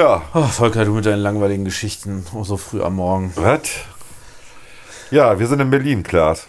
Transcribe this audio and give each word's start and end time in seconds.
Ja. 0.00 0.22
Oh, 0.32 0.44
Volker, 0.44 0.86
du 0.86 0.92
mit 0.92 1.04
deinen 1.04 1.20
langweiligen 1.20 1.66
Geschichten, 1.66 2.24
oh, 2.34 2.42
so 2.42 2.56
früh 2.56 2.80
am 2.80 2.96
Morgen. 2.96 3.32
Was? 3.36 3.60
Ja, 5.10 5.38
wir 5.38 5.46
sind 5.46 5.60
in 5.60 5.68
Berlin, 5.68 6.02
Klaas. 6.02 6.46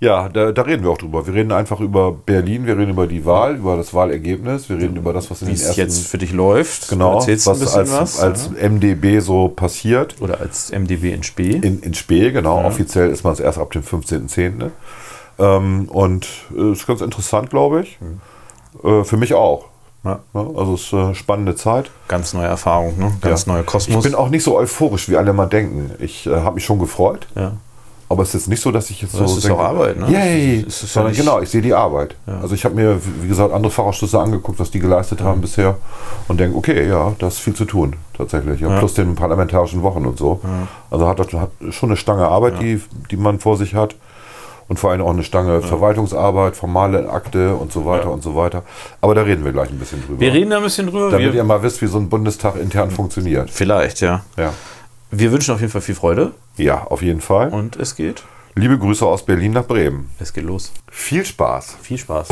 Ja, 0.00 0.30
da, 0.30 0.50
da 0.50 0.62
reden 0.62 0.82
wir 0.82 0.92
auch 0.92 0.96
drüber. 0.96 1.26
Wir 1.26 1.34
reden 1.34 1.52
einfach 1.52 1.80
über 1.80 2.10
Berlin, 2.10 2.66
wir 2.66 2.78
reden 2.78 2.92
über 2.92 3.06
die 3.06 3.26
Wahl, 3.26 3.56
über 3.56 3.76
das 3.76 3.92
Wahlergebnis, 3.92 4.70
wir 4.70 4.78
reden 4.78 4.96
über 4.96 5.12
das, 5.12 5.30
was 5.30 5.42
in 5.42 5.48
Wie 5.48 5.52
den 5.52 5.60
es 5.60 5.66
ersten... 5.66 5.80
jetzt 5.82 6.06
für 6.06 6.16
dich 6.16 6.32
läuft. 6.32 6.88
genau, 6.88 7.16
Erzählst 7.16 7.46
du 7.46 7.50
ein 7.50 7.60
was 7.60 7.76
als, 7.76 7.92
was? 7.92 8.18
als 8.20 8.50
MDB 8.50 9.20
so 9.20 9.48
passiert. 9.48 10.14
Oder 10.22 10.40
als 10.40 10.72
MDB 10.72 11.12
in 11.12 11.22
Spee. 11.22 11.56
In, 11.56 11.80
in 11.80 11.92
Spee, 11.92 12.30
genau. 12.32 12.64
Offiziell 12.64 13.10
ist 13.10 13.24
man 13.24 13.34
es 13.34 13.40
erst 13.40 13.58
ab 13.58 13.72
dem 13.72 13.82
15.10. 13.82 14.70
Ähm, 15.38 15.90
und 15.90 16.26
äh, 16.56 16.72
ist 16.72 16.86
ganz 16.86 17.02
interessant, 17.02 17.50
glaube 17.50 17.82
ich. 17.82 17.98
Äh, 18.82 19.04
für 19.04 19.18
mich 19.18 19.34
auch. 19.34 19.66
Ja. 20.06 20.18
Ja, 20.34 20.40
also 20.56 20.74
es 20.74 20.82
ist 20.84 20.94
eine 20.94 21.14
spannende 21.14 21.54
Zeit. 21.56 21.90
Ganz 22.08 22.32
neue 22.32 22.46
Erfahrung, 22.46 22.98
ne? 22.98 23.12
Ganz 23.20 23.46
Ja. 23.46 23.52
neuer 23.52 23.62
Kosmos. 23.64 24.04
Ich 24.04 24.10
bin 24.10 24.14
auch 24.18 24.28
nicht 24.30 24.44
so 24.44 24.56
euphorisch, 24.56 25.08
wie 25.08 25.16
alle 25.16 25.32
mal 25.32 25.46
denken. 25.46 25.90
Ich 25.98 26.26
äh, 26.26 26.30
habe 26.40 26.54
mich 26.54 26.64
schon 26.64 26.78
gefreut, 26.78 27.26
ja. 27.34 27.52
aber 28.08 28.22
es 28.22 28.28
ist 28.28 28.34
jetzt 28.42 28.48
nicht 28.48 28.62
so, 28.62 28.70
dass 28.70 28.88
ich 28.90 29.02
jetzt 29.02 29.12
so 29.12 29.18
Das 29.22 29.36
ist 29.36 29.50
auch 29.50 29.58
Arbeit, 29.58 29.98
ne? 29.98 30.08
Yay! 30.10 30.60
Es 30.60 30.66
ist- 30.66 30.66
es 30.66 30.82
ist 30.82 30.82
ja 30.82 30.88
Sondern 31.02 31.10
nicht- 31.12 31.20
genau, 31.20 31.40
ich 31.40 31.48
sehe 31.50 31.62
die 31.62 31.74
Arbeit. 31.74 32.14
Also 32.26 32.54
ich 32.54 32.64
habe 32.64 32.74
mir, 32.76 33.00
wie 33.22 33.28
gesagt, 33.28 33.52
andere 33.52 33.72
Fachausschüsse 33.72 34.18
angeguckt, 34.20 34.58
was 34.60 34.70
die 34.70 34.78
geleistet 34.78 35.20
haben 35.22 35.40
bisher 35.40 35.76
und 36.28 36.38
denke, 36.38 36.56
okay, 36.56 36.88
ja, 36.88 37.12
da 37.18 37.26
ist 37.28 37.38
viel 37.40 37.54
zu 37.54 37.64
tun, 37.64 37.96
tatsächlich. 38.16 38.60
Ja, 38.60 38.78
Plus 38.78 38.94
den 38.94 39.14
parlamentarischen 39.16 39.82
Wochen 39.82 40.06
und 40.06 40.18
so. 40.18 40.40
Also 40.90 41.08
hat, 41.08 41.18
hat 41.32 41.50
schon 41.70 41.88
eine 41.90 41.96
Stange 41.96 42.28
Arbeit, 42.28 42.60
die, 42.60 42.80
die 43.10 43.16
man 43.16 43.40
vor 43.40 43.56
sich 43.56 43.74
hat. 43.74 43.96
Und 44.68 44.78
vor 44.78 44.90
allem 44.90 45.02
auch 45.02 45.10
eine 45.10 45.22
Stange 45.22 45.62
Verwaltungsarbeit, 45.62 46.56
formale 46.56 47.08
Akte 47.08 47.54
und 47.54 47.72
so 47.72 47.86
weiter 47.86 48.10
und 48.10 48.22
so 48.22 48.34
weiter. 48.34 48.64
Aber 49.00 49.14
da 49.14 49.22
reden 49.22 49.44
wir 49.44 49.52
gleich 49.52 49.70
ein 49.70 49.78
bisschen 49.78 50.02
drüber. 50.04 50.20
Wir 50.20 50.32
reden 50.32 50.50
da 50.50 50.56
ein 50.56 50.62
bisschen 50.64 50.88
drüber. 50.88 51.10
damit 51.10 51.32
Wir, 51.32 51.34
ihr 51.34 51.44
mal 51.44 51.62
wisst, 51.62 51.80
wie 51.82 51.86
so 51.86 51.98
ein 51.98 52.08
Bundestag 52.08 52.56
intern 52.56 52.90
funktioniert. 52.90 53.50
vielleicht, 53.50 54.00
ja. 54.00 54.22
Ja. 54.36 54.52
Wir 55.10 55.30
wünschen 55.30 55.54
auf 55.54 55.60
jeden 55.60 55.72
Fall 55.72 55.82
viel 55.82 55.94
Freude 55.94 56.32
ja, 56.56 56.82
auf 56.82 57.00
jeden 57.02 57.20
Fall. 57.20 57.50
und 57.50 57.76
es 57.76 57.94
geht. 57.94 58.24
Liebe 58.56 58.78
Grüße 58.78 59.04
aus 59.04 59.24
Berlin 59.24 59.52
nach 59.52 59.66
Bremen. 59.66 60.10
Es 60.18 60.32
geht 60.32 60.44
los. 60.44 60.72
Viel 60.90 61.24
Spaß. 61.24 61.76
Viel 61.82 61.98
Spaß. 61.98 62.28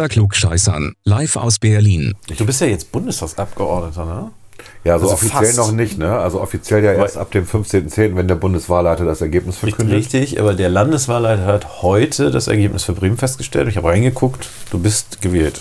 Unter 0.00 0.14
Klugscheißern, 0.14 0.94
live 1.04 1.36
aus 1.36 1.58
Berlin. 1.58 2.14
Du 2.38 2.46
bist 2.46 2.62
ja 2.62 2.66
jetzt 2.68 2.90
Bundestagsabgeordneter, 2.90 4.06
ne? 4.06 4.30
Ja, 4.82 4.98
so 4.98 5.04
Also 5.10 5.12
offiziell 5.16 5.44
fast. 5.44 5.58
noch 5.58 5.72
nicht, 5.72 5.98
ne? 5.98 6.16
Also 6.18 6.40
offiziell 6.40 6.82
ja 6.82 6.94
erst 6.94 7.18
ab 7.18 7.30
dem 7.32 7.44
15.10., 7.44 8.16
wenn 8.16 8.26
der 8.26 8.36
Bundeswahlleiter 8.36 9.04
das 9.04 9.20
Ergebnis 9.20 9.58
verkündet. 9.58 9.94
Richtig, 9.94 10.40
aber 10.40 10.54
der 10.54 10.70
Landeswahlleiter 10.70 11.44
hat 11.44 11.82
heute 11.82 12.30
das 12.30 12.48
Ergebnis 12.48 12.84
für 12.84 12.94
Bremen 12.94 13.18
festgestellt. 13.18 13.68
Ich 13.68 13.76
habe 13.76 13.88
reingeguckt, 13.88 14.48
du 14.70 14.78
bist 14.78 15.20
gewählt. 15.20 15.60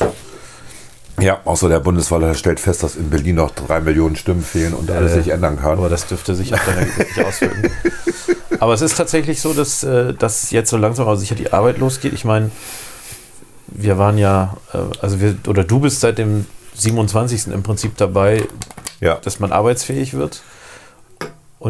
Ja, 1.20 1.42
außer 1.44 1.68
der 1.68 1.82
Bundeswahlleiter 1.82 2.36
stellt 2.36 2.62
fest, 2.62 2.82
dass 2.82 2.96
in 2.96 3.10
Berlin 3.10 3.36
noch 3.36 3.52
drei 3.52 3.82
Millionen 3.82 4.16
Stimmen 4.16 4.42
fehlen 4.42 4.74
und 4.74 4.90
alles 4.90 5.12
Äh, 5.12 5.16
sich 5.24 5.34
ändern 5.34 5.58
kann. 5.60 5.80
Aber 5.80 5.90
das 5.90 6.08
dürfte 6.08 6.34
sich 6.34 6.54
auf 6.54 6.66
Ergebnis 6.66 7.08
nicht 7.14 7.26
auswirken. 7.28 7.72
Aber 8.62 8.74
es 8.74 8.80
ist 8.82 8.96
tatsächlich 8.96 9.42
so, 9.42 9.52
dass, 9.52 9.84
äh, 9.84 10.14
dass 10.14 10.52
jetzt 10.52 10.70
so 10.70 10.78
langsam 10.78 11.08
aber 11.08 11.18
sicher 11.18 11.36
die 11.36 11.52
Arbeit 11.54 11.78
losgeht. 11.78 12.12
Ich 12.14 12.26
meine, 12.26 12.52
wir 13.72 13.98
waren 13.98 14.18
ja, 14.18 14.58
äh, 14.74 14.78
also 15.02 15.20
wir, 15.20 15.38
oder 15.48 15.64
du 15.64 15.80
bist 15.80 16.00
seit 16.02 16.18
dem 16.18 16.46
27. 16.76 17.48
im 17.48 17.64
Prinzip 17.64 17.98
dabei, 17.98 18.48
ja. 19.02 19.16
dass 19.16 19.40
man 19.40 19.52
arbeitsfähig 19.52 20.14
wird. 20.14 20.42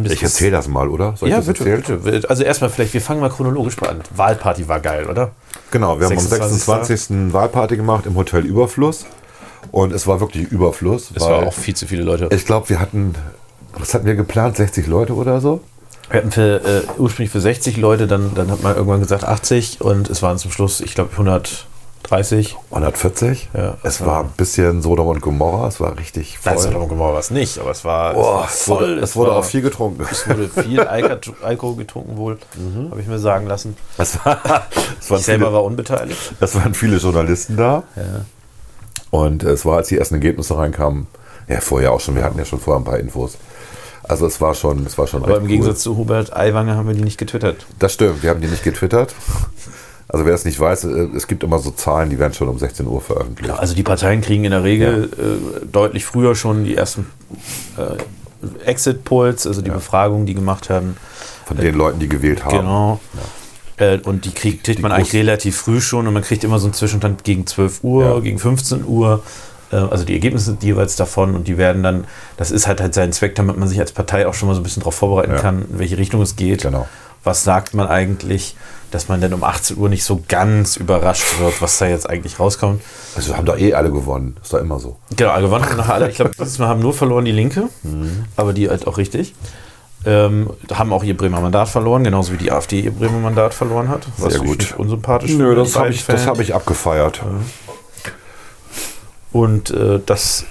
Ich 0.04 0.22
erzähle 0.22 0.52
das 0.52 0.68
mal, 0.68 0.88
oder? 0.88 1.16
Soll 1.18 1.30
ich 1.30 1.34
Ja, 1.34 1.42
bitte, 1.42 1.68
erzählen? 1.68 2.02
bitte. 2.04 2.30
Also 2.30 2.44
erstmal 2.44 2.70
vielleicht, 2.70 2.94
wir 2.94 3.02
fangen 3.02 3.22
mal 3.22 3.30
chronologisch 3.30 3.82
an. 3.82 4.02
Wahlparty 4.16 4.68
war 4.68 4.80
geil, 4.80 5.08
oder? 5.08 5.32
Genau, 5.72 6.00
wir 6.00 6.06
haben 6.06 6.14
am 6.14 6.20
26. 6.20 6.64
26. 6.64 7.34
Wahlparty 7.34 7.76
gemacht 7.76 8.06
im 8.06 8.16
Hotel 8.16 8.46
Überfluss. 8.46 9.06
Und 9.72 9.92
es 9.92 10.06
war 10.06 10.20
wirklich 10.20 10.48
Überfluss. 10.52 11.12
Es 11.14 11.24
war 11.24 11.48
auch 11.48 11.54
viel 11.54 11.76
zu 11.76 11.88
viele 11.88 12.04
Leute. 12.04 12.30
Ich 12.32 12.46
glaube, 12.46 12.70
wir 12.70 12.80
hatten, 12.80 13.16
was 13.74 13.94
hatten 13.94 14.06
wir 14.06 14.16
geplant? 14.16 14.58
60 14.58 14.86
Leute 14.86 15.16
oder 15.16 15.42
so? 15.42 15.62
Wir 16.10 16.20
hatten 16.20 16.32
für, 16.32 16.64
äh, 16.64 16.82
ursprünglich 16.98 17.32
für 17.32 17.42
60 17.42 17.78
Leute, 17.78 18.08
dann, 18.08 18.34
dann 18.34 18.50
hat 18.50 18.64
man 18.64 18.76
irgendwann 18.76 19.00
gesagt 19.00 19.24
80 19.24 19.82
und 19.82 20.10
es 20.10 20.22
waren 20.22 20.38
zum 20.38 20.52
Schluss, 20.52 20.82
ich 20.82 20.96
glaube, 20.96 21.12
130. 22.12 22.58
140? 22.72 23.50
Ja. 23.54 23.78
Es 23.84 24.04
war 24.04 24.22
ein 24.22 24.32
bisschen 24.36 24.82
Sodom 24.82 25.08
und 25.08 25.22
Gomorra, 25.22 25.68
es 25.68 25.80
war 25.80 25.98
richtig 25.98 26.40
voll. 26.40 26.54
Nein, 26.54 26.62
Sodom 26.64 26.82
und 26.84 26.90
Gomorra 26.90 27.14
war 27.14 27.20
es 27.20 27.30
nicht, 27.30 27.60
aber 27.60 27.72
es 27.72 27.86
war, 27.86 28.14
Boah, 28.14 28.46
es 28.48 28.62
es 28.62 28.70
war 28.70 28.80
wurde, 28.80 28.94
es 28.96 29.16
wurde 29.16 29.32
war, 29.32 29.38
auch 29.38 29.46
viel 29.46 29.62
getrunken. 29.62 30.06
Es 30.10 30.28
wurde 30.28 30.50
viel 30.50 30.80
Alkohol 31.44 31.76
getrunken 31.76 32.18
wohl, 32.18 32.38
habe 32.90 33.00
ich 33.00 33.08
mir 33.08 33.20
sagen 33.20 33.46
lassen. 33.46 33.78
Es, 33.98 34.18
war, 34.26 34.40
es, 35.00 35.10
waren 35.10 35.20
Ich 35.20 35.26
selber 35.26 35.46
viele, 35.46 35.54
war 35.54 35.64
unbeteiligt. 35.64 36.34
es 36.40 36.56
waren 36.56 36.74
viele 36.74 36.98
Journalisten 36.98 37.58
da. 37.58 37.84
Ja. 37.96 38.26
Und 39.12 39.44
es 39.44 39.66
war, 39.66 39.78
als 39.78 39.90
die 39.90 39.98
ersten 39.98 40.16
Ergebnisse 40.16 40.58
reinkamen, 40.58 41.08
ja, 41.48 41.62
vorher 41.62 41.92
auch 41.92 42.00
schon, 42.00 42.16
wir 42.16 42.24
hatten 42.24 42.38
ja 42.38 42.46
schon 42.46 42.60
vorher 42.60 42.80
ein 42.82 42.86
paar 42.86 43.00
Infos. 43.00 43.38
Also 44.04 44.26
es 44.26 44.42
war 44.42 44.56
schon, 44.56 44.86
es 44.86 44.98
war 44.98 45.06
schon 45.06 45.24
Aber 45.24 45.34
recht 45.34 45.42
im 45.42 45.48
Gegensatz 45.48 45.82
zu 45.82 45.96
Hubert 45.96 46.36
Aiwanger 46.36 46.76
haben 46.76 46.88
wir 46.88 46.96
die 46.96 47.04
nicht 47.04 47.20
getwittert. 47.20 47.68
Das 47.78 47.94
stimmt, 47.94 48.24
wir 48.24 48.32
haben 48.32 48.42
die 48.42 48.48
nicht 48.48 48.64
getwittert. 48.64 49.14
Also 50.12 50.26
wer 50.26 50.34
es 50.34 50.44
nicht 50.44 50.60
weiß, 50.60 50.86
äh, 50.86 51.08
es 51.16 51.28
gibt 51.28 51.44
immer 51.44 51.60
so 51.60 51.70
Zahlen, 51.72 52.10
die 52.10 52.18
werden 52.20 52.34
schon 52.34 52.50
um 52.50 52.58
16 52.58 52.88
Uhr 52.88 53.00
veröffentlicht. 53.00 53.52
Also 53.58 53.76
die 53.76 53.84
Parteien 53.84 54.22
kriegen 54.22 54.44
in 54.44 54.52
der 54.52 54.64
Regel 54.64 55.10
äh, 55.64 55.66
deutlich 55.72 56.04
früher 56.04 56.36
schon 56.36 56.66
die 56.66 56.76
ersten 56.76 57.06
äh, 57.78 58.66
Exit-Polls, 58.66 59.46
also 59.46 59.62
die 59.62 59.70
Befragungen, 59.70 60.26
die 60.26 60.34
gemacht 60.34 60.70
werden. 60.70 60.98
Von 61.46 61.58
den 61.58 61.76
Leuten, 61.76 62.00
die 62.00 62.10
gewählt 62.10 62.44
haben. 62.44 62.58
Genau. 62.58 63.00
Äh, 63.78 64.00
und 64.00 64.26
die 64.26 64.32
kriegt, 64.32 64.64
kriegt 64.64 64.80
Die 64.80 64.82
man 64.82 64.92
eigentlich 64.92 65.14
relativ 65.14 65.58
früh 65.58 65.80
schon 65.80 66.08
und 66.08 66.14
man 66.14 66.24
kriegt 66.24 66.44
immer 66.44 66.60
so 66.60 66.66
einen 66.68 66.74
Zwischenstand 66.74 67.24
gegen 67.24 67.46
12 67.46 67.84
Uhr, 67.84 68.04
Ja. 68.06 68.20
gegen 68.20 68.40
15 68.40 68.86
Uhr. 68.86 69.24
Also 69.72 70.04
die 70.04 70.14
Ergebnisse 70.14 70.46
sind 70.46 70.64
jeweils 70.64 70.96
davon 70.96 71.36
und 71.36 71.48
die 71.48 71.60
werden 71.60 71.84
dann, 71.84 72.06
das 72.38 72.50
ist 72.50 72.66
halt 72.66 72.82
halt 72.82 72.96
sein 72.96 73.12
Zweck, 73.14 73.36
damit 73.36 73.56
man 73.56 73.68
sich 73.68 73.80
als 73.80 73.92
Partei 73.92 74.26
auch 74.28 74.34
schon 74.34 74.48
mal 74.48 74.56
so 74.56 74.62
ein 74.62 74.64
bisschen 74.64 74.80
darauf 74.80 74.96
vorbereiten 74.96 75.34
Ja. 75.34 75.38
kann, 75.40 75.62
in 75.72 75.78
welche 75.78 76.00
Richtung 76.00 76.24
es 76.24 76.36
geht. 76.36 76.64
Genau. 76.64 76.88
Was 77.24 77.44
sagt 77.44 77.76
man 77.76 77.88
eigentlich, 77.88 78.56
dass 78.92 79.08
man 79.08 79.22
dann 79.22 79.34
um 79.34 79.44
18 79.44 79.78
Uhr 79.78 79.88
nicht 79.90 80.04
so 80.04 80.22
ganz 80.28 80.76
überrascht 80.78 81.40
wird, 81.40 81.62
was 81.62 81.78
da 81.78 81.88
jetzt 81.88 82.10
eigentlich 82.10 82.40
rauskommt. 82.40 82.82
Also 83.16 83.36
haben 83.38 83.46
doch 83.46 83.58
eh 83.58 83.74
alle 83.74 83.92
gewonnen. 83.92 84.36
Ist 84.42 84.52
doch 84.54 84.60
immer 84.60 84.80
so. 84.80 84.98
Genau, 85.16 85.40
gewonnen 85.40 85.66
haben 85.66 85.78
nachher 85.78 85.94
alle. 85.96 86.10
Ich 86.10 86.16
glaube, 86.16 86.32
dieses 86.40 86.58
Mal 86.60 86.68
haben 86.68 86.80
nur 86.82 86.94
verloren 86.94 87.26
die 87.26 87.32
Linke, 87.32 87.70
Mhm. 87.84 88.26
aber 88.36 88.54
die 88.54 88.70
halt 88.70 88.88
auch 88.88 88.98
richtig. 88.98 89.34
Ähm, 90.06 90.50
haben 90.74 90.94
auch 90.94 91.04
ihr 91.04 91.16
Bremer 91.18 91.42
Mandat 91.42 91.68
verloren, 91.68 92.04
genauso 92.06 92.32
wie 92.32 92.38
die 92.38 92.52
AfD 92.52 92.80
ihr 92.80 92.92
Bremer 92.92 93.20
Mandat 93.20 93.54
verloren 93.54 93.90
hat. 93.90 94.08
Was 94.18 94.34
Sehr 94.34 94.42
gut. 94.42 94.60
nicht 94.60 94.80
unsympathisch 94.80 95.32
Nö, 95.32 95.56
das 95.56 95.76
habe 95.76 95.90
ich, 95.90 96.06
das 96.06 96.26
hab 96.26 96.40
ich 96.40 96.56
abgefeiert. 96.56 97.22
Und 99.32 99.70
äh, 99.72 100.00
das, 100.06 100.46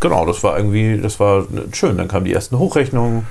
genau, 0.00 0.26
das 0.26 0.42
war 0.42 0.56
irgendwie, 0.56 0.98
das 1.00 1.20
war 1.20 1.44
schön. 1.72 1.96
Dann 1.98 2.08
kamen 2.08 2.24
die 2.24 2.32
ersten 2.32 2.58
Hochrechnungen 2.58 3.26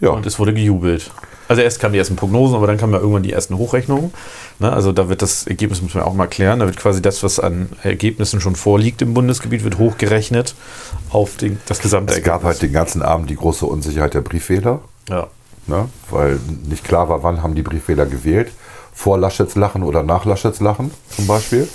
Ja. 0.00 0.10
und 0.10 0.26
es 0.26 0.38
wurde 0.38 0.54
gejubelt. 0.54 1.10
Also 1.48 1.60
erst 1.62 1.78
kamen 1.80 1.92
die 1.92 1.98
ersten 1.98 2.16
Prognosen, 2.16 2.56
aber 2.56 2.66
dann 2.66 2.78
kamen 2.78 2.92
ja 2.94 2.98
irgendwann 3.00 3.22
die 3.22 3.32
ersten 3.32 3.58
Hochrechnungen. 3.58 4.12
Ne? 4.60 4.72
Also 4.72 4.92
da 4.92 5.08
wird 5.08 5.20
das 5.22 5.46
Ergebnis, 5.46 5.82
müssen 5.82 5.96
wir 5.96 6.06
auch 6.06 6.14
mal 6.14 6.26
klären, 6.26 6.60
da 6.60 6.66
wird 6.66 6.76
quasi 6.78 7.02
das, 7.02 7.22
was 7.22 7.38
an 7.38 7.68
Ergebnissen 7.82 8.40
schon 8.40 8.56
vorliegt 8.56 9.02
im 9.02 9.12
Bundesgebiet, 9.14 9.62
wird 9.64 9.78
hochgerechnet 9.78 10.54
auf 11.10 11.36
den, 11.36 11.60
das 11.66 11.80
gesamte 11.80 12.14
Es 12.14 12.22
gab 12.22 12.44
halt 12.44 12.62
den 12.62 12.72
ganzen 12.72 13.02
Abend 13.02 13.28
die 13.28 13.36
große 13.36 13.66
Unsicherheit 13.66 14.14
der 14.14 14.22
Briefwähler, 14.22 14.80
Ja. 15.10 15.26
ne? 15.66 15.88
weil 16.10 16.38
nicht 16.68 16.84
klar 16.84 17.08
war, 17.08 17.22
wann 17.22 17.42
haben 17.42 17.54
die 17.54 17.62
Briefwähler 17.62 18.06
gewählt. 18.06 18.50
Vor 18.96 19.18
Laschets 19.18 19.56
Lachen 19.56 19.82
oder 19.82 20.02
nach 20.04 20.24
Laschets 20.24 20.60
Lachen 20.60 20.92
zum 21.14 21.26
Beispiel. 21.26 21.68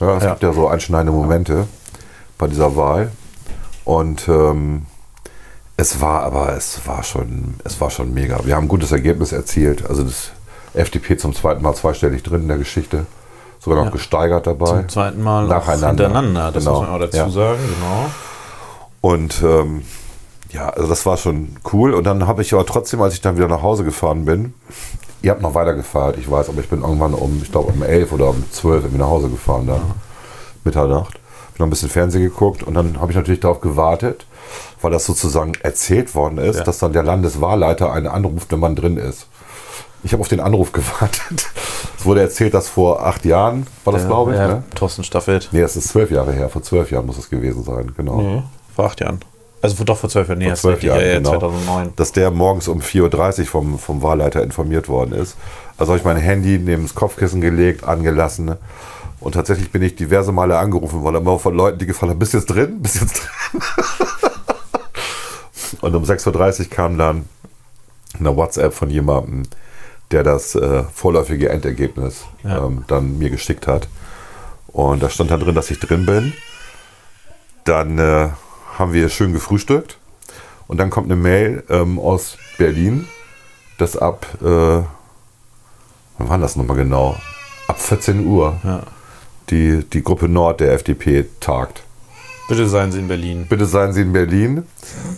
Ja, 0.00 0.16
es 0.16 0.22
Ja. 0.24 0.30
gibt 0.30 0.44
ja 0.44 0.52
so 0.52 0.68
einschneidende 0.68 1.12
Momente 1.12 1.66
bei 2.38 2.46
dieser 2.46 2.76
Wahl. 2.76 3.10
Und 3.84 4.28
ähm, 4.28 4.86
es 5.76 6.00
war 6.00 6.22
aber, 6.22 6.54
es 6.56 6.80
war 6.86 7.02
schon, 7.02 7.54
es 7.64 7.80
war 7.80 7.90
schon 7.90 8.12
mega. 8.14 8.38
Wir 8.44 8.56
haben 8.56 8.64
ein 8.64 8.68
gutes 8.68 8.92
Ergebnis 8.92 9.32
erzielt. 9.32 9.88
Also 9.88 10.04
das 10.04 10.30
FDP 10.74 11.16
zum 11.16 11.34
zweiten 11.34 11.62
Mal 11.62 11.74
zweistellig 11.74 12.22
drin 12.22 12.42
in 12.42 12.48
der 12.48 12.58
Geschichte. 12.58 13.06
sogar 13.60 13.78
noch 13.78 13.86
Ja. 13.86 13.92
gesteigert 13.92 14.46
dabei. 14.46 14.66
Zum 14.66 14.88
zweiten 14.90 15.22
Mal 15.22 15.46
Nacheinander. 15.46 15.88
hintereinander. 16.04 16.52
Das 16.52 16.64
Genau. 16.64 16.80
muss 16.80 16.86
man 16.86 16.96
auch 16.96 17.00
dazu 17.00 17.16
Ja. 17.16 17.28
sagen. 17.30 17.58
Genau. 17.62 18.10
Und 19.00 19.42
ähm, 19.42 19.82
ja, 20.50 20.68
also 20.68 20.86
das 20.86 21.06
war 21.06 21.16
schon 21.16 21.56
cool. 21.72 21.94
Und 21.94 22.04
dann 22.04 22.26
habe 22.26 22.42
ich 22.42 22.52
aber 22.52 22.66
trotzdem, 22.66 23.00
als 23.00 23.14
ich 23.14 23.22
dann 23.22 23.38
wieder 23.38 23.48
nach 23.48 23.62
Hause 23.62 23.82
gefahren 23.84 24.26
bin, 24.26 24.52
ihr 25.22 25.30
habt 25.30 25.40
noch 25.40 25.54
weiter 25.54 25.72
gefeiert, 25.72 26.18
ich 26.18 26.30
weiß, 26.30 26.50
aber 26.50 26.60
ich 26.60 26.68
bin 26.68 26.82
irgendwann 26.82 27.14
um, 27.14 27.40
ich 27.42 27.50
glaube 27.50 27.72
um 27.72 27.82
11 27.82 28.12
oder 28.12 28.28
um 28.28 28.44
12 28.50 28.84
irgendwie 28.84 29.00
nach 29.00 29.08
Hause 29.08 29.30
gefahren 29.30 29.66
dann. 29.66 29.80
Mitternacht. 30.64 31.14
Hab 31.52 31.58
noch 31.60 31.66
ein 31.66 31.70
bisschen 31.70 31.88
Fernsehen 31.88 32.22
geguckt 32.22 32.62
und 32.62 32.74
dann 32.74 33.00
habe 33.00 33.12
ich 33.12 33.16
natürlich 33.16 33.40
darauf 33.40 33.62
gewartet, 33.62 34.26
weil 34.84 34.92
das 34.92 35.06
sozusagen 35.06 35.52
erzählt 35.62 36.14
worden 36.14 36.38
ist, 36.38 36.58
Ja. 36.58 36.64
dass 36.64 36.78
dann 36.78 36.92
der 36.92 37.02
Landeswahlleiter 37.02 37.92
einen 37.92 38.06
anruft, 38.06 38.52
wenn 38.52 38.60
man 38.60 38.76
drin 38.76 38.96
ist. 38.96 39.26
Ich 40.04 40.12
habe 40.12 40.20
auf 40.20 40.28
den 40.28 40.40
Anruf 40.40 40.72
gewartet. 40.72 41.46
Es 41.98 42.04
wurde 42.04 42.20
erzählt, 42.20 42.52
dass 42.54 42.68
vor 42.68 43.04
acht 43.04 43.24
Jahren 43.24 43.66
war 43.84 43.92
das, 43.94 44.02
Ja, 44.02 44.08
glaube 44.08 44.32
ich. 44.32 44.38
ja, 44.38 44.46
Ne? 44.48 44.62
Thorsten 44.74 45.02
Staffelt. 45.02 45.48
Nee, 45.52 45.62
das 45.62 45.76
ist 45.76 45.88
zwölf 45.88 46.10
Jahre 46.10 46.32
her. 46.32 46.48
Vor 46.50 46.62
zwölf 46.62 46.90
Jahren 46.90 47.06
muss 47.06 47.18
es 47.18 47.30
gewesen 47.30 47.64
sein, 47.64 47.92
genau. 47.96 48.20
Nee, 48.20 48.42
vor 48.76 48.84
acht 48.86 49.00
Jahren. 49.00 49.20
Also 49.62 49.82
doch 49.82 49.96
vor 49.96 50.10
zwölf 50.10 50.28
Jahren. 50.28 50.38
Nee, 50.40 50.48
Vor 50.48 50.56
zwölf 50.56 50.82
Jahren, 50.82 51.00
ja, 51.00 51.14
genau. 51.14 51.30
2009. 51.30 51.92
dass 51.96 52.12
der 52.12 52.30
morgens 52.30 52.68
um 52.68 52.80
4.30 52.80 53.40
Uhr 53.40 53.46
vom, 53.46 53.78
vom 53.78 54.02
Wahlleiter 54.02 54.42
informiert 54.42 54.90
worden 54.90 55.14
ist. 55.14 55.36
Also 55.78 55.92
habe 55.92 55.98
ich 55.98 56.04
mein 56.04 56.18
Handy 56.18 56.58
neben 56.58 56.82
das 56.82 56.94
Kopfkissen 56.94 57.40
gelegt, 57.40 57.82
angelassen. 57.82 58.56
Und 59.20 59.32
tatsächlich 59.32 59.72
bin 59.72 59.80
ich 59.80 59.96
diverse 59.96 60.32
Male 60.32 60.58
angerufen 60.58 61.00
worden, 61.02 61.16
immer 61.16 61.38
von 61.38 61.54
Leuten, 61.54 61.78
die 61.78 61.86
gefragt 61.86 62.10
haben, 62.10 62.18
bist 62.18 62.34
du 62.34 62.38
jetzt 62.38 62.46
drin? 62.48 62.82
Bist 62.82 62.96
du 62.96 63.00
jetzt 63.06 63.22
drin? 63.22 63.60
Und 65.84 65.94
um 65.94 66.02
6.30 66.04 66.60
Uhr 66.60 66.70
kam 66.70 66.96
dann 66.96 67.28
eine 68.18 68.34
WhatsApp 68.34 68.72
von 68.72 68.88
jemandem, 68.88 69.42
der 70.12 70.22
das 70.22 70.54
äh, 70.54 70.84
vorläufige 70.84 71.50
Endergebnis 71.50 72.24
Ja. 72.42 72.64
ähm, 72.64 72.84
dann 72.86 73.18
mir 73.18 73.28
geschickt 73.28 73.66
hat. 73.66 73.88
Und 74.68 75.02
da 75.02 75.10
stand 75.10 75.30
dann 75.30 75.40
drin, 75.40 75.54
dass 75.54 75.70
ich 75.70 75.78
drin 75.80 76.06
bin. 76.06 76.32
Dann 77.64 77.98
äh, 77.98 78.30
haben 78.78 78.92
wir 78.94 79.10
schön 79.10 79.34
gefrühstückt. 79.34 79.98
Und 80.68 80.78
dann 80.78 80.88
kommt 80.88 81.06
eine 81.06 81.16
Mail 81.20 81.62
ähm, 81.68 81.98
aus 81.98 82.38
Berlin, 82.56 83.06
dass 83.76 83.96
ab, 83.98 84.26
äh, 84.40 84.44
wann 84.46 84.86
war 86.18 86.38
das 86.38 86.56
nochmal 86.56 86.78
genau? 86.78 87.16
Ab 87.68 87.78
14 87.78 88.26
Uhr 88.26 88.58
Ja. 88.64 88.82
die, 89.50 89.84
die 89.84 90.02
Gruppe 90.02 90.28
Nord 90.30 90.60
der 90.60 90.72
FDP 90.72 91.26
tagt. 91.40 91.82
Bitte 92.48 92.68
seien 92.68 92.92
Sie 92.92 92.98
in 92.98 93.08
Berlin. 93.08 93.46
Bitte 93.48 93.66
seien 93.66 93.92
Sie 93.92 94.02
in 94.02 94.12
Berlin. 94.12 94.64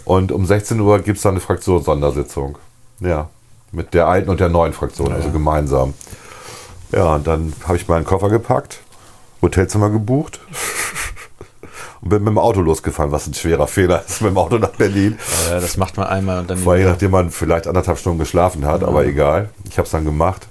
Und 0.05 0.31
um 0.31 0.47
16 0.47 0.81
Uhr 0.81 1.01
gibt 1.01 1.17
es 1.17 1.23
dann 1.23 1.33
eine 1.33 1.41
Fraktionssondersitzung. 1.41 2.59
Ja, 3.01 3.29
mit 3.73 3.95
der 3.95 4.07
alten 4.07 4.31
und 4.31 4.41
der 4.41 4.49
neuen 4.49 4.73
Fraktion, 4.73 5.13
also 5.13 5.31
gemeinsam. 5.31 5.95
Ja, 6.93 7.17
und 7.17 7.27
dann 7.27 7.53
habe 7.67 7.77
ich 7.77 7.89
meinen 7.89 8.05
Koffer 8.05 8.31
gepackt, 8.31 8.81
Hotelzimmer 9.43 9.91
gebucht 9.91 10.41
und 12.01 12.11
bin 12.11 12.21
mit 12.23 12.29
dem 12.29 12.39
Auto 12.39 12.61
losgefahren, 12.61 13.11
was 13.11 13.27
ein 13.27 13.35
schwerer 13.35 13.67
Fehler 13.67 14.05
ist, 14.07 14.23
mit 14.23 14.31
dem 14.31 14.39
Auto 14.39 14.59
nach 14.59 14.71
Berlin. 14.71 15.19
Ja, 15.51 15.61
das 15.61 15.77
macht 15.77 15.97
man 15.97 16.07
einmal 16.07 16.39
und 16.41 16.51
dann 16.51 16.59
Vor 16.59 16.75
allem, 16.75 16.85
nachdem 16.85 17.11
man 17.11 17.31
vielleicht 17.31 17.67
anderthalb 17.67 17.99
Stunden 17.99 18.21
geschlafen 18.21 18.65
hat, 18.65 18.85
aber 18.85 19.05
egal. 19.05 19.51
Ich 19.69 19.79
habe 19.79 19.87
es 19.87 19.91
dann 19.91 20.05
gemacht. 20.05 20.47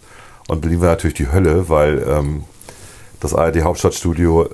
Und 0.48 0.62
Berlin 0.62 0.82
war 0.82 0.90
natürlich 0.90 1.16
die 1.16 1.32
Hölle, 1.32 1.70
weil 1.70 2.06
ähm, 2.08 2.44
das 3.22 3.34
ARD 3.34 3.64
Hauptstadtstudio 3.64 4.50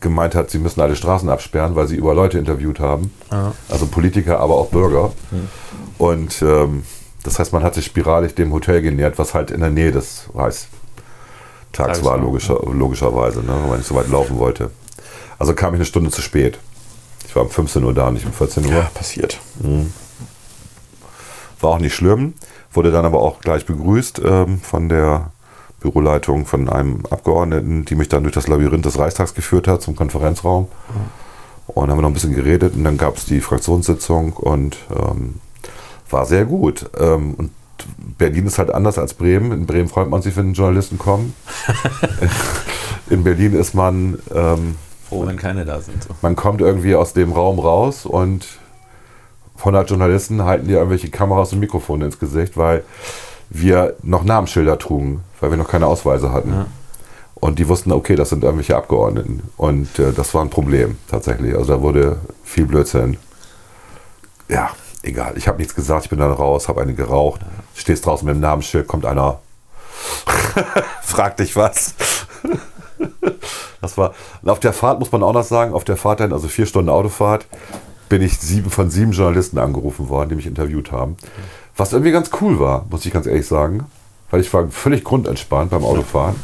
gemeint 0.00 0.34
hat, 0.34 0.50
sie 0.50 0.58
müssen 0.58 0.80
alle 0.80 0.96
Straßen 0.96 1.28
absperren, 1.28 1.76
weil 1.76 1.86
sie 1.86 1.96
über 1.96 2.14
Leute 2.14 2.38
interviewt 2.38 2.80
haben. 2.80 3.12
Ja. 3.30 3.52
Also 3.68 3.86
Politiker, 3.86 4.40
aber 4.40 4.56
auch 4.56 4.68
Bürger. 4.68 5.12
Und 5.98 6.42
ähm, 6.42 6.84
das 7.22 7.38
heißt, 7.38 7.52
man 7.52 7.62
hat 7.62 7.74
sich 7.74 7.84
spiralig 7.84 8.34
dem 8.34 8.52
Hotel 8.52 8.82
genähert, 8.82 9.18
was 9.18 9.34
halt 9.34 9.50
in 9.50 9.60
der 9.60 9.70
Nähe 9.70 9.92
des 9.92 10.24
Reichstags 10.34 12.04
war, 12.04 12.18
logischer, 12.18 12.60
logischerweise, 12.72 13.40
ne, 13.40 13.54
weil 13.68 13.80
ich 13.80 13.86
so 13.86 13.94
weit 13.94 14.08
laufen 14.08 14.38
wollte. 14.38 14.70
Also 15.38 15.54
kam 15.54 15.74
ich 15.74 15.78
eine 15.78 15.84
Stunde 15.84 16.10
zu 16.10 16.22
spät. 16.22 16.58
Ich 17.26 17.36
war 17.36 17.42
um 17.42 17.50
15 17.50 17.84
Uhr 17.84 17.94
da, 17.94 18.10
nicht 18.10 18.26
um 18.26 18.32
14 18.32 18.66
Uhr. 18.66 18.72
Ja, 18.72 18.90
passiert. 18.94 19.38
War 21.60 21.70
auch 21.70 21.78
nicht 21.78 21.94
schlimm, 21.94 22.34
wurde 22.72 22.90
dann 22.90 23.04
aber 23.04 23.20
auch 23.20 23.40
gleich 23.40 23.66
begrüßt 23.66 24.20
ähm, 24.24 24.60
von 24.60 24.88
der 24.88 25.32
Büroleitung 25.80 26.46
von 26.46 26.68
einem 26.68 27.04
Abgeordneten, 27.10 27.84
die 27.84 27.94
mich 27.94 28.08
dann 28.08 28.22
durch 28.22 28.34
das 28.34 28.46
Labyrinth 28.46 28.84
des 28.84 28.98
Reichstags 28.98 29.34
geführt 29.34 29.66
hat 29.66 29.82
zum 29.82 29.96
Konferenzraum. 29.96 30.68
Und 31.66 31.76
dann 31.76 31.90
haben 31.90 31.98
wir 31.98 32.02
noch 32.02 32.10
ein 32.10 32.14
bisschen 32.14 32.34
geredet 32.34 32.74
und 32.74 32.84
dann 32.84 32.98
gab 32.98 33.16
es 33.16 33.24
die 33.24 33.40
Fraktionssitzung 33.40 34.32
und 34.34 34.76
ähm, 34.90 35.36
war 36.10 36.26
sehr 36.26 36.44
gut. 36.44 36.90
Ähm, 36.98 37.34
und 37.34 37.50
Berlin 38.18 38.46
ist 38.46 38.58
halt 38.58 38.72
anders 38.72 38.98
als 38.98 39.14
Bremen. 39.14 39.52
In 39.52 39.66
Bremen 39.66 39.88
freut 39.88 40.10
man 40.10 40.20
sich, 40.22 40.36
wenn 40.36 40.52
Journalisten 40.52 40.98
kommen. 40.98 41.34
In 43.10 43.24
Berlin 43.24 43.54
ist 43.54 43.74
man, 43.74 44.18
ähm, 44.34 44.76
Froh, 45.08 45.26
wenn 45.26 45.36
keine 45.36 45.64
da 45.64 45.80
sind. 45.80 46.06
Man 46.22 46.36
kommt 46.36 46.60
irgendwie 46.60 46.94
aus 46.94 47.12
dem 47.12 47.32
Raum 47.32 47.58
raus 47.58 48.06
und 48.06 48.46
100 49.58 49.90
Journalisten 49.90 50.44
halten 50.44 50.68
dir 50.68 50.78
irgendwelche 50.78 51.10
Kameras 51.10 51.52
und 51.52 51.60
Mikrofone 51.60 52.06
ins 52.06 52.18
Gesicht, 52.18 52.56
weil 52.56 52.84
wir 53.50 53.96
noch 54.02 54.24
Namensschilder 54.24 54.78
trugen, 54.78 55.22
weil 55.40 55.50
wir 55.50 55.58
noch 55.58 55.68
keine 55.68 55.86
Ausweise 55.86 56.32
hatten. 56.32 56.52
Ja. 56.52 56.66
Und 57.34 57.58
die 57.58 57.68
wussten, 57.68 57.90
okay, 57.90 58.16
das 58.16 58.28
sind 58.28 58.44
irgendwelche 58.44 58.76
Abgeordneten. 58.76 59.42
Und 59.56 59.98
äh, 59.98 60.12
das 60.12 60.34
war 60.34 60.42
ein 60.42 60.50
Problem 60.50 60.98
tatsächlich. 61.08 61.54
Also 61.54 61.74
da 61.74 61.82
wurde 61.82 62.18
viel 62.44 62.66
Blödsinn. 62.66 63.16
Ja, 64.48 64.70
egal. 65.02 65.34
Ich 65.36 65.48
habe 65.48 65.58
nichts 65.58 65.74
gesagt, 65.74 66.04
ich 66.04 66.10
bin 66.10 66.18
dann 66.18 66.32
raus, 66.32 66.68
habe 66.68 66.82
eine 66.82 66.94
geraucht. 66.94 67.40
Stehst 67.74 68.06
draußen 68.06 68.26
mit 68.26 68.34
dem 68.34 68.40
Namensschild, 68.40 68.86
kommt 68.86 69.06
einer, 69.06 69.40
fragt 71.02 71.40
dich 71.40 71.56
was. 71.56 71.94
Das 73.80 73.96
war, 73.96 74.12
und 74.42 74.50
auf 74.50 74.60
der 74.60 74.74
Fahrt 74.74 74.98
muss 74.98 75.10
man 75.10 75.22
auch 75.22 75.32
noch 75.32 75.44
sagen, 75.44 75.72
auf 75.72 75.84
der 75.84 75.96
Fahrt 75.96 76.20
dann, 76.20 76.32
also 76.34 76.48
vier 76.48 76.66
Stunden 76.66 76.90
Autofahrt, 76.90 77.46
bin 78.10 78.20
ich 78.20 78.38
sieben 78.38 78.70
von 78.70 78.90
sieben 78.90 79.12
Journalisten 79.12 79.58
angerufen 79.58 80.10
worden, 80.10 80.30
die 80.30 80.34
mich 80.34 80.46
interviewt 80.46 80.92
haben. 80.92 81.16
Was 81.76 81.92
irgendwie 81.92 82.12
ganz 82.12 82.30
cool 82.40 82.58
war, 82.60 82.86
muss 82.90 83.06
ich 83.06 83.12
ganz 83.12 83.26
ehrlich 83.26 83.46
sagen. 83.46 83.86
Weil 84.30 84.40
ich 84.40 84.52
war 84.54 84.68
völlig 84.68 85.02
grundentspannt 85.02 85.70
beim 85.70 85.84
Autofahren. 85.84 86.36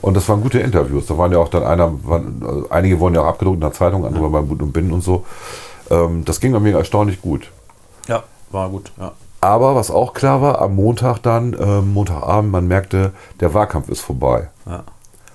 Und 0.00 0.16
das 0.16 0.28
waren 0.28 0.40
gute 0.40 0.58
Interviews. 0.58 1.06
Da 1.06 1.16
waren 1.18 1.32
ja 1.32 1.38
auch 1.38 1.48
dann 1.48 1.62
einer, 1.62 1.92
waren, 2.04 2.42
also 2.44 2.70
einige 2.70 2.98
wurden 2.98 3.14
ja 3.14 3.22
auch 3.22 3.26
abgedruckt 3.26 3.56
in 3.56 3.60
der 3.60 3.72
Zeitung, 3.72 4.04
andere 4.04 4.28
beim 4.30 4.48
Bund 4.48 4.62
und 4.62 4.72
Binnen 4.72 4.92
und 4.92 5.02
so. 5.02 5.24
Ähm, 5.90 6.24
das 6.24 6.40
ging 6.40 6.52
mir 6.60 6.76
erstaunlich 6.76 7.20
gut. 7.20 7.50
Ja, 8.08 8.24
war 8.50 8.68
gut. 8.68 8.90
Ja. 8.98 9.12
Aber 9.40 9.74
was 9.74 9.90
auch 9.90 10.14
klar 10.14 10.40
war, 10.40 10.60
am 10.60 10.76
Montag 10.76 11.18
dann, 11.18 11.56
ähm, 11.58 11.92
Montagabend, 11.92 12.52
man 12.52 12.66
merkte, 12.66 13.12
der 13.40 13.54
Wahlkampf 13.54 13.88
ist 13.88 14.00
vorbei. 14.00 14.48
Ja. 14.66 14.84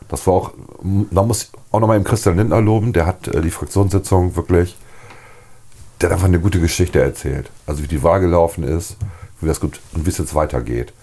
Das 0.09 0.25
war 0.27 0.33
auch, 0.33 0.51
da 1.12 1.24
muss 1.24 1.44
ich 1.44 1.50
auch 1.71 1.79
nochmal 1.79 1.97
im 1.97 2.06
Christian 2.06 2.38
Lindner 2.38 2.62
loben, 2.62 2.93
der 2.93 3.05
hat 3.05 3.27
äh, 3.27 3.41
die 3.41 3.51
Fraktionssitzung 3.51 4.36
wirklich, 4.36 4.77
der 6.00 6.10
hat 6.10 6.16
einfach 6.16 6.27
eine 6.27 6.39
gute 6.39 6.60
Geschichte 6.60 7.01
erzählt. 7.01 7.50
Also 7.66 7.84
wie 7.84 7.88
die 7.88 8.04
Wahl 8.04 8.20
gelaufen 8.20 8.63
ist, 8.63 8.98
wie 9.42 9.48
das 9.48 9.60
gut 9.60 9.80
und 9.94 10.06
wie 10.06 10.10
es 10.10 10.18
jetzt 10.18 10.36
weitergeht. 10.36 10.94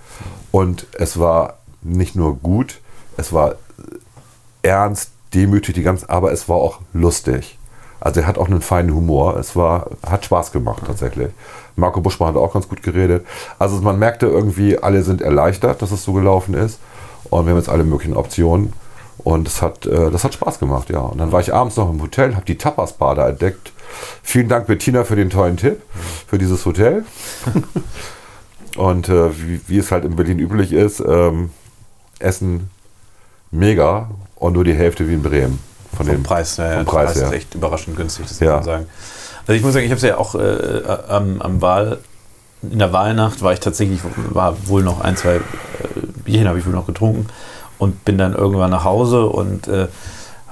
Und 0.50 0.86
es 0.92 1.18
war 1.18 1.58
nicht 1.82 2.16
nur 2.16 2.36
gut, 2.36 2.80
es 3.16 3.32
war 3.32 3.56
ernst, 4.62 5.10
demütig, 5.34 5.74
die 5.74 5.82
ganze, 5.82 6.08
aber 6.08 6.32
es 6.32 6.48
war 6.48 6.56
auch 6.56 6.80
lustig. 6.92 7.58
Also 8.00 8.20
er 8.20 8.26
hat 8.26 8.38
auch 8.38 8.48
einen 8.48 8.60
feinen 8.60 8.94
Humor. 8.94 9.36
Es 9.36 9.56
war, 9.56 9.90
hat 10.06 10.24
Spaß 10.24 10.52
gemacht 10.52 10.82
tatsächlich. 10.86 11.30
Marco 11.74 12.00
Buschmann 12.00 12.28
hat 12.28 12.36
auch 12.36 12.52
ganz 12.52 12.68
gut 12.68 12.82
geredet. 12.82 13.26
Also 13.58 13.80
man 13.80 13.98
merkte 13.98 14.26
irgendwie, 14.26 14.78
alle 14.78 15.02
sind 15.02 15.22
erleichtert, 15.22 15.80
dass 15.80 15.90
es 15.90 16.04
so 16.04 16.12
gelaufen 16.12 16.54
ist. 16.54 16.78
Und 17.30 17.46
wir 17.46 17.52
haben 17.52 17.58
jetzt 17.58 17.70
alle 17.70 17.84
möglichen 17.84 18.16
Optionen. 18.16 18.74
Und 19.18 19.46
das 19.46 19.62
hat, 19.62 19.86
äh, 19.86 20.10
das 20.10 20.24
hat 20.24 20.34
Spaß 20.34 20.58
gemacht, 20.58 20.90
ja. 20.90 21.00
Und 21.00 21.18
dann 21.18 21.32
war 21.32 21.40
ich 21.40 21.54
abends 21.54 21.76
noch 21.76 21.88
im 21.88 22.02
Hotel, 22.02 22.34
habe 22.34 22.44
die 22.44 22.58
Tapas-Bar 22.58 23.14
da 23.14 23.28
entdeckt. 23.28 23.72
Vielen 24.22 24.48
Dank, 24.48 24.66
Bettina, 24.66 25.04
für 25.04 25.16
den 25.16 25.30
tollen 25.30 25.56
Tipp 25.56 25.80
für 26.26 26.38
dieses 26.38 26.64
Hotel. 26.66 27.04
Und 28.76 29.08
äh, 29.08 29.30
wie, 29.40 29.60
wie 29.68 29.78
es 29.78 29.92
halt 29.92 30.04
in 30.04 30.16
Berlin 30.16 30.38
üblich 30.38 30.72
ist, 30.72 31.00
ähm, 31.00 31.50
Essen 32.18 32.70
mega 33.52 34.10
und 34.36 34.54
nur 34.54 34.64
die 34.64 34.74
Hälfte 34.74 35.08
wie 35.08 35.14
in 35.14 35.22
Bremen. 35.22 35.60
Von 35.96 36.06
Vom 36.06 36.14
dem 36.16 36.22
Preis, 36.24 36.56
ja, 36.56 36.64
ja, 36.64 36.70
vom 36.78 36.84
der 36.86 36.90
Preis 36.90 37.04
Preis 37.12 37.16
her. 37.18 37.26
ist 37.28 37.34
echt 37.34 37.54
überraschend 37.54 37.96
günstig, 37.96 38.26
das 38.26 38.40
Ja. 38.40 38.46
kann 38.46 38.54
man 38.56 38.64
sagen. 38.64 38.86
Also 39.46 39.52
ich 39.52 39.62
muss 39.62 39.74
sagen, 39.74 39.84
ich 39.84 39.90
habe 39.92 39.98
es 39.98 40.02
ja 40.02 40.16
auch 40.18 40.34
äh, 40.34 40.82
am, 41.08 41.40
am 41.40 41.62
Wahl, 41.62 42.00
in 42.62 42.78
der 42.80 42.92
Wahlnacht 42.92 43.42
war 43.42 43.52
ich 43.52 43.60
tatsächlich, 43.60 44.00
war 44.30 44.56
wohl 44.66 44.82
noch 44.82 45.02
ein, 45.02 45.16
zwei 45.16 45.36
äh, 45.36 45.40
Bierchen 46.24 46.48
habe 46.48 46.58
ich 46.58 46.66
wohl 46.66 46.72
noch 46.72 46.86
getrunken 46.86 47.26
und 47.78 48.04
bin 48.04 48.18
dann 48.18 48.34
irgendwann 48.34 48.70
nach 48.70 48.82
Hause 48.84 49.26
und 49.26 49.68
äh, 49.68 49.86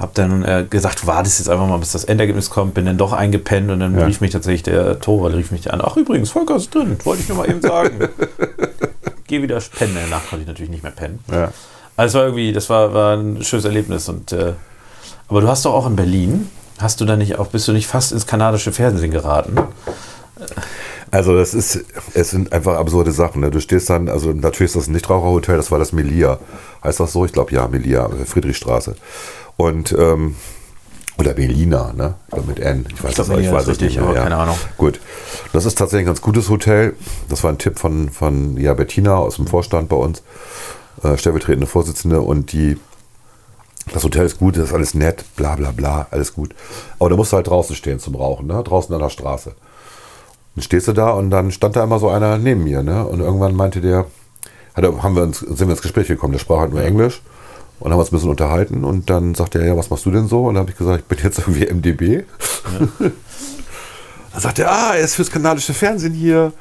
habe 0.02 0.12
dann 0.14 0.44
äh, 0.44 0.66
gesagt, 0.68 1.06
wartest 1.06 1.38
jetzt 1.38 1.48
einfach 1.48 1.66
mal, 1.66 1.78
bis 1.78 1.92
das 1.92 2.04
Endergebnis 2.04 2.50
kommt, 2.50 2.74
bin 2.74 2.84
dann 2.84 2.98
doch 2.98 3.12
eingepennt 3.12 3.70
und 3.70 3.80
dann 3.80 3.98
Ja. 3.98 4.04
rief 4.06 4.20
mich 4.20 4.32
tatsächlich 4.32 4.64
der 4.64 5.00
Torwart, 5.00 5.34
rief 5.34 5.50
mich 5.52 5.72
an, 5.72 5.80
ach 5.82 5.96
übrigens, 5.96 6.30
Volker 6.30 6.56
ist 6.56 6.74
drin, 6.74 6.96
wollte 7.04 7.22
ich 7.22 7.28
nur 7.28 7.38
mal 7.38 7.48
eben 7.48 7.62
sagen. 7.62 8.08
Geh 9.26 9.40
wieder 9.40 9.58
pennen, 9.60 9.96
Nacht 10.10 10.28
konnte 10.28 10.42
ich 10.42 10.48
natürlich 10.48 10.70
nicht 10.70 10.82
mehr 10.82 10.92
pennen. 10.92 11.20
Ja. 11.30 11.52
Also 11.96 12.08
es 12.08 12.14
war 12.20 12.22
irgendwie, 12.24 12.52
das 12.52 12.68
war, 12.68 12.92
war 12.92 13.16
ein 13.16 13.42
schönes 13.44 13.64
Erlebnis. 13.64 14.08
Und, 14.08 14.32
äh, 14.32 14.52
aber 15.28 15.40
du 15.40 15.48
hast 15.48 15.64
doch 15.64 15.72
auch 15.72 15.86
in 15.86 15.96
Berlin, 15.96 16.50
hast 16.78 17.00
du 17.00 17.04
da 17.04 17.16
nicht 17.16 17.38
auch, 17.38 17.46
bist 17.46 17.68
du 17.68 17.72
nicht 17.72 17.86
fast 17.86 18.12
ins 18.12 18.26
kanadische 18.26 18.72
Fernsehen 18.72 19.10
geraten? 19.12 19.56
Also 21.10 21.36
das 21.36 21.52
ist, 21.54 21.84
es 22.14 22.30
sind 22.30 22.52
einfach 22.52 22.76
absurde 22.78 23.12
Sachen. 23.12 23.42
Ne? 23.42 23.50
Du 23.50 23.60
stehst 23.60 23.90
dann, 23.90 24.08
also 24.08 24.32
natürlich 24.32 24.70
ist 24.70 24.76
das 24.76 24.88
ein 24.88 24.92
Nichtraucherhotel, 24.92 25.56
das 25.56 25.70
war 25.70 25.78
das 25.78 25.92
Melia. 25.92 26.38
Heißt 26.82 27.00
das 27.00 27.12
so? 27.12 27.24
Ich 27.26 27.32
glaube 27.32 27.52
ja, 27.52 27.68
Melia, 27.68 28.08
Friedrichstraße. 28.24 28.96
Und 29.56 29.92
ähm, 29.98 30.36
oder 31.18 31.34
Melina, 31.34 31.92
ne? 31.92 32.14
Oder 32.30 32.42
mit 32.42 32.58
N. 32.58 32.86
Ich 32.92 33.04
weiß 33.04 33.10
Ich 33.10 33.16
glaub, 33.16 33.28
es 33.28 33.44
ich 33.44 33.52
weiß 33.52 33.66
richtig, 33.68 33.88
nicht 33.88 33.96
mehr. 33.96 34.06
aber 34.06 34.16
ja. 34.16 34.22
keine 34.22 34.36
Ahnung. 34.36 34.56
Gut. 34.78 35.00
Das 35.52 35.66
ist 35.66 35.76
tatsächlich 35.76 36.04
ein 36.04 36.06
ganz 36.06 36.22
gutes 36.22 36.48
Hotel. 36.48 36.96
Das 37.28 37.44
war 37.44 37.50
ein 37.50 37.58
Tipp 37.58 37.78
von, 37.78 38.08
von 38.08 38.56
ja, 38.56 38.74
Bettina 38.74 39.16
aus 39.16 39.36
dem 39.36 39.46
Vorstand 39.46 39.88
bei 39.88 39.96
uns, 39.96 40.22
äh, 41.02 41.16
stellvertretende 41.16 41.66
Vorsitzende. 41.66 42.22
Und 42.22 42.52
die, 42.52 42.78
das 43.92 44.04
Hotel 44.04 44.24
ist 44.24 44.38
gut, 44.38 44.56
das 44.56 44.64
ist 44.64 44.72
alles 44.74 44.94
nett, 44.94 45.24
bla 45.36 45.54
bla 45.54 45.70
bla, 45.70 46.06
alles 46.10 46.34
gut. 46.34 46.54
Aber 46.98 47.10
da 47.10 47.16
musst 47.16 47.32
du 47.32 47.36
halt 47.36 47.46
draußen 47.46 47.76
stehen 47.76 47.98
zum 47.98 48.14
Rauchen, 48.14 48.46
ne? 48.46 48.62
draußen 48.62 48.94
an 48.94 49.00
der 49.00 49.10
Straße. 49.10 49.54
Dann 50.54 50.62
stehst 50.62 50.88
du 50.88 50.92
da 50.92 51.10
und 51.10 51.30
dann 51.30 51.50
stand 51.50 51.76
da 51.76 51.84
immer 51.84 51.98
so 51.98 52.08
einer 52.08 52.38
neben 52.38 52.64
mir. 52.64 52.82
Ne? 52.82 53.06
Und 53.06 53.20
irgendwann 53.20 53.54
meinte 53.54 53.80
der, 53.80 54.06
hat 54.74 54.84
haben 54.84 55.14
wir 55.14 55.22
uns, 55.22 55.40
sind 55.40 55.68
wir 55.68 55.70
ins 55.70 55.82
Gespräch 55.82 56.08
gekommen, 56.08 56.32
der 56.32 56.40
sprach 56.40 56.60
halt 56.60 56.72
nur 56.72 56.82
Englisch. 56.82 57.22
Und 57.82 57.90
haben 57.90 57.98
uns 57.98 58.12
ein 58.12 58.14
bisschen 58.14 58.30
unterhalten 58.30 58.84
und 58.84 59.10
dann 59.10 59.34
sagte 59.34 59.58
er, 59.58 59.66
ja, 59.66 59.76
was 59.76 59.90
machst 59.90 60.06
du 60.06 60.12
denn 60.12 60.28
so? 60.28 60.44
Und 60.44 60.54
dann 60.54 60.60
habe 60.60 60.70
ich 60.70 60.78
gesagt, 60.78 61.00
ich 61.00 61.04
bin 61.06 61.18
jetzt 61.20 61.40
irgendwie 61.40 61.66
MDB. 61.66 62.22
Dann 64.32 64.40
sagt 64.40 64.60
er, 64.60 64.70
ah, 64.70 64.94
er 64.94 65.00
ist 65.00 65.16
fürs 65.16 65.30
kanadische 65.30 65.74
Fernsehen 65.74 66.14
hier 66.14 66.52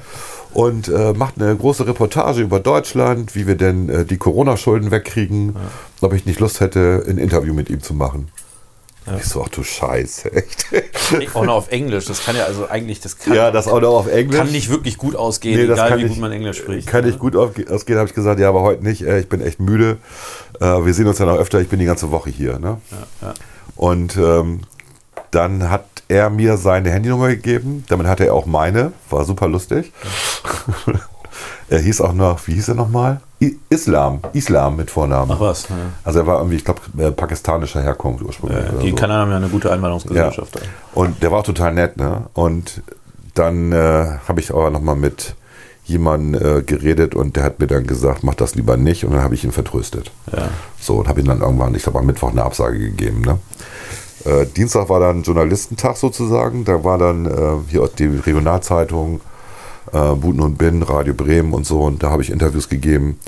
und 0.54 0.90
äh, 0.90 1.14
macht 1.14 1.40
eine 1.40 1.56
große 1.56 1.88
Reportage 1.88 2.42
über 2.42 2.60
Deutschland, 2.60 3.36
wie 3.36 3.48
wir 3.48 3.56
denn 3.56 3.88
äh, 3.88 4.04
die 4.04 4.18
Corona-Schulden 4.18 4.92
wegkriegen. 4.92 5.56
Ob 6.02 6.14
ich 6.14 6.26
nicht 6.26 6.40
Lust 6.40 6.60
hätte, 6.60 7.06
ein 7.08 7.18
Interview 7.18 7.54
mit 7.54 7.70
ihm 7.70 7.82
zu 7.82 7.94
machen. 7.94 8.28
Ich 9.18 9.26
so, 9.26 9.44
ach 9.44 9.50
du 9.50 9.64
Scheiße, 9.64 10.32
echt. 10.34 10.66
Auch 11.36 11.44
noch 11.46 11.56
auf 11.56 11.72
Englisch. 11.72 12.06
Das 12.06 12.24
kann 12.26 12.36
ja 12.36 12.46
also 12.46 12.68
eigentlich, 12.70 13.00
das 13.00 13.18
kann, 13.18 13.34
ja, 13.34 13.52
das 13.52 13.68
auch 13.68 13.82
noch 13.82 13.94
auf 13.98 14.08
Englisch. 14.08 14.38
kann 14.38 14.52
nicht 14.52 14.70
wirklich 14.70 14.98
gut 14.98 15.16
ausgehen, 15.16 15.60
Nee, 15.60 15.68
das 15.68 15.80
egal 15.80 15.98
wie 16.00 16.04
ich- 16.04 16.10
gut 16.10 16.20
man 16.20 16.32
Englisch 16.32 16.58
spricht. 16.60 16.88
Kann 16.88 17.06
nicht 17.06 17.20
gut 17.20 17.36
ausgehen, 17.36 17.98
habe 17.98 18.08
ich 18.08 18.14
gesagt, 18.16 18.40
ja, 18.40 18.50
aber 18.50 18.62
heute 18.62 18.84
nicht. 18.84 19.02
Äh, 19.04 19.20
Ich 19.20 19.30
bin 19.30 19.42
echt 19.42 19.60
müde. 19.60 19.98
Äh, 20.60 20.66
Wir 20.86 20.94
sehen 20.94 21.08
uns 21.08 21.20
ja 21.20 21.26
noch 21.26 21.38
öfter. 21.38 21.60
Ich 21.62 21.68
bin 21.70 21.80
die 21.80 21.86
ganze 21.86 22.12
Woche 22.12 22.30
hier. 22.30 22.60
Ne? 22.60 22.80
ja. 23.22 23.34
Und 23.76 24.18
ähm, 24.18 24.62
dann 25.32 25.70
hat 25.70 25.86
er 26.08 26.30
mir 26.30 26.58
seine 26.58 26.92
Handynummer 26.92 27.30
gegeben. 27.30 27.86
Damit 27.90 28.08
hatte 28.08 28.26
er 28.26 28.34
auch 28.34 28.46
meine. 28.46 28.92
War 29.10 29.24
super 29.26 29.48
lustig. 29.48 29.92
Er 31.72 31.80
hieß 31.80 32.02
auch 32.02 32.12
noch, 32.12 32.46
wie 32.48 32.54
hieß 32.54 32.68
er 32.68 32.76
nochmal? 32.76 33.22
Islam. 33.70 34.20
Islam 34.34 34.76
mit 34.76 34.92
Vornamen. 34.92 35.32
Ach 35.34 35.40
was. 35.40 35.70
Ja. 35.70 35.76
Also 36.04 36.20
er 36.20 36.28
war 36.28 36.40
irgendwie, 36.40 36.58
ich 36.58 36.66
glaube, 36.66 36.82
äh, 36.98 37.12
pakistanischer 37.12 37.82
Herkunft 37.82 38.22
ursprünglich. 38.24 38.66
Ja, 38.66 38.80
die 38.82 38.90
so. 38.90 38.96
Kanadier 38.96 39.22
haben 39.22 39.32
ja 39.32 39.38
eine 39.38 39.48
gute 39.48 39.72
Einwanderungsgesellschaft. 39.72 40.56
Ja. 40.56 40.62
Und 40.94 41.24
der 41.24 41.32
war 41.32 41.40
auch 41.40 41.46
total 41.46 41.74
nett, 41.74 41.96
ne? 41.96 42.24
Und 42.34 42.84
dann 43.36 43.72
äh, 43.72 44.18
habe 44.28 44.42
ich 44.42 44.52
aber 44.52 44.70
nochmal 44.70 44.98
mit 44.98 45.34
jemandem 45.86 46.60
äh, 46.60 46.62
geredet 46.62 47.16
und 47.16 47.38
der 47.38 47.44
hat 47.44 47.60
mir 47.62 47.68
dann 47.68 47.88
gesagt, 47.88 48.24
mach 48.26 48.36
das 48.36 48.56
lieber 48.56 48.76
nicht. 48.76 49.06
Und 49.06 49.14
dann 49.14 49.24
habe 49.24 49.36
ich 49.36 49.46
ihn 49.46 49.54
vertröstet. 49.54 50.12
Ja. 50.36 50.50
So, 50.78 50.96
und 50.96 51.08
habe 51.08 51.22
ihm 51.22 51.28
dann 51.28 51.40
irgendwann, 51.40 51.74
ich 51.74 51.84
glaube 51.84 52.00
am 52.00 52.06
Mittwoch 52.06 52.32
eine 52.32 52.44
Absage 52.44 52.80
gegeben. 52.80 53.22
Ne? 53.22 53.40
Äh, 54.26 54.46
Dienstag 54.46 54.90
war 54.90 55.00
dann 55.00 55.24
Journalistentag 55.24 55.96
sozusagen. 55.96 56.66
Da 56.66 56.84
war 56.84 56.98
dann 56.98 57.26
äh, 57.26 57.70
hier 57.70 57.84
aus 57.84 57.94
die 57.94 58.08
Regionalzeitung, 58.08 59.22
äh, 59.92 60.16
Buten 60.16 60.42
und 60.42 60.58
Bin, 60.58 60.84
Radio 60.84 61.14
Bremen 61.14 61.54
und 61.54 61.66
so. 61.66 61.82
Und 61.82 62.04
da 62.04 62.12
habe 62.12 62.22
ich 62.22 62.30
Interviews 62.30 62.70
gegeben. 62.70 63.20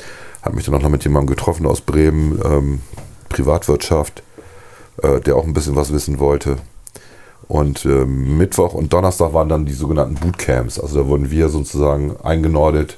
Habe 0.41 0.55
mich 0.55 0.65
dann 0.65 0.75
auch 0.75 0.81
noch 0.81 0.89
mit 0.89 1.03
jemandem 1.03 1.35
getroffen 1.35 1.65
aus 1.65 1.81
Bremen, 1.81 2.39
ähm, 2.43 2.81
Privatwirtschaft, 3.29 4.23
äh, 5.01 5.19
der 5.21 5.35
auch 5.35 5.45
ein 5.45 5.53
bisschen 5.53 5.75
was 5.75 5.93
wissen 5.93 6.19
wollte. 6.19 6.57
Und 7.47 7.85
ähm, 7.85 8.37
Mittwoch 8.37 8.73
und 8.73 8.93
Donnerstag 8.93 9.33
waren 9.33 9.49
dann 9.49 9.65
die 9.65 9.73
sogenannten 9.73 10.15
Bootcamps. 10.15 10.79
Also 10.79 11.03
da 11.03 11.07
wurden 11.07 11.29
wir 11.29 11.49
sozusagen 11.49 12.15
eingenordet, 12.23 12.97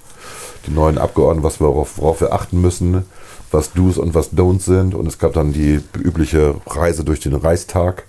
die 0.68 0.72
neuen 0.72 0.98
Abgeordneten, 0.98 1.44
was 1.44 1.60
wir, 1.60 1.68
worauf, 1.68 1.98
worauf 1.98 2.22
wir 2.22 2.34
achten 2.34 2.62
müssen, 2.62 3.06
was 3.52 3.74
Do's 3.74 3.98
und 3.98 4.14
was 4.14 4.34
Don'ts 4.34 4.64
sind. 4.64 4.96
Und 4.96 5.08
es 5.08 5.20
gab 5.20 5.34
dann 5.34 5.54
die 5.54 5.82
übliche 5.98 6.56
Reise 6.68 7.04
durch 7.04 7.20
den 7.20 7.34
Reichstag. 7.34 8.04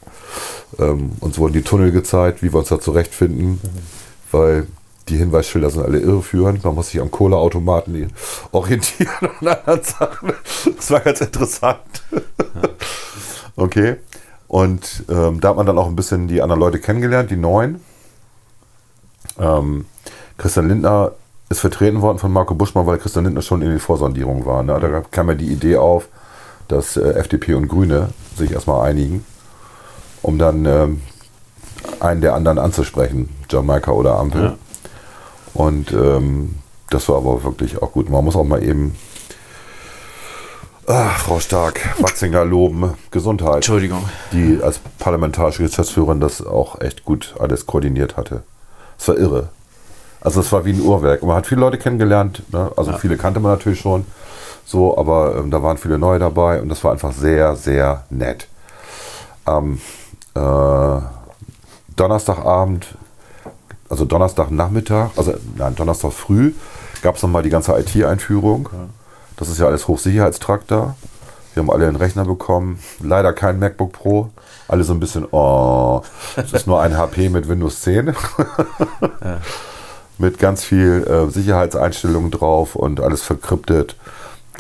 Ähm, 0.79 1.12
uns 1.21 1.38
wurden 1.38 1.55
die 1.55 1.62
Tunnel 1.62 1.93
gezeigt, 1.93 2.43
wie 2.43 2.53
wir 2.53 2.59
uns 2.59 2.69
da 2.69 2.81
zurechtfinden, 2.81 3.61
weil 4.31 4.67
die 5.09 5.17
Hinweisschilder 5.17 5.71
sind 5.71 5.85
alle 5.85 5.99
irreführend. 5.99 6.65
Man 6.65 6.75
muss 6.75 6.91
sich 6.91 7.01
am 7.01 7.11
Kohleautomaten 7.11 8.13
orientieren 8.53 9.31
und 9.41 9.49
anderen 9.49 9.83
Sachen. 9.83 10.33
Das 10.77 10.91
war 10.91 11.01
ganz 11.01 11.21
interessant. 11.21 11.79
Okay. 13.57 13.97
Und 14.49 15.05
ähm, 15.09 15.41
da 15.41 15.49
hat 15.49 15.57
man 15.57 15.67
dann 15.67 15.79
auch 15.79 15.87
ein 15.87 15.97
bisschen 15.97 16.29
die 16.29 16.43
anderen 16.43 16.61
Leute 16.61 16.79
kennengelernt, 16.79 17.31
die 17.31 17.37
neuen. 17.37 17.81
Ähm, 19.39 19.87
Christian 20.39 20.69
Lindner 20.69 21.13
ist 21.49 21.61
vertreten 21.61 22.03
worden 22.03 22.19
von 22.19 22.33
Marco 22.33 22.55
Buschmann, 22.55 22.87
weil 22.87 22.99
Christian 22.99 23.25
Lindner 23.25 23.43
schon 23.43 23.63
in 23.63 23.73
die 23.73 23.79
Vorsondierung 23.79 24.47
war. 24.47 24.63
Ne? 24.63 24.79
Da 24.79 25.03
kam 25.11 25.29
ja 25.29 25.35
die 25.35 25.47
Idee 25.47 25.77
auf, 25.77 26.09
dass 26.69 26.97
äh, 26.97 27.13
FDP 27.13 27.55
und 27.55 27.69
Grüne 27.69 28.11
sich 28.37 28.53
erstmal 28.53 28.89
einigen, 28.89 29.25
um 30.23 30.39
dann 30.39 30.65
ähm, 30.65 31.01
einen 32.01 32.21
der 32.21 32.35
anderen 32.35 32.59
anzusprechen, 32.59 33.29
Jamaika 33.49 33.93
oder 33.93 34.19
Ampel. 34.19 34.43
Ja. 34.43 34.59
Und 35.57 35.93
ähm, 35.93 36.57
das 36.91 37.09
war 37.09 37.17
aber 37.17 37.43
wirklich 37.45 37.81
auch 37.83 37.93
gut. 37.93 38.09
Man 38.11 38.25
muss 38.25 38.37
auch 38.37 38.45
mal 38.45 38.63
eben 38.63 38.95
ah, 40.87 41.09
Frau 41.19 41.41
Stark, 41.41 41.81
Watzinger 42.01 42.45
loben, 42.45 42.95
Gesundheit 43.11 43.57
Entschuldigung. 43.57 44.05
die 44.33 44.61
als 44.63 44.81
parlamentarische 44.99 45.63
Geschäftsführerin 45.65 46.21
das 46.21 46.45
auch 46.45 46.81
echt 46.81 47.05
gut 47.05 47.35
alles 47.39 47.67
koordiniert 47.67 48.17
hatte. 48.17 48.43
Es 48.99 49.09
war 49.09 49.17
irre. 49.17 49.49
Also 50.21 50.41
es 50.41 50.51
war 50.53 50.65
wie 50.65 50.73
ein 50.73 50.81
Uhrwerk. 50.81 51.23
Und 51.23 51.29
man 51.29 51.37
hat 51.39 51.47
viele 51.47 51.61
Leute 51.61 51.79
kennengelernt. 51.79 52.43
Ne? 52.53 52.71
Also 52.77 52.93
Ja. 52.93 52.99
viele 52.99 53.17
kannte 53.17 53.41
man 53.41 53.53
natürlich 53.53 53.81
schon. 53.81 54.05
So, 54.65 54.99
aber 54.99 55.37
ähm, 55.39 55.51
da 55.51 55.63
waren 55.63 55.79
viele 55.79 55.99
neue 55.99 56.19
dabei 56.19 56.61
und 56.61 56.69
das 56.69 56.83
war 56.83 56.93
einfach 56.93 57.13
sehr, 57.13 57.55
sehr 57.57 58.05
nett. 58.11 58.49
Am 59.45 59.81
äh, 60.35 61.01
Donnerstagabend, 61.95 62.97
also 63.88 64.05
Donnerstagnachmittag, 64.05 65.11
also 65.16 65.35
nein, 65.57 65.75
Donnerstag 65.75 66.12
früh, 66.12 66.52
gab 67.02 67.16
es 67.16 67.23
nochmal 67.23 67.43
die 67.43 67.50
ganze 67.50 67.73
IT-Einführung. 67.78 68.69
Das 69.37 69.49
ist 69.49 69.59
ja 69.59 69.66
alles 69.66 69.87
Hochsicherheitstrakt 69.87 70.71
da. 70.71 70.97
Wir 71.55 71.62
haben 71.62 71.71
alle 71.71 71.87
einen 71.87 71.97
Rechner 71.97 72.25
bekommen. 72.25 72.78
Leider 73.00 73.33
kein 73.33 73.59
MacBook 73.59 73.93
Pro. 73.93 74.31
Alle 74.69 74.85
so 74.85 74.93
ein 74.93 75.00
bisschen, 75.00 75.26
oh, 75.31 76.02
es 76.37 76.52
ist 76.52 76.66
nur 76.66 76.83
ein 76.83 76.97
HP 76.99 77.31
mit 77.31 77.49
Windows 77.49 77.81
10. 77.81 78.14
Mit 80.19 80.38
ganz 80.38 80.64
viel 80.64 81.07
äh, 81.07 81.31
Sicherheitseinstellungen 81.31 82.31
drauf 82.31 82.75
und 82.75 83.00
alles 83.00 83.23
verkryptet. 83.23 83.97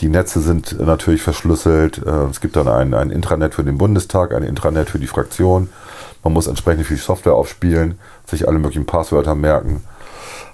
Die 0.02 0.08
Netze 0.08 0.40
sind 0.40 0.78
natürlich 0.78 1.22
verschlüsselt. 1.22 2.02
Äh, 2.04 2.26
es 2.30 2.42
gibt 2.42 2.56
dann 2.56 2.68
ein, 2.68 2.92
ein 2.92 3.10
Intranet 3.10 3.54
für 3.54 3.64
den 3.64 3.78
Bundestag, 3.78 4.34
ein 4.34 4.42
Intranet 4.42 4.90
für 4.90 4.98
die 4.98 5.06
Fraktion. 5.06 5.70
Man 6.26 6.32
muss 6.32 6.48
entsprechend 6.48 6.84
viel 6.88 6.96
Software 6.96 7.34
aufspielen, 7.34 8.00
sich 8.24 8.48
alle 8.48 8.58
möglichen 8.58 8.84
Passwörter 8.84 9.36
merken. 9.36 9.84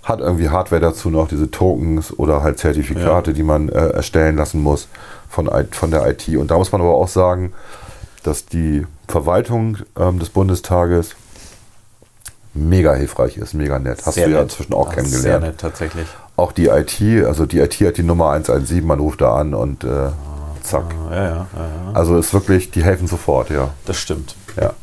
Hat 0.02 0.20
irgendwie 0.20 0.50
Hardware 0.50 0.82
dazu 0.82 1.08
noch, 1.08 1.28
diese 1.28 1.50
Tokens 1.50 2.12
oder 2.18 2.42
halt 2.42 2.58
Zertifikate, 2.58 3.32
die 3.32 3.42
man 3.42 3.70
äh, 3.70 3.88
erstellen 3.88 4.36
lassen 4.36 4.62
muss 4.62 4.88
von, 5.30 5.48
von 5.70 5.90
der 5.90 6.06
IT. 6.10 6.28
Und 6.36 6.50
da 6.50 6.58
muss 6.58 6.72
man 6.72 6.82
aber 6.82 6.92
auch 6.94 7.08
sagen, 7.08 7.54
dass 8.22 8.44
die 8.44 8.86
Verwaltung 9.08 9.78
ähm, 9.98 10.18
des 10.18 10.28
Bundestages 10.28 11.16
mega 12.52 12.92
hilfreich 12.92 13.38
ist, 13.38 13.54
mega 13.54 13.78
nett. 13.78 14.04
Hast 14.04 14.16
Sehr 14.16 14.26
du 14.26 14.32
ja 14.32 14.40
nett. 14.40 14.50
inzwischen 14.50 14.74
auch 14.74 14.90
ist 14.90 14.96
kennengelernt. 14.96 15.22
Sehr 15.22 15.40
nett, 15.40 15.58
tatsächlich. 15.58 16.06
Auch 16.36 16.52
die 16.52 16.66
IT, 16.66 17.00
also 17.24 17.46
die 17.46 17.60
IT 17.60 17.76
hat 17.80 17.96
die 17.96 18.02
Nummer 18.02 18.28
117, 18.32 18.86
man 18.86 19.00
ruft 19.00 19.22
da 19.22 19.36
an 19.36 19.54
und 19.54 19.84
äh, 19.84 20.10
zack. 20.62 20.94
Ja, 21.10 21.16
ja, 21.16 21.28
ja, 21.28 21.36
ja. 21.36 21.46
Also 21.94 22.18
ist 22.18 22.34
wirklich, 22.34 22.70
die 22.70 22.84
helfen 22.84 23.08
sofort, 23.08 23.48
ja. 23.48 23.70
Das 23.86 23.96
stimmt. 23.96 24.36
ja. 24.60 24.74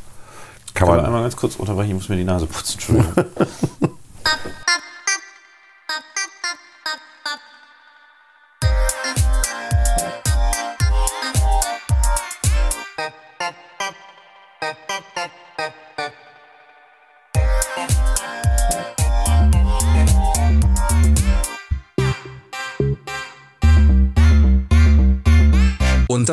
Kann 0.79 0.87
man, 0.87 1.05
einmal 1.05 1.21
ganz 1.23 1.35
kurz 1.35 1.57
unterbrechen? 1.57 1.89
Ich 1.89 1.95
muss 1.95 2.09
mir 2.09 2.15
die 2.15 2.23
Nase 2.23 2.45
putzen. 2.45 2.73
Entschuldigung. 2.73 3.13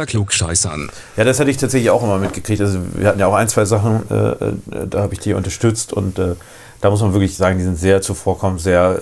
Unter 0.06 0.10
Klugscheißern. 0.10 0.90
Ja, 1.16 1.24
das 1.24 1.40
hatte 1.40 1.50
ich 1.50 1.56
tatsächlich 1.56 1.90
auch 1.90 2.02
immer 2.02 2.18
mitgekriegt. 2.18 2.60
Also 2.60 2.78
wir 2.94 3.08
hatten 3.08 3.18
ja 3.18 3.26
auch 3.26 3.34
ein, 3.34 3.48
zwei 3.48 3.64
Sachen, 3.64 4.08
äh, 4.10 4.14
äh, 4.14 4.86
da 4.88 5.00
habe 5.00 5.14
ich 5.14 5.20
die 5.20 5.34
unterstützt 5.34 5.92
und 5.92 6.18
äh, 6.18 6.34
da 6.80 6.90
muss 6.90 7.00
man 7.00 7.12
wirklich 7.12 7.36
sagen, 7.36 7.58
die 7.58 7.64
sind 7.64 7.78
sehr 7.78 8.02
zuvorkommend, 8.02 8.60
sehr 8.60 9.00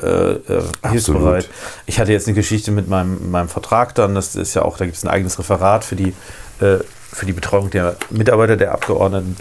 äh, 0.49 0.53
äh, 0.53 0.63
hilfsbereit. 0.91 1.49
Ich 1.87 1.99
hatte 1.99 2.13
jetzt 2.13 2.27
eine 2.27 2.35
Geschichte 2.35 2.71
mit 2.71 2.89
meinem, 2.89 3.31
meinem 3.31 3.49
Vertrag 3.49 3.95
dann, 3.97 4.15
das 4.15 4.37
ist 4.37 4.55
ja 4.55 4.63
auch, 4.63 4.79
da 4.79 4.85
gibt 4.85 4.97
es 4.97 5.05
ein 5.05 5.11
eigenes 5.11 5.39
Referat 5.39 5.85
für 5.85 5.97
die, 5.97 6.15
äh, 6.61 6.79
für 7.13 7.27
die 7.27 7.33
Betreuung 7.33 7.71
der 7.71 7.97
Mitarbeiter 8.11 8.57
der 8.57 8.73
Abgeordneten. 8.73 9.37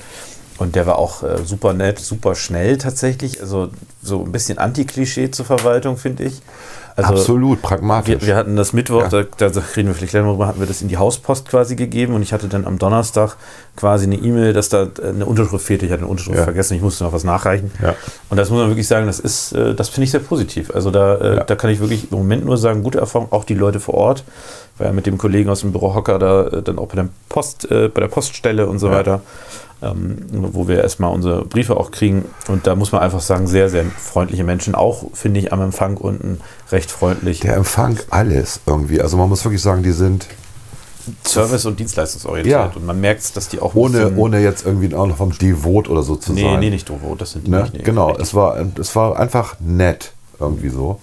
Und 0.60 0.76
der 0.76 0.86
war 0.86 0.98
auch 1.00 1.24
äh, 1.24 1.38
super 1.44 1.74
nett, 1.74 2.00
super 2.00 2.36
schnell 2.36 2.78
tatsächlich. 2.78 3.42
Also 3.42 3.70
so 4.02 4.24
ein 4.24 4.32
bisschen 4.32 4.58
Anti-Klischee 4.60 5.32
zur 5.32 5.46
Verwaltung, 5.46 5.98
finde 5.98 6.24
ich. 6.24 6.42
Also 6.96 7.14
Absolut, 7.14 7.64
pragmatisch. 7.64 8.22
Wir, 8.22 8.28
wir 8.28 8.36
hatten 8.36 8.56
das 8.56 8.72
Mittwoch, 8.72 9.12
Ja. 9.12 9.24
da, 9.38 9.50
da 9.50 9.62
reden 9.76 9.88
wir 9.88 9.96
vielleicht 9.96 10.12
gleich 10.12 10.22
mal 10.24 10.30
drüber, 10.30 10.46
hatten 10.46 10.60
wir 10.60 10.68
das 10.68 10.84
in 10.84 10.90
die 10.90 10.98
Hauspost 10.98 11.50
quasi 11.50 11.76
gegeben 11.76 12.14
und 12.14 12.22
ich 12.22 12.34
hatte 12.34 12.48
dann 12.48 12.66
am 12.68 12.78
Donnerstag 12.78 13.36
quasi 13.76 14.06
eine 14.06 14.14
E-Mail, 14.18 14.54
dass 14.54 14.70
da 14.70 14.84
äh, 14.84 15.08
eine 15.10 15.26
Unterschrift 15.26 15.66
fehlte. 15.66 15.88
Ich 15.88 15.92
hatte 15.92 16.04
eine 16.04 16.12
Unterschrift 16.12 16.38
Ja. 16.38 16.44
vergessen, 16.44 16.76
ich 16.76 16.84
musste 16.84 17.04
noch 17.04 17.12
was 17.12 17.24
nachreichen. 17.24 17.72
Ja. 17.82 17.96
Und 18.30 18.38
das 18.38 18.52
muss 18.52 18.60
man 18.60 18.68
wirklich 18.70 18.88
sagen, 18.88 19.08
das 19.08 19.20
ist, 19.20 19.54
äh, 19.54 19.74
das 19.74 19.90
finde 19.90 20.04
ich 20.06 20.12
sehr 20.12 20.20
positiv. 20.20 20.70
Also 20.70 20.92
da, 20.92 21.16
äh, 21.16 21.46
da 21.48 21.56
kann 21.56 21.72
ich 21.72 21.80
wirklich 21.80 22.12
im 22.12 22.18
Moment 22.20 22.46
nur 22.46 22.60
sagen, 22.60 22.84
gute 22.84 23.00
Erfahrung, 23.00 23.28
auch 23.32 23.44
die 23.46 23.56
Leute 23.56 23.80
vor 23.80 23.96
Ort. 23.96 24.24
War 24.78 24.86
ja 24.88 24.94
mit 24.94 25.08
dem 25.08 25.18
Kollegen 25.18 25.50
aus 25.50 25.62
dem 25.62 25.72
Büro 25.72 25.96
Hocker 25.96 26.20
da 26.20 26.44
dann 26.62 26.78
auch 26.78 26.88
bei 26.90 26.96
der 26.98 27.10
Post, 27.28 27.72
äh, 27.72 27.90
bei 27.90 28.02
der 28.02 28.08
Poststelle 28.08 28.68
und 28.68 28.78
so 28.78 28.92
weiter, 28.92 29.22
ähm, 29.84 30.18
wo 30.32 30.68
wir 30.68 30.82
erstmal 30.82 31.12
unsere 31.14 31.46
Briefe 31.46 31.78
auch 31.78 31.92
kriegen. 31.92 32.26
Und 32.48 32.66
da 32.68 32.76
muss 32.76 32.92
man 32.92 33.02
einfach 33.02 33.22
sagen, 33.22 33.48
sehr, 33.48 33.70
sehr 33.70 33.86
freundliche 33.86 34.44
Menschen. 34.44 34.76
Auch, 34.76 35.06
finde 35.14 35.40
ich, 35.40 35.52
am 35.54 35.62
Empfang 35.62 35.98
unten 35.98 36.40
recht 36.72 36.92
freundlich. 36.92 37.40
Der 37.42 37.56
Empfang, 37.56 37.98
alles 38.10 38.62
irgendwie. 38.66 39.02
Also 39.02 39.18
man 39.18 39.30
muss 39.30 39.44
wirklich 39.44 39.62
sagen, 39.62 39.84
die 39.84 39.92
sind 39.92 40.28
Service- 41.26 41.66
und 41.66 41.80
Dienstleistungsorientiert. 41.80 42.54
Ja. 42.54 42.72
Und 42.76 42.86
man 42.86 43.00
merkt, 43.02 43.36
dass 43.36 43.50
die 43.50 43.60
auch 43.60 43.76
ohne, 43.76 44.16
ohne 44.16 44.40
jetzt 44.40 44.66
irgendwie 44.66 44.94
auch 44.96 45.06
noch 45.08 45.18
vom 45.18 45.38
Devot 45.38 45.90
oder 45.90 46.02
so 46.02 46.16
zu 46.16 46.32
Nee, 46.34 46.44
sein. 46.44 46.60
nee, 46.62 46.70
nicht 46.70 46.88
doof. 46.90 47.00
Das 47.18 47.32
sind 47.32 47.46
die 47.48 47.52
Ne? 47.52 47.62
nicht. 47.64 47.74
Nee, 47.74 47.82
genau, 47.84 48.08
richtig. 48.08 48.24
es 48.28 48.34
war, 48.34 48.58
es 48.80 48.96
war 48.96 49.20
einfach 49.20 49.56
nett 49.60 50.14
irgendwie 50.40 50.70
so. 50.70 51.00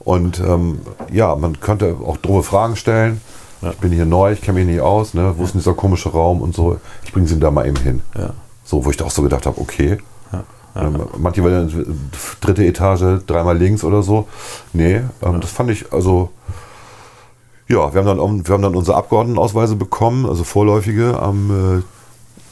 Und 0.00 0.40
ähm, 0.40 0.80
ja, 1.12 1.34
man 1.36 1.60
könnte 1.60 1.96
auch 2.04 2.16
doofe 2.18 2.42
Fragen 2.42 2.76
stellen. 2.76 3.20
Ja. 3.62 3.70
Ich 3.70 3.76
bin 3.76 3.92
hier 3.92 4.06
neu, 4.06 4.32
ich 4.32 4.40
kenne 4.40 4.60
mich 4.60 4.68
nicht 4.68 4.80
aus, 4.80 5.14
ne? 5.14 5.34
wo 5.36 5.44
ist 5.44 5.54
denn 5.54 5.60
dieser 5.60 5.74
komische 5.74 6.10
Raum 6.10 6.40
und 6.40 6.54
so. 6.54 6.78
Ich 7.04 7.12
bringe 7.12 7.26
sie 7.26 7.38
da 7.38 7.50
mal 7.50 7.66
eben 7.66 7.76
hin. 7.76 8.02
Ja. 8.16 8.30
So, 8.64 8.84
wo 8.84 8.90
ich 8.90 8.96
da 8.96 9.04
auch 9.04 9.10
so 9.10 9.22
gedacht 9.22 9.46
habe, 9.46 9.60
okay. 9.60 9.98
Ja. 10.32 10.44
Ähm, 10.76 11.02
manche 11.18 11.42
wollen 11.42 12.10
dritte 12.40 12.64
Etage, 12.64 13.24
dreimal 13.26 13.58
links 13.58 13.84
oder 13.84 14.02
so. 14.02 14.28
Nee, 14.72 15.02
ähm, 15.22 15.40
das 15.40 15.50
fand 15.50 15.70
ich, 15.70 15.92
also 15.92 16.30
ja, 17.68 17.94
wir 17.94 18.00
haben 18.00 18.18
dann, 18.18 18.46
wir 18.46 18.54
haben 18.54 18.62
dann 18.62 18.74
unsere 18.74 18.96
Abgeordnetenausweise 18.96 19.76
bekommen, 19.76 20.26
also 20.26 20.42
vorläufige 20.42 21.20
am 21.20 21.78
äh, 21.78 21.82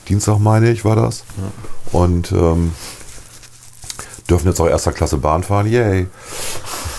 Dienstag, 0.08 0.38
meine 0.38 0.70
ich, 0.70 0.84
war 0.84 0.96
das. 0.96 1.24
Und 1.90 2.32
ähm, 2.32 2.72
dürfen 4.30 4.46
jetzt 4.46 4.60
auch 4.60 4.68
erster 4.68 4.92
Klasse 4.92 5.16
Bahn 5.18 5.42
fahren. 5.42 5.66
Yay. 5.66 6.06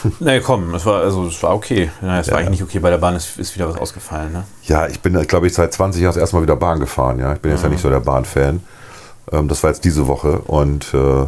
Nee, 0.20 0.40
komm, 0.42 0.74
es 0.76 0.86
war, 0.86 1.02
also, 1.02 1.28
es 1.28 1.42
war 1.44 1.56
okay. 1.56 1.90
Ja, 2.02 2.20
es 2.20 2.28
Ja, 2.28 2.34
war 2.34 2.40
eigentlich 2.40 2.60
ja. 2.60 2.64
nicht 2.66 2.76
okay. 2.76 2.80
Bei 2.80 2.90
der 2.90 2.98
Bahn 2.98 3.16
ist, 3.16 3.38
ist 3.38 3.56
wieder 3.56 3.68
was 3.70 3.78
ausgefallen. 3.78 4.32
Ne? 4.34 4.44
Ja, 4.64 4.88
ich 4.88 5.00
bin, 5.00 5.14
glaube 5.28 5.48
ich, 5.48 5.54
seit 5.54 5.74
20 5.74 6.02
Jahren 6.02 6.14
das 6.14 6.22
erste 6.22 6.36
Mal 6.36 6.44
wieder 6.44 6.56
Bahn 6.56 6.80
gefahren. 6.80 7.20
Ja, 7.20 7.34
ich 7.34 7.40
bin 7.40 7.52
jetzt 7.52 7.64
ja 7.64 7.70
nicht 7.70 7.82
so 7.82 7.90
der 7.90 8.00
Bahnfan. 8.00 8.62
Ähm, 9.32 9.48
das 9.48 9.62
war 9.64 9.70
jetzt 9.70 9.84
diese 9.84 10.08
Woche 10.08 10.40
und 10.40 10.94
äh, 10.94 11.26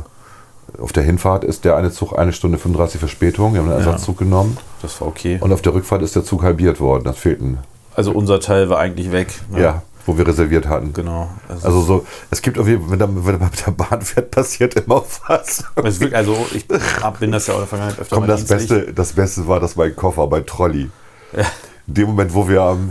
auf 0.82 0.94
der 0.94 1.04
Hinfahrt 1.04 1.44
ist 1.44 1.66
der 1.66 1.75
eine 1.75 1.92
Zug 1.92 2.18
eine 2.18 2.32
Stunde 2.34 2.58
35 2.58 3.00
Verspätung. 3.00 3.54
Wir 3.54 3.62
haben 3.62 3.70
einen 3.72 3.80
Ja. 3.82 3.86
Ersatzzug 3.88 4.18
genommen. 4.20 4.58
Das 4.82 5.01
war 5.01 5.08
okay. 5.10 5.38
Und 5.42 5.51
auf 5.51 5.62
der 5.62 5.74
Rückfahrt 5.74 6.01
ist 6.01 6.16
der 6.16 6.24
Zug 6.24 6.44
halbiert 6.44 6.80
worden. 6.80 7.04
Das 7.04 7.18
fehlt 7.18 7.42
ein, 7.42 7.58
also 7.96 8.12
unser 8.13 8.40
Teil 8.40 8.70
war 8.70 8.80
eigentlich 8.80 9.12
weg. 9.12 9.34
ne? 9.51 9.62
ja, 9.62 9.82
wo 10.05 10.17
wir 10.17 10.27
reserviert 10.27 10.67
hatten. 10.67 10.93
Genau. 10.93 11.29
Also, 11.48 11.65
Also 11.67 11.81
so, 11.81 12.05
es 12.29 12.41
gibt 12.41 12.58
auf 12.58 12.67
jeden 12.67 12.81
Fall, 12.81 12.91
wenn, 12.91 13.00
da- 13.00 13.08
wenn 13.10 13.39
man 13.39 13.50
mit 13.51 13.65
der 13.65 13.72
Bahn 13.72 14.01
fährt, 14.01 14.31
passiert 14.31 14.75
immer 14.75 15.03
was. 15.27 15.63
es 15.84 16.00
wirklich, 16.00 16.15
also 16.15 16.36
ich 16.53 16.67
bin 16.67 17.31
das 17.31 17.48
ja 17.48 17.53
auch 17.53 17.58
in 17.58 17.62
der 17.62 17.67
Vergangenheit 17.67 18.00
öfter 18.00 18.15
Komm, 18.15 18.27
das. 18.27 18.46
Beste, 18.46 18.93
das 18.93 19.13
Beste 19.13 19.48
war, 19.48 19.60
dass 19.60 19.75
mein 19.75 19.96
Koffer 19.96 20.27
bei 20.27 20.41
Trolley. 20.41 20.89
Ja. 21.36 21.46
In 21.88 21.93
dem 21.93 22.08
Moment, 22.10 22.34
wo 22.34 22.48
wir 22.48 22.62
am 22.62 22.89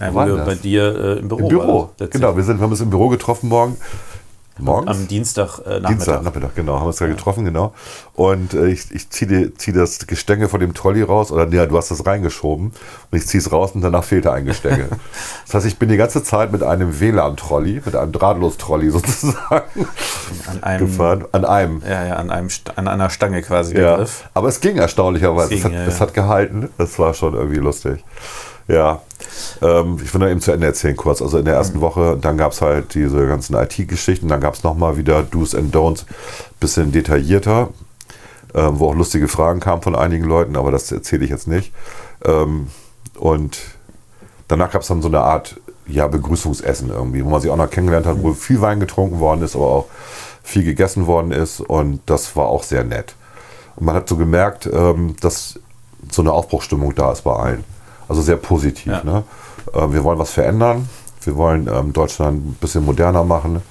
Ja, 0.00 0.12
Wo 0.14 0.24
wir 0.26 0.36
das? 0.36 0.46
bei 0.46 0.54
dir 0.56 0.82
äh, 1.16 1.18
im 1.20 1.28
Büro 1.28 1.40
im 1.40 1.48
Büro, 1.48 1.90
genau, 2.10 2.36
wir, 2.36 2.42
sind, 2.44 2.58
wir 2.58 2.64
haben 2.64 2.70
uns 2.72 2.80
im 2.80 2.90
Büro 2.90 3.08
getroffen 3.08 3.48
morgen. 3.48 3.76
Morgens? 4.58 4.90
Am 4.90 5.08
Dienstag 5.08 5.58
äh, 5.58 5.80
Nachmittag. 5.80 5.88
Dienstag, 5.88 6.22
Nachmittag, 6.22 6.54
genau, 6.54 6.74
haben 6.74 6.82
wir 6.82 6.88
uns 6.88 6.96
da 6.96 7.06
getroffen, 7.06 7.44
genau. 7.44 7.74
Und 8.14 8.54
äh, 8.54 8.68
ich, 8.68 8.90
ich 8.92 9.10
ziehe 9.10 9.52
zieh 9.54 9.72
das 9.72 10.06
Gestänge 10.06 10.48
von 10.48 10.60
dem 10.60 10.74
Trolley 10.74 11.02
raus, 11.02 11.32
oder 11.32 11.48
ja, 11.48 11.66
du 11.66 11.76
hast 11.76 11.90
das 11.90 12.06
reingeschoben 12.06 12.66
und 13.10 13.18
ich 13.18 13.26
ziehe 13.26 13.40
es 13.40 13.50
raus 13.50 13.72
und 13.72 13.80
danach 13.80 14.04
fehlte 14.04 14.32
ein 14.32 14.44
Gestänge. 14.44 14.88
das 15.46 15.54
heißt, 15.54 15.66
ich 15.66 15.78
bin 15.78 15.88
die 15.88 15.96
ganze 15.96 16.22
Zeit 16.22 16.52
mit 16.52 16.62
einem 16.62 17.00
WLAN-Trolley, 17.00 17.82
mit 17.84 17.96
einem 17.96 18.12
Drahtlos-Trolley 18.12 18.90
sozusagen 18.90 19.88
An 20.46 20.62
einem, 20.62 20.86
gefahren. 20.86 21.24
An 21.32 21.44
einem. 21.44 21.82
ja, 21.84 22.06
ja, 22.06 22.16
an, 22.16 22.30
einem, 22.30 22.48
an 22.76 22.86
einer 22.88 23.10
Stange 23.10 23.42
quasi 23.42 23.76
Ja, 23.76 24.04
aber 24.34 24.48
es 24.48 24.60
ging 24.60 24.76
erstaunlicherweise. 24.76 25.54
Es 25.54 25.60
Es, 25.60 25.62
ging, 25.64 25.72
hat, 25.72 25.86
ja, 25.86 25.86
es 25.86 26.00
hat 26.00 26.14
gehalten. 26.14 26.68
Das 26.78 26.98
war 26.98 27.12
schon 27.14 27.34
irgendwie 27.34 27.58
lustig. 27.58 28.04
Ja, 28.66 29.02
ähm, 29.62 29.98
ich 30.02 30.12
will 30.14 30.20
noch 30.20 30.28
eben 30.28 30.40
zu 30.40 30.52
Ende 30.52 30.66
erzählen 30.66 30.96
kurz. 30.96 31.20
Also 31.20 31.38
in 31.38 31.44
der 31.44 31.54
Mhm. 31.54 31.58
ersten 31.58 31.80
Woche, 31.80 32.16
dann 32.20 32.38
gab 32.38 32.52
es 32.52 32.62
halt 32.62 32.94
diese 32.94 33.26
ganzen 33.26 33.54
IT-Geschichten, 33.54 34.28
dann 34.28 34.40
gab 34.40 34.54
es 34.54 34.62
nochmal 34.62 34.96
wieder 34.96 35.22
Do's 35.22 35.54
and 35.54 35.74
Don'ts, 35.74 36.04
bisschen 36.60 36.90
detaillierter, 36.92 37.68
ähm, 38.54 38.78
wo 38.78 38.88
auch 38.88 38.94
lustige 38.94 39.28
Fragen 39.28 39.60
kamen 39.60 39.82
von 39.82 39.94
einigen 39.94 40.24
Leuten, 40.24 40.56
aber 40.56 40.70
das 40.70 40.90
erzähle 40.90 41.24
ich 41.24 41.30
jetzt 41.30 41.46
nicht. 41.46 41.72
Ähm, 42.24 42.68
und 43.18 43.58
danach 44.48 44.70
gab 44.70 44.82
es 44.82 44.88
dann 44.88 45.02
so 45.02 45.08
eine 45.08 45.20
Art 45.20 45.60
ja, 45.86 46.06
Begrüßungsessen 46.08 46.88
irgendwie, 46.88 47.22
wo 47.22 47.28
man 47.28 47.42
sich 47.42 47.50
auch 47.50 47.56
noch 47.58 47.68
kennengelernt 47.68 48.06
hat, 48.06 48.22
wo 48.22 48.32
viel 48.32 48.62
Wein 48.62 48.80
getrunken 48.80 49.20
worden 49.20 49.42
ist, 49.42 49.54
aber 49.54 49.66
auch 49.66 49.86
viel 50.42 50.64
gegessen 50.64 51.06
worden 51.06 51.30
ist 51.32 51.60
und 51.60 52.00
das 52.06 52.34
war 52.36 52.46
auch 52.46 52.62
sehr 52.62 52.84
nett. 52.84 53.14
Und 53.76 53.84
man 53.86 53.94
hat 53.94 54.08
so 54.08 54.16
gemerkt, 54.16 54.66
ähm, 54.72 55.16
dass 55.20 55.60
so 56.10 56.22
eine 56.22 56.32
Aufbruchstimmung 56.32 56.94
da 56.94 57.12
ist 57.12 57.22
bei 57.22 57.32
allen. 57.34 57.64
Also 58.08 58.22
sehr 58.22 58.36
positiv. 58.36 58.92
Ja. 58.92 59.04
Ne? 59.04 59.24
Äh, 59.72 59.92
wir 59.92 60.04
wollen 60.04 60.18
was 60.18 60.30
verändern. 60.30 60.88
Wir 61.22 61.36
wollen 61.36 61.68
ähm, 61.72 61.92
Deutschland 61.92 62.46
ein 62.46 62.56
bisschen 62.60 62.84
moderner 62.84 63.24
machen 63.24 63.62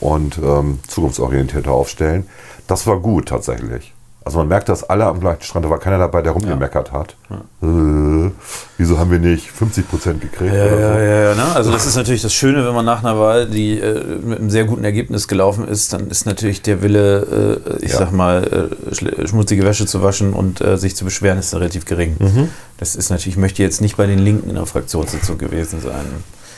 und 0.00 0.38
ähm, 0.38 0.80
zukunftsorientierter 0.86 1.70
aufstellen. 1.70 2.26
Das 2.66 2.86
war 2.86 2.98
gut 2.98 3.28
tatsächlich. 3.28 3.92
Also 4.30 4.38
man 4.38 4.46
merkt, 4.46 4.68
dass 4.68 4.84
alle 4.84 5.06
am 5.06 5.18
gleichen 5.18 5.42
Strand, 5.42 5.64
da 5.64 5.70
war 5.70 5.80
keiner 5.80 5.98
dabei, 5.98 6.22
der 6.22 6.30
rumgemeckert 6.30 6.92
hat. 6.92 7.16
Äh, 7.60 8.30
wieso 8.78 8.96
haben 8.96 9.10
wir 9.10 9.18
nicht 9.18 9.50
50 9.50 9.90
Prozent 9.90 10.20
gekriegt? 10.20 10.54
Ja, 10.54 10.66
ja, 10.66 10.70
so? 10.70 10.98
ja, 11.00 11.20
ja. 11.30 11.34
Ne? 11.34 11.42
Also 11.52 11.72
das 11.72 11.84
ist 11.84 11.96
natürlich 11.96 12.22
das 12.22 12.32
Schöne, 12.32 12.64
wenn 12.64 12.72
man 12.72 12.84
nach 12.84 13.00
einer 13.02 13.18
Wahl, 13.18 13.48
die 13.48 13.80
äh, 13.80 14.04
mit 14.22 14.38
einem 14.38 14.48
sehr 14.48 14.66
guten 14.66 14.84
Ergebnis 14.84 15.26
gelaufen 15.26 15.66
ist, 15.66 15.92
dann 15.92 16.06
ist 16.10 16.26
natürlich 16.26 16.62
der 16.62 16.80
Wille, 16.80 17.60
äh, 17.80 17.84
ich 17.84 17.90
Ja. 17.90 17.98
sag 17.98 18.12
mal, 18.12 18.70
äh, 18.94 19.26
schmutzige 19.26 19.64
Wäsche 19.64 19.84
zu 19.86 20.00
waschen 20.00 20.32
und 20.32 20.60
äh, 20.60 20.78
sich 20.78 20.94
zu 20.94 21.04
beschweren, 21.04 21.36
ist 21.40 21.52
relativ 21.52 21.84
gering. 21.84 22.14
Mhm. 22.20 22.50
Das 22.78 22.94
ist 22.94 23.10
natürlich, 23.10 23.34
ich 23.34 23.36
möchte 23.40 23.64
jetzt 23.64 23.80
nicht 23.80 23.96
bei 23.96 24.06
den 24.06 24.20
Linken 24.20 24.48
in 24.48 24.54
der 24.54 24.66
Fraktionssitzung 24.66 25.38
gewesen 25.38 25.80
sein. 25.80 26.04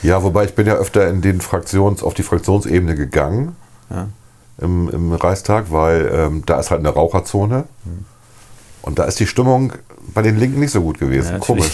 Ja, 0.03 0.21
wobei 0.21 0.43
ich 0.45 0.53
bin 0.53 0.67
ja 0.67 0.75
öfter 0.75 1.07
in 1.09 1.23
den 1.23 1.41
Fraktions, 1.41 2.03
auf 2.03 2.13
die 2.13 2.21
Fraktionsebene 2.21 2.93
gegangen 2.93 3.55
Ja. 3.89 4.09
Im, 4.59 4.89
im 4.89 5.13
Reichstag, 5.13 5.71
weil 5.71 6.09
ähm, 6.13 6.43
da 6.45 6.59
ist 6.59 6.71
halt 6.71 6.79
eine 6.79 6.89
Raucherzone. 6.89 7.65
Und 8.81 8.99
da 8.99 9.05
ist 9.05 9.19
die 9.19 9.27
Stimmung 9.27 9.73
bei 10.13 10.21
den 10.21 10.37
Linken 10.37 10.59
nicht 10.59 10.71
so 10.71 10.81
gut 10.81 10.99
gewesen. 10.99 11.31
Ja, 11.33 11.39
Komisch. 11.39 11.71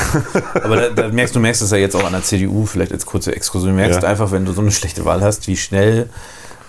Aber 0.62 0.76
da, 0.76 0.88
da 0.90 1.08
merkst 1.08 1.34
du 1.34 1.40
merkst 1.40 1.62
es 1.62 1.70
ja 1.70 1.78
jetzt 1.78 1.96
auch 1.96 2.04
an 2.04 2.12
der 2.12 2.22
CDU, 2.22 2.66
vielleicht 2.66 2.92
als 2.92 3.06
kurze 3.06 3.34
Exkursion. 3.34 3.70
Du 3.70 3.76
merkst 3.76 4.02
Ja. 4.02 4.08
einfach, 4.08 4.30
wenn 4.30 4.44
du 4.44 4.52
so 4.52 4.60
eine 4.60 4.70
schlechte 4.70 5.04
Wahl 5.04 5.22
hast, 5.22 5.46
wie 5.48 5.56
schnell 5.56 6.10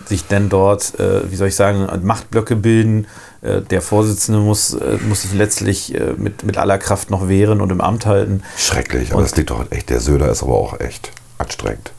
sich 0.05 0.25
denn 0.27 0.49
dort, 0.49 0.99
äh, 0.99 1.29
wie 1.31 1.35
soll 1.35 1.49
ich 1.49 1.55
sagen, 1.55 1.87
Machtblöcke 2.05 2.55
bilden. 2.55 3.07
Äh, 3.41 3.61
der 3.61 3.81
Vorsitzende 3.81 4.39
muss, 4.39 4.73
äh, 4.73 4.97
muss 5.07 5.21
sich 5.23 5.33
letztlich 5.33 5.93
äh, 5.95 6.13
mit, 6.17 6.43
mit 6.43 6.57
aller 6.57 6.77
Kraft 6.77 7.09
noch 7.09 7.27
wehren 7.27 7.59
und 7.61 7.69
im 7.71 7.81
Amt 7.81 8.05
halten. 8.05 8.41
Schrecklich, 8.57 9.09
aber 9.11 9.19
Und- 9.19 9.23
das 9.29 9.35
liegt 9.35 9.49
doch 9.49 9.69
echt, 9.71 9.89
der 9.89 9.99
Söder 9.99 10.29
ist 10.29 10.43
aber 10.43 10.53
auch 10.55 10.79
echt 10.79 11.11
anstrengend. 11.37 11.91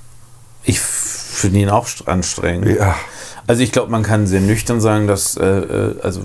Ich 0.65 0.81
finde 0.81 1.59
ihn 1.61 1.69
auch 1.71 1.87
st- 1.87 2.07
anstrengend. 2.07 2.69
Ja. 2.79 2.95
Also 3.47 3.63
ich 3.63 3.73
glaube, 3.73 3.91
man 3.91 4.03
kann 4.03 4.27
sehr 4.27 4.41
nüchtern 4.41 4.81
sagen, 4.81 5.07
dass 5.07 5.37
äh, 5.37 5.45
äh, 5.45 5.95
also 6.03 6.23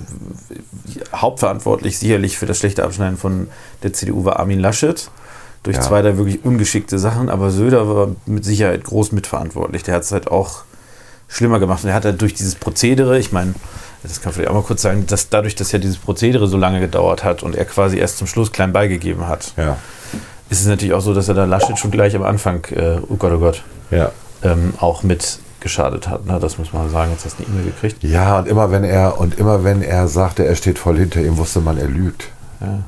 hauptverantwortlich 1.14 1.98
sicherlich 1.98 2.38
für 2.38 2.46
das 2.46 2.58
schlechte 2.60 2.84
Abschneiden 2.84 3.18
von 3.18 3.48
der 3.84 3.94
CDU 3.94 4.26
war 4.26 4.40
Armin 4.40 4.60
Laschet. 4.60 5.10
Durch 5.64 5.76
Ja. 5.76 5.82
zwei, 5.84 6.02
drei 6.02 6.16
wirklich 6.18 6.46
ungeschickte 6.46 6.98
Sachen, 6.98 7.30
aber 7.30 7.50
Söder 7.52 7.88
war 7.94 8.10
mit 8.26 8.46
Sicherheit 8.46 8.86
groß 8.86 9.12
mitverantwortlich. 9.12 9.84
Der 9.84 9.96
hat 9.96 10.04
es 10.04 10.12
halt 10.14 10.32
auch 10.32 10.62
schlimmer 11.28 11.60
gemacht. 11.60 11.84
Und 11.84 11.90
er 11.90 11.96
hat 11.96 12.06
halt 12.06 12.22
durch 12.22 12.34
dieses 12.34 12.56
Prozedere, 12.56 13.20
ich 13.20 13.34
meine, 13.34 13.54
das 14.02 14.22
kann 14.22 14.30
man 14.30 14.34
vielleicht 14.36 14.50
auch 14.50 14.54
mal 14.56 14.64
kurz 14.64 14.82
sagen, 14.82 15.06
dass 15.08 15.28
dadurch, 15.28 15.56
dass 15.56 15.74
ja 15.74 15.80
dieses 15.80 15.98
Prozedere 15.98 16.48
so 16.48 16.56
lange 16.58 16.80
gedauert 16.80 17.26
hat 17.26 17.44
und 17.44 17.56
er 17.58 17.66
quasi 17.66 17.98
erst 17.98 18.18
zum 18.18 18.28
Schluss 18.28 18.54
klein 18.54 18.72
beigegeben 18.72 19.28
hat, 19.28 19.52
Ja. 19.58 19.76
ist 20.50 20.62
es 20.62 20.68
natürlich 20.68 20.94
auch 20.94 21.02
so, 21.02 21.14
dass 21.14 21.28
er 21.28 21.34
da 21.34 21.44
Laschet 21.44 21.78
schon 21.78 21.92
gleich 21.92 22.16
am 22.16 22.24
Anfang, 22.24 22.64
äh, 22.72 23.00
oh 23.10 23.16
Gott, 23.18 23.34
oh 23.34 23.40
Gott, 23.40 23.64
Ja. 23.92 24.14
ähm, 24.44 24.74
auch 24.80 25.04
mit 25.04 25.40
geschadet 25.62 26.08
hat. 26.08 26.26
Ne? 26.26 26.40
Das 26.40 26.58
muss 26.58 26.74
man 26.74 26.90
sagen. 26.90 27.12
Jetzt 27.12 27.26
hast 27.26 27.40
du 27.40 27.44
eine 27.44 27.54
E-Mail 27.54 27.66
gekriegt. 27.72 28.04
Ja, 28.04 28.40
und 28.40 28.48
immer 28.48 28.72
wenn 28.72 28.84
er 28.84 29.20
und 29.20 29.38
immer 29.38 29.64
wenn 29.64 29.82
er 29.82 30.08
sagte, 30.08 30.46
er 30.46 30.56
steht 30.56 30.80
voll 30.80 30.98
hinter 30.98 31.22
ihm, 31.22 31.38
wusste 31.38 31.62
man, 31.62 31.78
er 31.78 31.88
lügt. 31.88 32.30
Ja. 32.62 32.84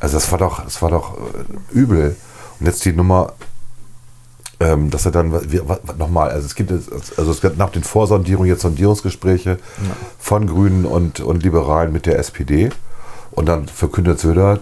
Also 0.00 0.16
das 0.16 0.30
war 0.30 0.38
doch, 0.38 0.64
das 0.64 0.80
war 0.82 0.90
doch 0.90 1.16
äh, 1.18 1.78
übel. 1.78 2.16
Und 2.58 2.66
jetzt 2.66 2.84
die 2.84 2.92
Nummer, 2.92 3.32
ähm, 4.60 4.90
dass 4.90 5.06
er 5.06 5.12
dann, 5.12 5.32
nochmal, 5.98 6.30
also 6.30 6.46
es 6.46 6.54
gibt 6.54 6.70
also 6.70 7.30
es 7.30 7.40
gibt 7.40 7.58
nach 7.58 7.70
den 7.70 7.82
Vorsondierungen 7.82 8.48
jetzt 8.48 8.62
Sondierungsgespräche 8.62 9.58
von 10.18 10.46
Grünen 10.46 10.84
und, 10.84 11.20
und 11.20 11.42
Liberalen 11.42 11.92
mit 11.92 12.06
der 12.06 12.18
SPD. 12.18 12.70
Und 13.30 13.46
dann 13.46 13.68
verkündet 13.68 14.20
Söder, 14.20 14.58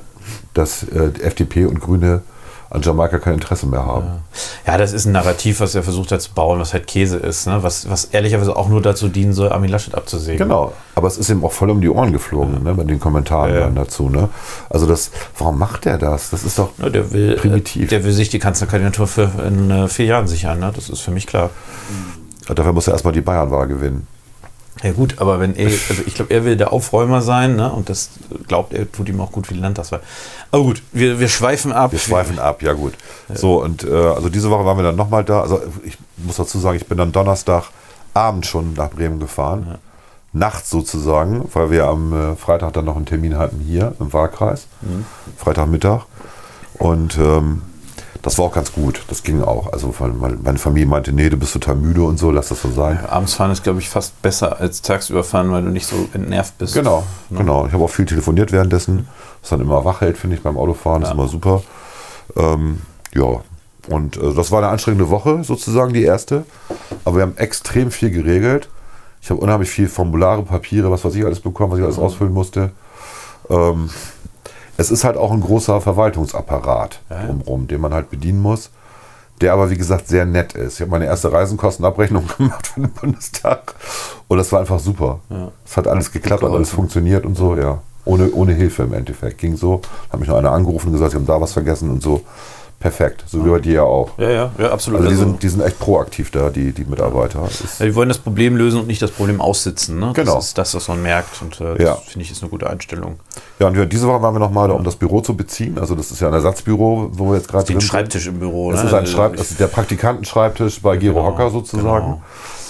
dass 0.55 0.83
äh, 0.85 1.11
FDP 1.21 1.67
und 1.67 1.81
Grüne 1.81 2.23
an 2.71 2.83
Jamaika 2.83 3.19
kein 3.19 3.35
Interesse 3.35 3.67
mehr 3.67 3.85
haben. 3.85 4.07
Ja. 4.67 4.73
ja, 4.73 4.79
das 4.79 4.93
ist 4.93 5.07
ein 5.07 5.13
Narrativ, 5.13 5.61
was 5.61 5.75
er 5.75 5.83
versucht 5.83 6.13
hat 6.13 6.21
zu 6.21 6.33
bauen, 6.33 6.61
was 6.61 6.75
halt 6.75 6.87
Käse 6.87 7.17
ist, 7.17 7.47
ne? 7.47 7.63
was, 7.63 7.89
was 7.89 8.07
ehrlicherweise 8.07 8.55
auch 8.57 8.69
nur 8.69 8.83
dazu 8.83 9.09
dienen 9.09 9.33
soll, 9.33 9.51
Armin 9.51 9.71
Laschet 9.71 9.95
abzusägen. 9.95 10.39
Genau, 10.39 10.73
aber 10.95 11.09
es 11.09 11.17
ist 11.17 11.31
ihm 11.31 11.45
auch 11.45 11.53
voll 11.53 11.71
um 11.71 11.81
die 11.81 11.89
Ohren 11.89 12.13
geflogen, 12.13 12.55
ja. 12.55 12.61
ne, 12.61 12.75
bei 12.75 12.85
den 12.85 13.01
Kommentaren 13.01 13.55
Ja, 13.55 13.69
dazu. 13.71 14.11
Ne? 14.11 14.29
Also 14.69 14.87
das, 14.87 15.11
warum 15.39 15.59
macht 15.59 15.87
er 15.87 15.97
das? 15.97 16.31
Das 16.31 16.45
ist 16.45 16.59
doch 16.59 16.71
der 16.79 17.11
will, 17.11 17.37
primitiv. 17.37 17.85
Äh, 17.85 17.87
der 17.87 18.05
will 18.05 18.13
sich 18.13 18.29
die 18.29 18.39
Kanzlerkandidatur 18.39 19.07
für 19.07 19.31
in 19.47 19.71
äh, 19.71 19.89
vier 19.89 20.07
Jahren 20.07 20.29
sichern, 20.29 20.59
ne? 20.59 20.71
das 20.75 20.91
ist 20.91 21.01
für 21.01 21.11
mich 21.11 21.27
klar. 21.27 21.51
Dafür 22.55 22.73
muss 22.73 22.87
er 22.87 22.95
erstmal 22.95 23.13
die 23.13 23.21
Bayernwahl 23.21 23.67
gewinnen. 23.67 24.07
Ja 24.83 24.93
gut, 24.93 25.17
aber 25.19 25.41
wenn 25.41 25.57
er, 25.57 25.67
also 25.67 26.03
ich 26.07 26.15
glaube, 26.15 26.33
er 26.33 26.45
will 26.45 26.57
der 26.57 26.73
Aufräumer 26.73 27.21
sein, 27.21 27.57
ne? 27.57 27.73
Und 27.73 27.89
das 27.89 28.11
glaubt 28.47 28.73
er, 28.73 28.91
tut 28.91 29.09
ihm 29.09 29.21
auch 29.21 29.33
gut 29.33 29.49
für 29.49 29.55
die 29.55 29.61
Landtagswahl. 29.61 30.01
Aber 30.53 30.63
gut, 30.63 30.83
wir, 30.93 31.19
wir 31.19 31.29
schweifen 31.29 31.73
ab. 31.73 31.93
Wir 31.93 31.99
schweifen 31.99 32.39
ab, 32.39 32.63
ja 32.63 32.75
gut. 32.75 32.95
So, 33.35 33.63
und 33.63 33.85
äh, 33.85 33.93
also 33.93 34.29
diese 34.29 34.51
Woche 34.51 34.65
waren 34.65 34.77
wir 34.77 34.85
dann 34.85 34.97
nochmal 34.97 35.25
da. 35.25 35.43
Also 35.43 35.61
ich 35.85 35.99
muss 36.17 36.37
dazu 36.37 36.59
sagen, 36.59 36.77
ich 36.77 36.87
bin 36.87 36.97
dann 36.97 37.11
Donnerstagabend 37.11 38.47
schon 38.47 38.75
nach 38.75 38.91
Bremen 38.91 39.19
gefahren. 39.19 39.79
Nachts 40.33 40.71
sozusagen, 40.71 41.49
weil 41.55 41.71
wir 41.71 41.87
am 41.87 42.13
äh, 42.13 42.37
Freitag 42.37 42.75
dann 42.75 42.85
noch 42.85 42.97
einen 42.97 43.07
Termin 43.07 43.37
hatten 43.37 43.61
hier 43.61 43.95
im 43.99 44.13
Wahlkreis. 44.13 44.69
Freitagmittag. 45.37 46.03
Und 46.75 47.19
ähm, 47.19 47.63
das 48.23 48.37
war 48.39 48.47
auch 48.47 48.53
ganz 48.53 48.73
gut. 48.73 49.03
Das 49.09 49.23
ging 49.23 49.43
auch. 49.43 49.73
Also 49.73 49.95
meine 50.43 50.59
Familie 50.59 50.89
meinte, 50.89 51.13
nee, 51.13 51.29
du 51.31 51.37
bist 51.37 51.53
total 51.53 51.77
müde 51.77 52.03
und 52.03 52.19
so, 52.19 52.31
lass 52.31 52.49
das 52.49 52.63
so 52.63 52.71
sein. 52.71 52.99
Abends 53.09 53.35
fahren 53.35 53.51
ist, 53.51 53.63
glaube 53.63 53.79
ich, 53.79 53.89
fast 53.89 54.21
besser 54.23 54.59
als 54.61 54.83
tagsüber 54.83 55.23
fahren, 55.25 55.51
weil 55.53 55.63
du 55.63 55.71
nicht 55.71 55.87
so 55.87 56.09
entnervt 56.13 56.59
bist. 56.59 56.75
Genau, 56.75 57.05
Ne? 57.31 57.39
genau. 57.39 57.67
Ich 57.67 57.73
habe 57.73 57.85
auch 57.85 57.91
viel 57.91 58.07
telefoniert 58.07 58.51
währenddessen, 58.53 59.07
was 59.41 59.51
dann 59.51 59.61
immer 59.61 59.85
wach 59.85 60.01
hält, 60.01 60.19
finde 60.19 60.37
ich, 60.37 60.43
beim 60.43 60.57
Autofahren. 60.57 61.03
Das 61.03 61.11
ist 61.11 61.17
Ja. 61.17 61.21
immer 61.23 61.29
super. 61.31 61.63
Ähm, 62.37 62.79
ja, 63.15 63.41
und 63.89 64.17
äh, 64.17 64.35
das 64.35 64.51
war 64.51 64.59
eine 64.59 64.69
anstrengende 64.69 65.09
Woche, 65.11 65.43
sozusagen 65.45 65.93
die 65.95 66.03
erste. 66.03 66.45
Aber 67.05 67.17
wir 67.17 67.23
haben 67.23 67.37
extrem 67.37 67.91
viel 67.91 68.11
geregelt. 68.11 68.69
Ich 69.23 69.31
habe 69.31 69.41
unheimlich 69.41 69.71
viel 69.71 69.89
Formulare, 69.89 70.43
Papiere, 70.43 70.91
was 70.91 71.05
weiß 71.05 71.15
ich 71.15 71.25
alles 71.25 71.41
bekommen, 71.41 71.73
was 71.73 71.79
ich 71.79 71.85
alles 71.85 71.99
ausfüllen 71.99 72.33
musste. 72.33 72.73
Ähm, 73.49 73.89
es 74.79 74.91
ist 74.91 75.05
halt 75.05 75.17
auch 75.19 75.33
ein 75.33 75.41
großer 75.43 75.81
Verwaltungsapparat 75.83 77.01
Ja, 77.11 77.17
ja. 77.21 77.27
drumherum, 77.27 77.67
den 77.67 77.81
man 77.81 77.93
halt 77.93 78.11
bedienen 78.11 78.41
muss, 78.41 78.71
der 79.43 79.53
aber 79.53 79.71
wie 79.71 79.77
gesagt 79.77 80.09
sehr 80.09 80.25
nett 80.25 80.55
ist. 80.55 80.75
Ich 80.77 80.81
habe 80.81 80.91
meine 80.93 81.05
erste 81.05 81.31
Reisenkostenabrechnung 81.31 82.27
gemacht 82.39 82.69
für 82.69 82.81
den 82.81 82.91
Bundestag 82.93 83.75
und 84.29 84.39
das 84.39 84.51
war 84.53 84.61
einfach 84.61 84.79
super. 84.79 85.21
Ja. 85.29 85.51
Es 85.67 85.77
hat 85.77 85.87
alles 85.87 86.11
geklappt, 86.11 86.43
hat 86.43 86.53
alles 86.53 86.71
funktioniert 86.71 87.27
und 87.27 87.37
so, 87.37 87.57
ja. 87.57 87.83
Ohne, 88.05 88.31
ohne 88.33 88.55
Hilfe 88.55 88.85
im 88.85 88.95
Endeffekt. 88.95 89.37
Ging 89.37 89.55
so. 89.57 89.83
Hat 90.11 90.19
mich 90.19 90.31
noch 90.31 90.37
einer 90.37 90.53
angerufen 90.53 90.87
und 90.87 90.93
gesagt, 90.95 91.11
sie 91.11 91.19
haben 91.19 91.27
da 91.27 91.39
was 91.43 91.53
vergessen 91.53 91.91
und 91.91 92.03
so. 92.03 92.23
Perfekt. 92.81 93.25
So 93.27 93.45
wie 93.45 93.51
bei 93.51 93.59
dir 93.59 93.73
ja 93.73 93.83
auch. 93.83 94.17
Ja, 94.19 94.31
ja, 94.31 94.53
ja, 94.57 94.71
absolut. 94.71 95.01
Also 95.01 95.11
die 95.11 95.17
Also, 95.17 95.31
sind, 95.33 95.43
die 95.43 95.49
sind 95.49 95.63
echt 95.63 95.81
proaktiv 95.81 96.31
da, 96.31 96.49
die, 96.49 96.71
die 96.73 96.85
Mitarbeiter. 96.85 97.41
Das 97.43 97.61
ist, 97.61 97.81
ja, 97.81 97.87
die 97.87 97.95
wollen 97.97 98.09
das 98.09 98.19
Problem 98.19 98.57
lösen 98.57 98.79
und 98.79 98.87
nicht 98.87 99.03
das 99.03 99.11
Problem 99.11 99.41
aussitzen. 99.41 99.99
Ne? 99.99 100.13
Genau. 100.15 100.37
Das 100.37 100.47
ist 100.49 100.59
das, 100.59 100.75
was 100.77 100.87
man 100.87 101.03
merkt. 101.03 101.43
Und 101.43 101.61
äh, 101.61 101.83
Ja. 101.83 101.95
das 101.97 102.05
finde 102.05 102.25
ich 102.25 102.31
ist 102.31 102.41
eine 102.41 102.51
gute 102.51 102.71
Einstellung. 102.71 103.19
ja, 103.59 103.67
und 103.67 103.75
wir, 103.75 103.85
diese 103.87 104.07
Woche 104.07 104.23
waren 104.23 104.33
wir 104.33 104.39
nochmal 104.39 104.69
da, 104.69 104.75
um 104.75 104.85
das 104.85 104.95
Büro 104.95 105.21
zu 105.21 105.37
beziehen. 105.37 105.77
Also 105.77 105.97
das 105.97 106.13
ist 106.13 106.21
ja 106.21 106.29
ein 106.29 106.35
Ersatzbüro, 106.35 107.11
wo 107.15 107.31
wir 107.31 107.39
jetzt 107.39 107.49
gerade 107.49 107.65
Den 107.65 107.75
drin 107.75 107.81
sind. 107.81 107.89
Schreibtisch 107.91 108.27
im 108.29 108.39
Büro. 108.39 108.71
Das 108.71 108.83
ne? 108.83 108.87
ist 108.89 108.95
ein 108.95 109.01
Also 109.01 109.13
Schreib, 109.13 109.33
ich- 109.35 109.39
das 109.41 109.51
ist 109.51 109.59
der 109.59 109.67
Praktikantenschreibtisch 109.67 110.81
bei 110.81 110.97
Gero 110.99 111.15
Genau, 111.15 111.27
Hocker 111.27 111.51
sozusagen. 111.51 112.05
genau. 112.07 112.23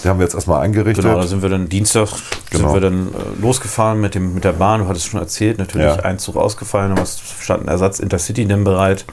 Den 0.03 0.09
haben 0.11 0.19
wir 0.19 0.23
jetzt 0.23 0.33
erstmal 0.33 0.61
eingerichtet. 0.63 1.05
Genau, 1.05 1.19
da 1.19 1.27
sind 1.27 1.41
wir 1.43 1.49
dann 1.49 1.69
Dienstag 1.69 2.07
Genau. 2.49 2.69
sind 2.71 2.73
wir 2.73 2.81
dann 2.81 3.07
äh, 3.09 3.41
losgefahren 3.41 3.99
mit, 4.01 4.15
dem, 4.15 4.33
mit 4.33 4.43
der 4.43 4.53
Bahn. 4.53 4.81
Du 4.81 4.87
hattest 4.87 5.05
schon 5.07 5.19
erzählt, 5.19 5.59
natürlich 5.59 5.85
Ja. 5.85 5.97
ein 5.97 6.17
Zug 6.17 6.35
ausgefallen, 6.35 6.93
aber 6.93 7.03
es 7.03 7.19
stand 7.41 7.63
ein 7.65 7.67
Ersatz 7.67 7.99
Intercity 7.99 8.47
dann 8.47 8.63
bereit 8.63 9.05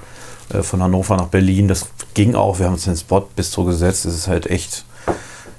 äh, 0.52 0.62
von 0.62 0.82
Hannover 0.82 1.16
nach 1.16 1.26
Berlin. 1.28 1.68
Das 1.68 1.86
ging 2.14 2.34
auch. 2.34 2.58
Wir 2.58 2.66
haben 2.66 2.74
uns 2.74 2.86
in 2.86 2.92
den 2.94 2.98
Spot 2.98 3.20
Bistro 3.36 3.64
gesetzt. 3.64 4.04
Es 4.06 4.14
ist 4.14 4.28
halt 4.28 4.46
echt, 4.46 4.84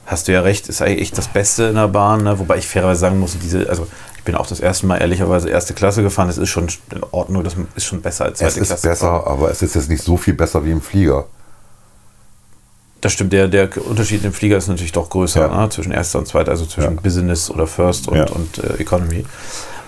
hast 0.06 0.28
du 0.28 0.34
ja 0.34 0.41
recht, 0.41 0.69
ist 0.69 0.82
eigentlich 0.82 1.02
echt 1.02 1.17
das 1.17 1.28
Beste 1.28 1.63
in 1.65 1.76
der 1.76 1.88
Bahn. 1.88 2.23
Ne? 2.23 2.38
Wobei 2.39 2.58
ich 2.58 2.67
fairerweise 2.67 3.00
sagen 3.02 3.19
muss, 3.19 3.38
diese, 3.41 3.69
also 3.69 3.88
ich 4.17 4.23
bin 4.23 4.36
auch 4.36 4.47
das 4.47 4.60
erste 4.60 4.86
Mal 4.88 4.97
ehrlicherweise 4.97 5.50
erste 5.50 5.73
Klasse 5.73 6.04
gefahren. 6.04 6.28
Das 6.28 6.38
ist 6.38 6.50
schon 6.50 6.67
in 6.93 7.02
Ordnung, 7.12 7.43
das 7.43 7.56
ist 7.76 7.86
schon 7.86 8.02
besser 8.02 8.26
als 8.26 8.34
es 8.41 8.54
zweite 8.54 8.60
ist 8.62 8.67
Klasse. 8.67 8.88
besser, 8.89 9.28
aber 9.28 9.50
es 9.52 9.62
ist 9.62 9.76
jetzt 9.76 9.89
nicht 9.89 10.04
so 10.04 10.17
viel 10.17 10.34
besser 10.34 10.65
wie 10.65 10.71
im 10.71 10.82
Flieger. 10.82 11.26
Das 13.00 13.13
stimmt, 13.13 13.32
der, 13.32 13.47
der 13.47 13.69
Unterschied 13.86 14.26
im 14.26 14.34
Flieger 14.34 14.58
ist 14.58 14.67
natürlich 14.67 14.91
doch 14.91 15.10
größer 15.10 15.41
Ja. 15.52 15.62
ne? 15.62 15.69
zwischen 15.69 15.91
erster 15.91 16.17
und 16.19 16.28
zweiter, 16.28 16.50
also 16.52 16.65
zwischen 16.65 16.95
Ja. 16.95 17.02
Business 17.02 17.50
oder 17.52 17.67
First 17.67 18.08
und, 18.08 18.17
Ja. 18.17 18.26
und 18.32 18.58
äh, 18.58 18.73
Economy. 18.82 19.23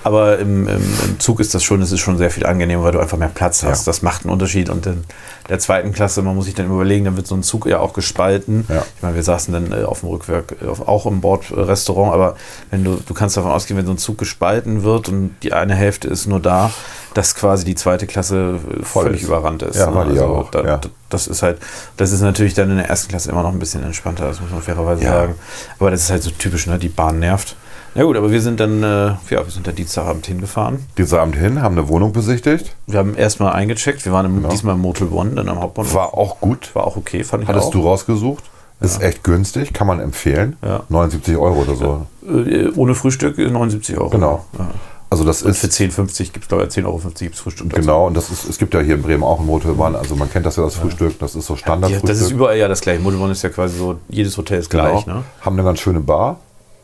Aber 0.03 0.39
im, 0.39 0.67
im, 0.67 0.81
im 1.05 1.19
Zug 1.19 1.39
ist 1.41 1.53
das 1.53 1.63
schon, 1.63 1.81
es 1.81 1.91
ist 1.91 1.99
schon 1.99 2.17
sehr 2.17 2.31
viel 2.31 2.45
angenehmer, 2.45 2.83
weil 2.85 2.93
du 2.93 2.99
einfach 2.99 3.17
mehr 3.17 3.27
Platz 3.33 3.63
hast. 3.63 3.85
Ja. 3.85 3.91
Das 3.91 4.01
macht 4.01 4.23
einen 4.23 4.31
Unterschied. 4.31 4.69
Und 4.69 4.85
in 4.85 5.03
der 5.49 5.59
zweiten 5.59 5.91
Klasse, 5.91 6.21
man 6.21 6.35
muss 6.35 6.45
sich 6.45 6.53
dann 6.55 6.67
überlegen, 6.67 7.03
dann 7.05 7.17
wird 7.17 7.27
so 7.27 7.35
ein 7.35 7.43
Zug 7.43 7.65
ja 7.65 7.79
auch 7.79 7.91
gespalten. 7.91 8.65
Ja. 8.69 8.83
Ich 8.95 9.01
meine, 9.03 9.15
wir 9.15 9.23
saßen 9.23 9.53
dann 9.53 9.71
äh, 9.73 9.83
auf 9.83 9.99
dem 9.99 10.09
Rückweg 10.09 10.55
äh, 10.61 10.67
auch 10.85 11.05
im 11.05 11.19
Bordrestaurant, 11.19 12.13
aber 12.13 12.35
wenn 12.71 12.85
du, 12.85 12.97
du 13.05 13.13
kannst 13.13 13.35
davon 13.35 13.51
ausgehen, 13.51 13.77
wenn 13.77 13.85
so 13.85 13.91
ein 13.91 13.97
Zug 13.97 14.17
gespalten 14.17 14.83
wird 14.83 15.09
und 15.09 15.35
die 15.43 15.51
eine 15.51 15.75
Hälfte 15.75 16.07
ist 16.07 16.27
nur 16.27 16.39
da, 16.39 16.71
dass 17.13 17.35
quasi 17.35 17.65
die 17.65 17.75
zweite 17.75 18.07
Klasse 18.07 18.59
äh, 18.79 18.83
Voll 18.83 19.03
völlig 19.05 19.21
ist. 19.21 19.27
überrannt 19.27 19.63
ist. 19.63 19.75
Ja, 19.77 19.91
ne? 19.91 20.13
die 20.13 20.19
auch, 20.21 20.49
da, 20.49 20.63
ja. 20.63 20.77
da- 20.77 20.89
das 21.09 21.27
ist 21.27 21.41
halt, 21.41 21.57
das 21.97 22.11
ist 22.11 22.21
natürlich 22.21 22.53
dann 22.53 22.69
in 22.69 22.77
der 22.77 22.87
ersten 22.87 23.09
Klasse 23.09 23.31
immer 23.31 23.41
noch 23.43 23.51
ein 23.51 23.57
bisschen 23.59 23.83
entspannter, 23.83 24.27
das 24.27 24.39
muss 24.39 24.51
man 24.51 24.61
fairerweise 24.61 25.03
Ja. 25.03 25.11
sagen. 25.11 25.35
Aber 25.79 25.89
das 25.91 26.01
ist 26.03 26.09
halt 26.11 26.21
so 26.23 26.29
typisch, 26.29 26.67
ne? 26.67 26.77
Die 26.77 26.87
Bahn 26.89 27.17
nervt. 27.19 27.55
Na 27.95 28.03
gut, 28.03 28.15
aber 28.17 28.31
wir 28.31 28.41
sind 28.41 28.59
dann, 28.59 28.83
äh, 28.83 29.07
ja, 29.07 29.17
wir 29.29 29.49
sind 29.49 29.65
dann 29.67 29.75
Dienstagabend 29.75 30.25
hingefahren. 30.27 30.85
Diesen 30.97 31.17
Abend 31.17 31.35
hin, 31.35 31.61
haben 31.61 31.77
eine 31.77 31.87
Wohnung 31.89 32.11
besichtigt. 32.13 32.75
Wir 32.87 32.99
haben 32.99 33.15
erstmal 33.15 33.53
eingecheckt, 33.53 34.05
wir 34.05 34.11
waren 34.11 34.25
im, 34.25 34.35
Genau. 34.37 34.49
diesmal 34.49 34.75
im 34.75 34.81
Motel 34.81 35.07
One, 35.11 35.31
dann 35.31 35.49
am 35.49 35.59
Hauptbahnhof. 35.59 35.93
War 35.93 36.13
auch 36.13 36.39
gut. 36.39 36.73
War 36.75 36.85
auch 36.85 36.97
okay, 36.97 37.23
fand 37.23 37.43
ich 37.43 37.49
Hattest 37.49 37.67
auch. 37.67 37.71
du 37.71 37.81
rausgesucht. 37.81 38.43
Ist 38.81 39.01
echt 39.01 39.23
günstig, 39.25 39.73
kann 39.73 39.87
man 39.87 39.99
empfehlen. 39.99 40.55
Ja. 40.63 40.83
79 40.87 41.35
Euro 41.35 41.61
oder 41.63 41.75
so. 41.75 42.07
Äh, 42.25 42.69
ohne 42.77 42.95
Frühstück 42.95 43.37
äh, 43.37 43.49
79 43.49 43.97
Euro. 43.97 44.09
Genau. 44.09 44.45
Ja. 44.57 44.67
Also 45.09 45.23
das 45.25 45.41
Und 45.41 45.55
für 45.57 45.67
ist 45.67 45.75
10,50 45.77 46.31
gibt 46.31 46.43
es, 46.45 46.47
glaube 46.47 46.63
ich, 46.65 46.69
10,50 46.69 46.85
Euro 46.85 46.99
gibt 47.17 47.33
es 47.35 47.41
Frühstück. 47.41 47.69
dazu. 47.71 47.81
genau, 47.81 48.05
und 48.07 48.13
das 48.15 48.29
ist, 48.29 48.47
es 48.47 48.57
gibt 48.59 48.73
ja 48.75 48.79
hier 48.79 48.93
in 48.95 49.01
Bremen 49.01 49.23
auch 49.23 49.39
ein 49.39 49.45
Motelbahn, 49.47 49.95
also 49.95 50.15
man 50.15 50.31
kennt 50.31 50.45
das 50.45 50.55
ja 50.55 50.63
das 50.63 50.75
Frühstück, 50.75 51.17
das 51.19 51.33
ist 51.35 51.47
so 51.47 51.55
Ja, 51.55 51.59
Standardfrühstück. 51.61 52.07
das 52.09 52.21
ist 52.21 52.29
überall 52.31 52.57
ja 52.57 52.67
das 52.67 52.79
gleiche. 52.79 53.01
Motel 53.01 53.19
One 53.19 53.31
ist 53.31 53.41
ja 53.41 53.49
quasi 53.49 53.75
so, 53.79 53.95
jedes 54.07 54.37
Hotel 54.37 54.59
ist 54.59 54.69
genau. 54.69 54.83
gleich. 54.91 55.07
Ne? 55.07 55.23
Haben 55.41 55.55
eine 55.55 55.63
ganz 55.63 55.79
schöne 55.79 55.99
Bar 55.99 56.39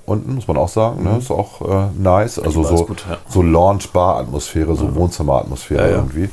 unten, 0.06 0.36
muss 0.36 0.48
man 0.48 0.58
auch 0.58 0.70
sagen, 0.70 1.04
ne? 1.04 1.18
ist 1.18 1.32
auch 1.32 1.62
äh, 1.62 1.88
nice, 1.98 2.40
also 2.40 2.64
so, 2.64 2.86
gut, 2.86 3.06
ja. 3.10 3.18
so 3.28 3.42
Lounge-Bar-Atmosphäre, 3.42 4.76
so 4.76 4.94
Wohnzimmer-Atmosphäre 4.96 5.82
Ja, 5.84 5.90
ja. 5.90 5.96
irgendwie. 5.98 6.30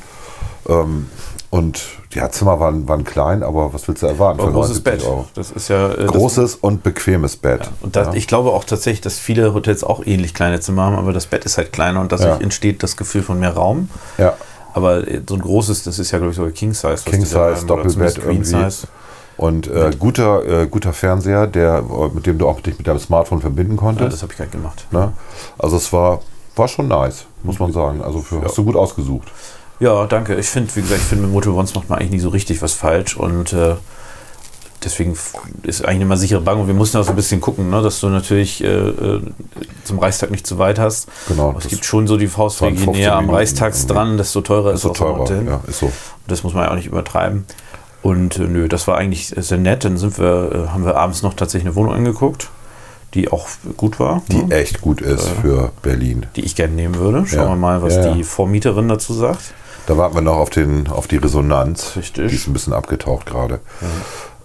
Ähm, 0.69 1.07
und 1.49 1.83
ja, 2.13 2.31
Zimmer 2.31 2.59
waren, 2.59 2.87
waren 2.87 3.03
klein, 3.03 3.43
aber 3.43 3.73
was 3.73 3.87
willst 3.87 4.01
du 4.01 4.07
erwarten 4.07 4.39
für 4.39 4.51
großes 4.51 4.83
79 4.83 4.83
Bett. 4.83 5.07
Euro? 5.07 5.25
Das 5.35 5.51
ist 5.51 5.67
ja. 5.67 5.91
äh, 5.91 6.05
Großes 6.05 6.55
und 6.55 6.81
bequemes 6.81 7.37
Bett. 7.37 7.69
Und 7.81 7.95
das, 7.95 8.07
ja. 8.07 8.13
ich 8.13 8.27
glaube 8.27 8.51
auch 8.51 8.63
tatsächlich, 8.63 9.01
dass 9.01 9.19
viele 9.19 9.53
Hotels 9.53 9.83
auch 9.83 10.03
ähnlich 10.03 10.33
kleine 10.33 10.59
Zimmer 10.61 10.83
haben, 10.83 10.95
aber 10.95 11.13
das 11.13 11.27
Bett 11.27 11.45
ist 11.45 11.57
halt 11.57 11.71
kleiner 11.71 12.01
und 12.01 12.11
dadurch 12.11 12.29
Ja. 12.29 12.37
entsteht 12.37 12.81
das 12.81 12.97
Gefühl 12.97 13.21
von 13.23 13.39
mehr 13.39 13.53
Raum. 13.53 13.89
ja. 14.17 14.33
Aber 14.75 15.07
äh, 15.07 15.21
so 15.29 15.35
ein 15.35 15.41
großes, 15.41 15.83
das 15.83 15.99
ist 15.99 16.09
ja, 16.09 16.17
glaube 16.17 16.31
ich, 16.31 16.37
sogar 16.37 16.51
King 16.51 16.73
Size. 16.73 17.03
King 17.05 17.23
Size, 17.23 17.65
Doppelbett 17.67 18.17
irgendwie. 18.17 18.43
Size. 18.43 18.87
Und 19.37 19.67
äh, 19.67 19.91
guter, 19.97 20.45
äh, 20.63 20.67
guter 20.67 20.93
Fernseher, 20.93 21.47
der, 21.47 21.79
äh, 21.79 22.13
mit 22.13 22.25
dem 22.25 22.37
du 22.37 22.47
auch 22.47 22.61
dich 22.61 22.77
mit 22.77 22.87
deinem 22.87 22.99
Smartphone 22.99 23.41
verbinden 23.41 23.73
Ja, 23.75 23.79
konntest. 23.79 24.13
das 24.13 24.21
habe 24.21 24.31
ich 24.33 24.37
gerade 24.37 24.51
gemacht. 24.51 24.85
ne? 24.91 25.13
Also 25.57 25.77
es 25.77 25.91
war, 25.91 26.21
war 26.55 26.67
schon 26.67 26.87
nice, 26.87 27.25
muss 27.41 27.59
man 27.59 27.71
sagen. 27.71 28.01
Also 28.03 28.19
für, 28.21 28.41
hast 28.43 28.57
du 28.57 28.63
gut 28.63 28.75
ausgesucht. 28.75 29.27
Ja, 29.79 30.05
danke. 30.05 30.35
Ich 30.35 30.47
finde, 30.47 30.73
wie 30.75 30.81
gesagt, 30.81 31.01
ich 31.01 31.07
finde, 31.07 31.23
mit 31.25 31.33
Motel 31.33 31.51
Ones 31.53 31.73
macht 31.75 31.89
man 31.89 31.99
eigentlich 31.99 32.11
nie 32.11 32.19
so 32.19 32.29
richtig 32.29 32.61
was 32.61 32.73
falsch 32.73 33.17
und 33.17 33.53
äh, 33.53 33.75
deswegen 34.83 35.17
ist 35.63 35.83
eigentlich 35.85 36.01
immer 36.01 36.17
sichere 36.17 36.41
Bank 36.41 36.59
und 36.61 36.67
wir 36.67 36.73
mussten 36.73 36.97
auch 36.97 37.03
so 37.03 37.09
ein 37.09 37.15
bisschen 37.15 37.41
gucken, 37.41 37.69
ne, 37.69 37.81
dass 37.81 37.99
du 38.01 38.09
natürlich 38.09 38.63
äh, 38.63 38.67
äh, 38.67 39.21
zum 39.83 39.97
Reichstag 39.99 40.29
nicht 40.29 40.45
zu 40.45 40.57
weit 40.59 40.77
hast. 40.77 41.07
Genau, 41.27 41.49
Aber 41.49 41.59
es 41.59 41.67
gibt 41.67 41.85
schon 41.85 42.05
so 42.05 42.17
die 42.17 42.27
Faustregel, 42.27 42.77
je 42.77 42.83
15 42.83 43.01
näher 43.01 43.15
am 43.15 43.29
Reichstags 43.29 43.79
irgendwie. 43.79 43.93
dran, 43.93 44.17
desto 44.17 44.41
teurer 44.41 44.69
ist, 44.71 44.75
Ist 44.75 44.81
so 44.83 44.89
teurer. 44.89 45.25
Ja, 45.43 45.61
ist 45.67 45.79
so. 45.79 45.91
Das 46.27 46.43
muss 46.43 46.53
man 46.53 46.65
ja 46.65 46.71
auch 46.71 46.75
nicht 46.75 46.87
übertreiben. 46.87 47.45
Und 48.03 48.37
äh, 48.37 48.43
nö, 48.43 48.67
das 48.67 48.87
war 48.87 48.97
eigentlich 48.97 49.29
sehr 49.35 49.57
nett. 49.57 49.85
Dann 49.85 49.97
sind 49.97 50.19
wir, 50.19 50.51
äh, 50.67 50.67
haben 50.69 50.85
wir 50.85 50.97
abends 50.97 51.23
noch 51.23 51.33
tatsächlich 51.33 51.67
eine 51.67 51.75
Wohnung 51.75 51.93
angeguckt, 51.93 52.49
die 53.13 53.31
auch 53.31 53.47
gut 53.77 53.99
war, 53.99 54.21
Die 54.29 54.43
ne? 54.43 54.53
echt 54.55 54.81
gut 54.81 55.01
ist 55.01 55.27
für 55.41 55.71
Berlin. 55.81 56.25
die 56.35 56.41
ich 56.41 56.55
gerne 56.55 56.73
nehmen 56.73 56.95
würde. 56.95 57.25
Schauen 57.25 57.39
Ja. 57.39 57.47
wir 57.49 57.55
mal, 57.55 57.81
was 57.81 57.95
Ja, 57.95 58.07
ja. 58.07 58.13
die 58.13 58.23
Vormieterin 58.23 58.87
dazu 58.89 59.13
sagt. 59.13 59.53
Da 59.85 59.97
warten 59.97 60.15
wir 60.15 60.21
noch 60.21 60.37
auf, 60.37 60.49
den, 60.49 60.87
auf 60.87 61.07
die 61.07 61.17
Resonanz. 61.17 61.95
Richtig. 61.97 62.29
Die 62.29 62.35
ist 62.35 62.47
ein 62.47 62.53
bisschen 62.53 62.73
abgetaucht 62.73 63.25
gerade. 63.25 63.59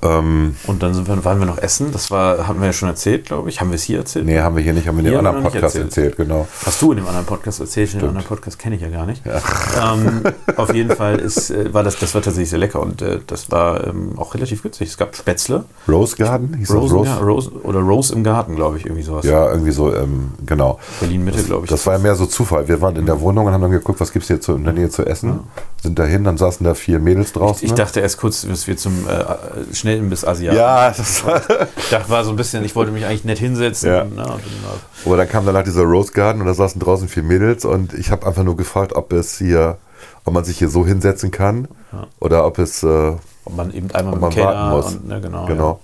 Ähm, 0.02 0.54
Und 0.66 0.82
dann 0.82 1.06
wir, 1.06 1.24
waren 1.24 1.38
wir 1.38 1.46
noch 1.46 1.58
essen. 1.58 1.90
Das 1.92 2.10
war, 2.10 2.46
haben 2.46 2.60
wir 2.60 2.66
ja 2.66 2.72
schon 2.72 2.88
erzählt, 2.88 3.26
glaube 3.26 3.48
ich. 3.48 3.60
Haben 3.60 3.70
wir 3.70 3.76
es 3.76 3.82
hier 3.82 3.98
erzählt? 3.98 4.26
nee, 4.26 4.38
haben 4.38 4.54
wir 4.56 4.62
hier 4.62 4.72
nicht, 4.72 4.86
haben 4.86 4.96
wir 4.96 5.04
in 5.04 5.10
dem 5.10 5.18
anderen 5.18 5.42
Podcast 5.42 5.76
erzählt. 5.76 5.84
erzählt. 5.86 6.16
genau. 6.16 6.46
Hast 6.64 6.80
du 6.80 6.92
in 6.92 6.98
dem 6.98 7.06
anderen 7.06 7.26
Podcast 7.26 7.60
erzählt? 7.60 7.94
Den 7.94 8.08
anderen 8.08 8.26
Podcast 8.26 8.58
kenne 8.58 8.76
ich 8.76 8.82
ja 8.82 8.88
gar 8.88 9.06
nicht. 9.06 9.22
Ähm, 9.78 10.22
auf 10.56 10.74
jeden 10.74 10.94
Fall 10.94 11.18
ist, 11.18 11.50
äh, 11.50 11.72
war 11.72 11.84
das, 11.84 11.98
das 11.98 12.14
war 12.14 12.20
tatsächlich 12.20 12.50
sehr 12.50 12.58
lecker 12.58 12.80
und 12.80 13.00
äh, 13.00 13.20
das 13.26 13.50
war 13.50 13.86
ähm, 13.86 14.18
auch 14.18 14.34
relativ 14.34 14.62
günstig. 14.62 14.88
Es 14.88 14.96
gab 14.96 15.14
Spätzle, 15.14 15.64
Rose 15.88 16.16
Garden? 16.16 16.54
Hieß 16.58 16.72
Rose, 16.72 16.94
Rose? 16.94 17.10
Rose, 17.10 17.50
Rose 17.50 17.50
oder 17.62 17.80
Rose 17.80 18.12
im 18.12 18.24
Garten, 18.24 18.56
glaube 18.56 18.76
ich, 18.78 18.86
irgendwie 18.86 19.02
sowas. 19.02 19.24
Ja, 19.24 19.48
irgendwie 19.50 19.70
so, 19.70 19.94
ähm, 19.94 20.32
genau. 20.44 20.78
Berlin 21.00 21.24
Mitte, 21.24 21.42
glaube 21.42 21.64
ich. 21.64 21.70
Das 21.70 21.86
war 21.86 21.94
ja 21.94 21.98
mehr 21.98 22.16
so 22.16 22.26
Zufall. 22.26 22.66
Wir 22.68 22.80
waren 22.80 22.96
in 22.96 23.06
der 23.06 23.20
Wohnung 23.20 23.46
und 23.46 23.52
haben 23.52 23.62
dann 23.62 23.70
geguckt, 23.70 24.00
was 24.00 24.12
gibt 24.12 24.24
es 24.24 24.28
hier 24.28 24.40
zu, 24.40 24.56
in 24.56 24.64
der 24.64 24.72
Nähe 24.72 24.90
zu 24.90 25.06
essen. 25.06 25.40
Sind 25.82 25.96
dahin, 25.96 26.24
dann 26.24 26.36
saßen 26.36 26.64
da 26.64 26.74
vier 26.74 26.98
Mädels 26.98 27.32
draußen. 27.32 27.64
ich 27.64 27.72
dachte 27.72 28.00
erst 28.00 28.18
kurz, 28.18 28.42
dass 28.42 28.66
wir 28.66 28.76
zum 28.76 29.06
äh, 29.08 29.74
Schnellimbiss 29.74 30.24
Asiaten. 30.24 30.58
ja, 30.58 30.90
das 30.90 31.24
war, 31.24 31.40
Ich 31.76 31.90
dachte, 31.90 32.10
war 32.10 32.24
so 32.24 32.30
ein 32.30 32.36
bisschen, 32.36 32.64
ich 32.64 32.74
wollte 32.74 32.90
mich 32.90 33.04
eigentlich 33.04 33.24
nett 33.24 33.38
hinsetzen. 33.38 33.88
Ja. 33.88 34.04
Na, 34.04 34.24
dann, 34.24 34.40
aber 35.04 35.16
dann 35.16 35.28
kam 35.28 35.46
danach 35.46 35.62
dieser 35.62 35.82
Rose 35.82 36.12
Garden 36.12 36.40
und 36.40 36.48
da 36.48 36.54
saßen 36.54 36.80
draußen 36.80 37.08
vier 37.08 37.22
Mädels 37.22 37.64
und 37.64 37.94
ich 37.94 38.10
habe 38.10 38.26
einfach 38.26 38.42
nur 38.42 38.56
gefragt, 38.56 38.94
ob 38.94 39.12
es 39.12 39.38
hier, 39.38 39.78
ob 40.24 40.34
man 40.34 40.44
sich 40.44 40.58
hier 40.58 40.68
so 40.68 40.84
hinsetzen 40.84 41.30
kann 41.30 41.68
oder 42.18 42.44
ob 42.44 42.58
es, 42.58 42.82
äh, 42.82 43.12
ob 43.44 43.56
man 43.56 43.72
eben 43.72 43.90
einmal 43.92 44.14
ob 44.14 44.20
mit 44.20 44.36
man 44.36 44.44
warten 44.44 44.76
muss. 44.76 44.94
und, 44.94 45.08
ne, 45.08 45.20
genau. 45.20 45.46
genau. 45.46 45.80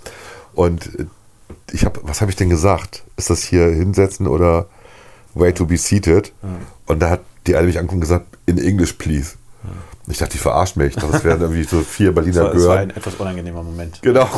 Und 0.54 0.86
äh, 0.98 1.06
ich 1.72 1.84
habe, 1.84 2.00
was 2.02 2.20
habe 2.20 2.32
ich 2.32 2.36
denn 2.36 2.50
gesagt? 2.50 3.04
Ist 3.16 3.30
das 3.30 3.42
hier 3.42 3.66
hinsetzen 3.66 4.26
oder 4.26 4.66
way 5.34 5.52
to 5.52 5.66
be 5.66 5.76
seated? 5.76 6.32
Und 6.86 7.00
da 7.00 7.10
hat 7.10 7.20
die 7.46 7.56
eine 7.56 7.66
mich 7.66 7.78
angeguckt 7.78 7.94
und 7.94 8.00
gesagt, 8.00 8.26
in 8.46 8.58
English 8.58 8.94
please. 8.94 9.34
Ich 10.06 10.18
dachte, 10.18 10.32
die 10.32 10.38
verarscht 10.38 10.76
mich. 10.76 10.94
Das 10.96 11.24
wären 11.24 11.40
irgendwie 11.40 11.64
so 11.64 11.80
vier 11.80 12.06
Ja. 12.08 12.12
Berliner 12.12 12.34
Das 12.34 12.44
war, 12.44 12.52
das 12.54 12.62
war 12.66 12.76
Gören. 12.76 12.90
ein 12.90 12.96
etwas 12.96 13.14
unangenehmer 13.14 13.62
Moment. 13.62 14.02
Genau. 14.02 14.28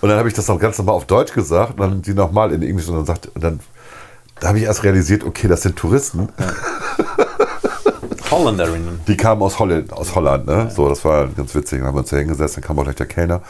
Und 0.00 0.08
dann 0.08 0.18
habe 0.18 0.28
ich 0.28 0.34
das 0.34 0.48
noch 0.48 0.58
ganz 0.58 0.76
normal 0.78 0.96
auf 0.96 1.06
Deutsch 1.06 1.32
gesagt 1.32 1.72
und 1.72 1.80
dann 1.80 2.02
sie 2.02 2.14
nochmal 2.14 2.52
in 2.52 2.62
Englisch 2.62 2.88
und 2.88 2.96
dann 2.96 3.06
sagt, 3.06 3.26
und 3.34 3.42
dann 3.44 3.60
da 4.40 4.48
habe 4.48 4.58
ich 4.58 4.64
erst 4.64 4.84
realisiert, 4.84 5.24
okay, 5.24 5.48
das 5.48 5.62
sind 5.62 5.74
Touristen, 5.76 6.28
Holländerinnen. 8.30 9.00
die 9.06 9.16
kamen 9.16 9.42
aus 9.42 9.58
Holland, 9.58 9.92
aus 9.92 10.14
Holland, 10.14 10.46
ne? 10.46 10.70
So, 10.74 10.88
das 10.88 11.04
war 11.04 11.26
ganz 11.28 11.54
witzig. 11.54 11.78
Dann 11.78 11.88
haben 11.88 11.94
wir 11.94 12.00
uns 12.00 12.10
da 12.10 12.18
hingesetzt, 12.18 12.56
dann 12.56 12.64
kam 12.64 12.78
auch 12.78 12.84
gleich 12.84 12.94
der 12.96 13.06
Kellner 13.06 13.40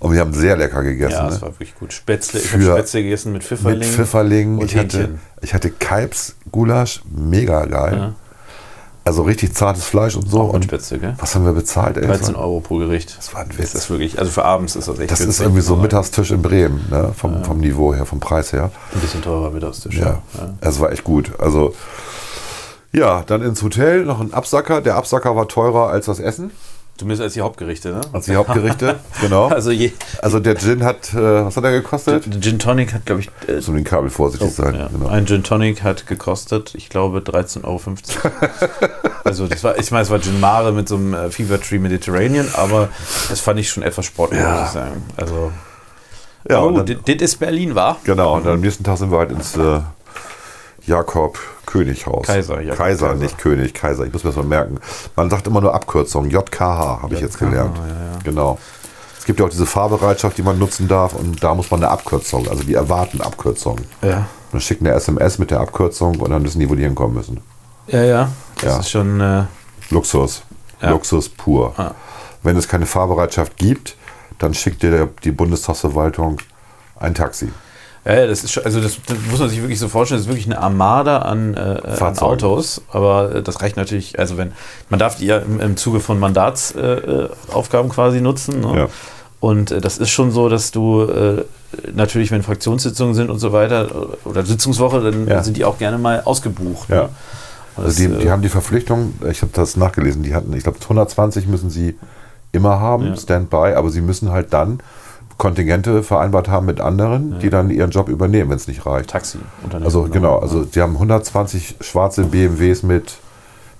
und 0.00 0.12
wir 0.12 0.20
haben 0.20 0.32
sehr 0.32 0.56
lecker 0.56 0.82
gegessen. 0.82 1.12
Ja, 1.12 1.24
ne? 1.24 1.30
das 1.30 1.42
war 1.42 1.48
wirklich 1.50 1.74
gut. 1.74 1.92
Spätzle, 1.92 2.40
ich 2.40 2.52
habe 2.52 2.62
Spätzle 2.62 3.02
gegessen 3.02 3.32
mit 3.32 3.42
Pfifferling. 3.42 3.78
Mit 3.78 3.88
Pfifferling. 3.88 4.58
und 4.58 4.64
Ich 4.66 4.76
hatte, 4.76 5.18
ich 5.40 5.54
hatte 5.54 5.70
Kalbsgulasch, 5.70 7.02
mega 7.10 7.64
geil. 7.66 7.96
Ja. 7.96 8.14
Also 9.08 9.22
richtig 9.22 9.54
zartes 9.54 9.84
Fleisch 9.84 10.16
und 10.16 10.28
so. 10.30 10.38
Auch 10.42 10.52
und 10.52 10.64
Spätzle, 10.64 10.98
gell? 10.98 11.14
was 11.18 11.34
haben 11.34 11.46
wir 11.46 11.54
bezahlt? 11.54 11.96
Ey? 11.96 12.06
Das 12.06 12.18
13 12.18 12.34
war- 12.34 12.42
Euro 12.42 12.60
pro 12.60 12.76
Gericht. 12.76 13.16
Das 13.16 13.32
war 13.32 13.40
ein 13.40 13.48
Das 13.48 13.56
Witz. 13.56 13.74
ist 13.74 13.88
wirklich, 13.88 14.18
also 14.18 14.30
für 14.30 14.44
abends 14.44 14.76
ist 14.76 14.86
das 14.86 14.98
echt 14.98 15.10
Das 15.10 15.20
ist 15.20 15.40
irgendwie 15.40 15.62
so 15.62 15.72
aber 15.72 15.82
Mittagstisch 15.84 16.30
in 16.30 16.42
Bremen, 16.42 16.84
ne? 16.90 17.12
vom, 17.16 17.42
vom 17.42 17.56
Niveau 17.58 17.94
her, 17.94 18.04
vom 18.04 18.20
Preis 18.20 18.52
her. 18.52 18.70
Ein 18.94 19.00
bisschen 19.00 19.22
teurer 19.22 19.50
Mittagstisch. 19.50 19.96
Ja, 19.96 20.20
es 20.60 20.78
war 20.78 20.92
echt 20.92 21.04
gut. 21.04 21.32
Also, 21.40 21.72
ja, 22.92 23.22
dann 23.26 23.40
ins 23.40 23.62
Hotel, 23.62 24.04
noch 24.04 24.20
ein 24.20 24.34
Absacker. 24.34 24.82
Der 24.82 24.96
Absacker 24.96 25.34
war 25.34 25.48
teurer 25.48 25.88
als 25.88 26.04
das 26.04 26.20
Essen, 26.20 26.50
Zumindest 26.98 27.22
als 27.22 27.34
die 27.34 27.42
Hauptgerichte, 27.42 27.90
ne? 27.92 28.00
als 28.12 28.24
die 28.26 28.34
Hauptgerichte. 28.34 28.96
genau. 29.20 29.46
Also 29.46 29.70
je, 29.70 29.92
Also 30.20 30.40
der 30.40 30.56
Gin 30.56 30.82
hat, 30.82 31.14
äh, 31.14 31.44
was 31.44 31.56
hat 31.56 31.62
er 31.62 31.70
gekostet? 31.70 32.24
der 32.26 32.40
Gin 32.40 32.58
Tonic 32.58 32.92
hat, 32.92 33.06
glaube 33.06 33.20
ich, 33.20 33.30
äh, 33.48 33.60
So 33.60 33.72
den 33.72 33.84
Kabel 33.84 34.10
vorsichtig 34.10 34.52
sein. 34.52 34.74
ja, 34.74 34.88
Genau. 34.88 35.06
ein 35.06 35.24
Gin 35.26 35.44
Tonic 35.44 35.84
hat 35.84 36.08
gekostet, 36.08 36.74
ich 36.74 36.88
glaube, 36.88 37.20
13,50 37.20 37.64
Euro. 37.64 37.80
also 39.24 39.46
das 39.46 39.62
war, 39.62 39.78
ich 39.78 39.90
meine, 39.92 40.02
es 40.02 40.10
war 40.10 40.20
Gin 40.20 40.40
Mare 40.40 40.72
mit 40.72 40.88
so 40.88 40.96
einem 40.96 41.14
äh, 41.14 41.30
Fever 41.30 41.60
Tree 41.60 41.78
Mediterranean, 41.78 42.48
aber 42.54 42.88
das 43.30 43.38
fand 43.38 43.60
ich 43.60 43.70
schon 43.70 43.84
etwas 43.84 44.04
sportlich, 44.04 44.40
Ja. 44.40 44.56
muss 44.58 44.66
ich 44.66 44.72
sagen. 44.74 45.02
Also, 45.16 45.52
Ja, 46.50 46.68
dann, 46.68 46.84
das 47.06 47.14
ist 47.22 47.36
Berlin, 47.38 47.76
war? 47.76 47.98
genau. 48.02 48.34
Und 48.36 48.44
dann 48.46 48.54
am 48.54 48.60
nächsten 48.60 48.82
Tag 48.82 48.98
sind 48.98 49.12
wir 49.12 49.18
halt 49.18 49.30
ins 49.30 49.56
äh, 49.56 49.80
Jakob 50.86 51.38
Könighaus. 51.68 52.26
Kaiser, 52.26 52.60
Jakob 52.60 52.78
Kaiser, 52.78 53.06
Kaiser. 53.08 53.22
nicht 53.22 53.38
König, 53.38 53.74
Kaiser. 53.74 54.04
Ich 54.06 54.12
muss 54.12 54.24
mir 54.24 54.30
das 54.30 54.36
mal 54.36 54.44
merken. 54.46 54.78
Man 55.14 55.28
sagt 55.30 55.46
immer 55.46 55.60
nur 55.60 55.74
Abkürzung. 55.74 56.28
JKH 56.30 57.02
habe 57.02 57.14
ich 57.14 57.20
jetzt 57.20 57.38
gelernt. 57.38 57.76
ja, 57.76 57.86
ja. 57.86 58.18
Genau. 58.24 58.58
Es 59.18 59.24
gibt 59.26 59.38
ja 59.40 59.44
auch 59.46 59.50
diese 59.50 59.66
Fahrbereitschaft, 59.66 60.38
die 60.38 60.42
man 60.42 60.58
nutzen 60.58 60.88
darf 60.88 61.12
und 61.14 61.42
da 61.44 61.54
muss 61.54 61.70
man 61.70 61.82
eine 61.82 61.90
Abkürzung. 61.92 62.48
Also 62.48 62.64
die 62.64 62.72
erwarten 62.74 63.20
Abkürzung. 63.20 63.78
Ja. 64.02 64.26
Man 64.52 64.60
schickt 64.62 64.80
eine 64.80 64.92
SMS 64.94 65.38
mit 65.38 65.50
der 65.50 65.60
Abkürzung 65.60 66.18
und 66.20 66.30
dann 66.30 66.42
wissen 66.42 66.58
die, 66.60 66.70
wo 66.70 66.74
die 66.74 66.82
hinkommen 66.84 67.14
müssen. 67.14 67.40
Ja, 67.88 68.02
ja. 68.02 68.28
Das 68.56 68.64
Ja. 68.64 68.78
ist 68.80 68.90
schon. 68.90 69.20
Äh, 69.20 69.44
Luxus. 69.90 70.42
Ja. 70.80 70.90
Luxus 70.90 71.28
pur. 71.28 71.74
Ah. 71.76 71.92
Wenn 72.42 72.56
es 72.56 72.66
keine 72.68 72.86
Fahrbereitschaft 72.86 73.56
gibt, 73.58 73.96
dann 74.38 74.54
schickt 74.54 74.82
dir 74.82 75.08
die 75.24 75.32
Bundestagsverwaltung 75.32 76.38
ein 76.98 77.14
Taxi. 77.14 77.48
Ja, 78.04 78.26
das 78.26 78.44
ist 78.44 78.52
schon, 78.52 78.64
also 78.64 78.80
das, 78.80 78.98
das 79.06 79.16
muss 79.30 79.40
man 79.40 79.48
sich 79.48 79.60
wirklich 79.60 79.78
so 79.78 79.88
vorstellen, 79.88 80.18
das 80.18 80.26
ist 80.26 80.30
wirklich 80.32 80.46
eine 80.46 80.58
Armada 80.60 81.18
an, 81.18 81.54
äh, 81.54 81.80
an. 82.00 82.18
Autos, 82.18 82.80
aber 82.90 83.34
äh, 83.36 83.42
das 83.42 83.60
reicht 83.60 83.76
natürlich, 83.76 84.18
also 84.18 84.36
wenn, 84.38 84.52
man 84.88 84.98
darf 84.98 85.16
die 85.16 85.26
ja 85.26 85.38
im, 85.38 85.60
im 85.60 85.76
Zuge 85.76 86.00
von 86.00 86.18
Mandatsaufgaben 86.18 87.28
äh, 87.50 87.52
Aufgaben 87.52 87.88
quasi 87.90 88.20
nutzen. 88.20 88.60
Ne? 88.60 88.76
Ja. 88.76 88.88
Und 89.40 89.70
äh, 89.70 89.80
das 89.80 89.98
ist 89.98 90.10
schon 90.10 90.30
so, 90.32 90.48
dass 90.48 90.70
du 90.70 91.02
äh, 91.02 91.44
natürlich, 91.94 92.30
wenn 92.30 92.42
Fraktionssitzungen 92.42 93.14
sind 93.14 93.30
und 93.30 93.38
so 93.38 93.52
weiter 93.52 93.86
äh, 94.24 94.28
oder 94.28 94.44
Sitzungswoche, 94.44 95.00
dann 95.00 95.26
Ja. 95.28 95.42
sind 95.42 95.56
die 95.56 95.64
auch 95.64 95.78
gerne 95.78 95.98
mal 95.98 96.22
ausgebucht. 96.24 96.88
Ja. 96.88 97.02
Ne? 97.02 97.08
Also 97.76 98.02
die, 98.02 98.08
die 98.08 98.26
äh, 98.26 98.30
haben 98.30 98.42
die 98.42 98.48
Verpflichtung, 98.48 99.14
ich 99.30 99.42
habe 99.42 99.52
das 99.54 99.76
nachgelesen, 99.76 100.22
die 100.22 100.34
hatten, 100.34 100.52
ich 100.54 100.62
glaube 100.64 100.78
120 100.80 101.46
müssen 101.46 101.70
sie 101.70 101.96
immer 102.50 102.80
haben. 102.80 103.16
Standby, 103.16 103.74
aber 103.76 103.90
sie 103.90 104.00
müssen 104.00 104.32
halt 104.32 104.52
dann 104.52 104.80
Kontingente 105.38 106.02
vereinbart 106.02 106.48
haben 106.48 106.66
mit 106.66 106.80
anderen, 106.80 107.38
die 107.38 107.48
dann 107.48 107.70
ihren 107.70 107.90
Job 107.90 108.08
übernehmen, 108.08 108.50
wenn 108.50 108.56
es 108.56 108.66
nicht 108.66 108.84
reicht. 108.84 109.10
Taxi. 109.10 109.38
Also 109.84 110.02
genau, 110.02 110.38
also 110.38 110.64
sie 110.64 110.82
haben 110.82 110.94
120 110.94 111.76
schwarze 111.80 112.24
BMWs 112.24 112.82
mit, 112.82 113.18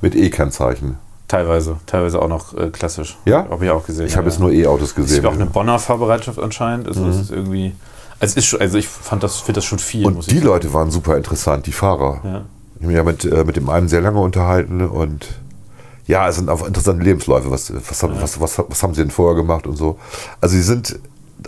mit 0.01 0.15
E-Kennzeichen. 0.15 0.99
Teilweise, 1.27 1.77
teilweise 1.85 2.23
auch 2.23 2.29
noch 2.29 2.57
äh, 2.57 2.71
klassisch. 2.71 3.19
Ja? 3.25 3.47
Habe 3.51 3.65
ich 3.65 3.71
auch 3.73 3.85
gesehen. 3.85 4.07
Ich 4.07 4.17
habe 4.17 4.27
ja, 4.27 4.33
jetzt 4.33 4.41
nur 4.41 4.53
E-Autos 4.53 4.91
Es 4.91 4.95
gesehen. 4.95 5.17
gibt 5.17 5.27
auch 5.27 5.35
eine 5.35 5.47
Bonner 5.47 5.79
Fahrbereitschaft 5.81 6.39
anscheinend. 6.39 6.87
Also 6.87 7.05
das 7.05 7.17
ist 7.17 7.31
irgendwie. 7.31 7.75
Also, 8.21 8.39
ist 8.39 8.55
also 8.59 8.79
ich 8.79 8.89
fand 8.89 9.23
das, 9.23 9.41
finde 9.41 9.59
das 9.59 9.65
schon 9.65 9.79
viel. 9.79 10.07
Und 10.07 10.31
die. 10.31 10.41
Leute 10.41 10.73
waren 10.73 10.91
super 10.91 11.17
interessant, 11.17 11.67
die 11.67 11.73
Fahrer. 11.73 12.21
Ja. 12.25 12.45
Ich 12.77 12.83
habe 12.83 12.87
mich 12.87 12.97
ja 12.97 13.03
mit, 13.03 13.25
äh, 13.25 13.45
mit 13.45 13.57
dem 13.57 13.69
einen 13.69 13.89
sehr 13.89 14.01
lange 14.01 14.21
unterhalten 14.21 14.81
und 14.81 15.27
ja, 16.07 16.27
es 16.29 16.37
sind 16.37 16.49
auch 16.49 16.67
interessante 16.67 17.05
Lebensläufe. 17.05 17.51
Was, 17.51 17.73
was, 17.75 18.03
haben, 18.03 18.15
was, 18.21 18.41
was, 18.41 18.59
was 18.67 18.83
haben 18.83 18.95
sie 18.95 19.03
denn 19.03 19.11
vorher 19.11 19.37
gemacht 19.37 19.67
und 19.67 19.77
so. 19.77 19.99
Also 20.41 20.55
sie 20.55 20.63
sind 20.63 20.99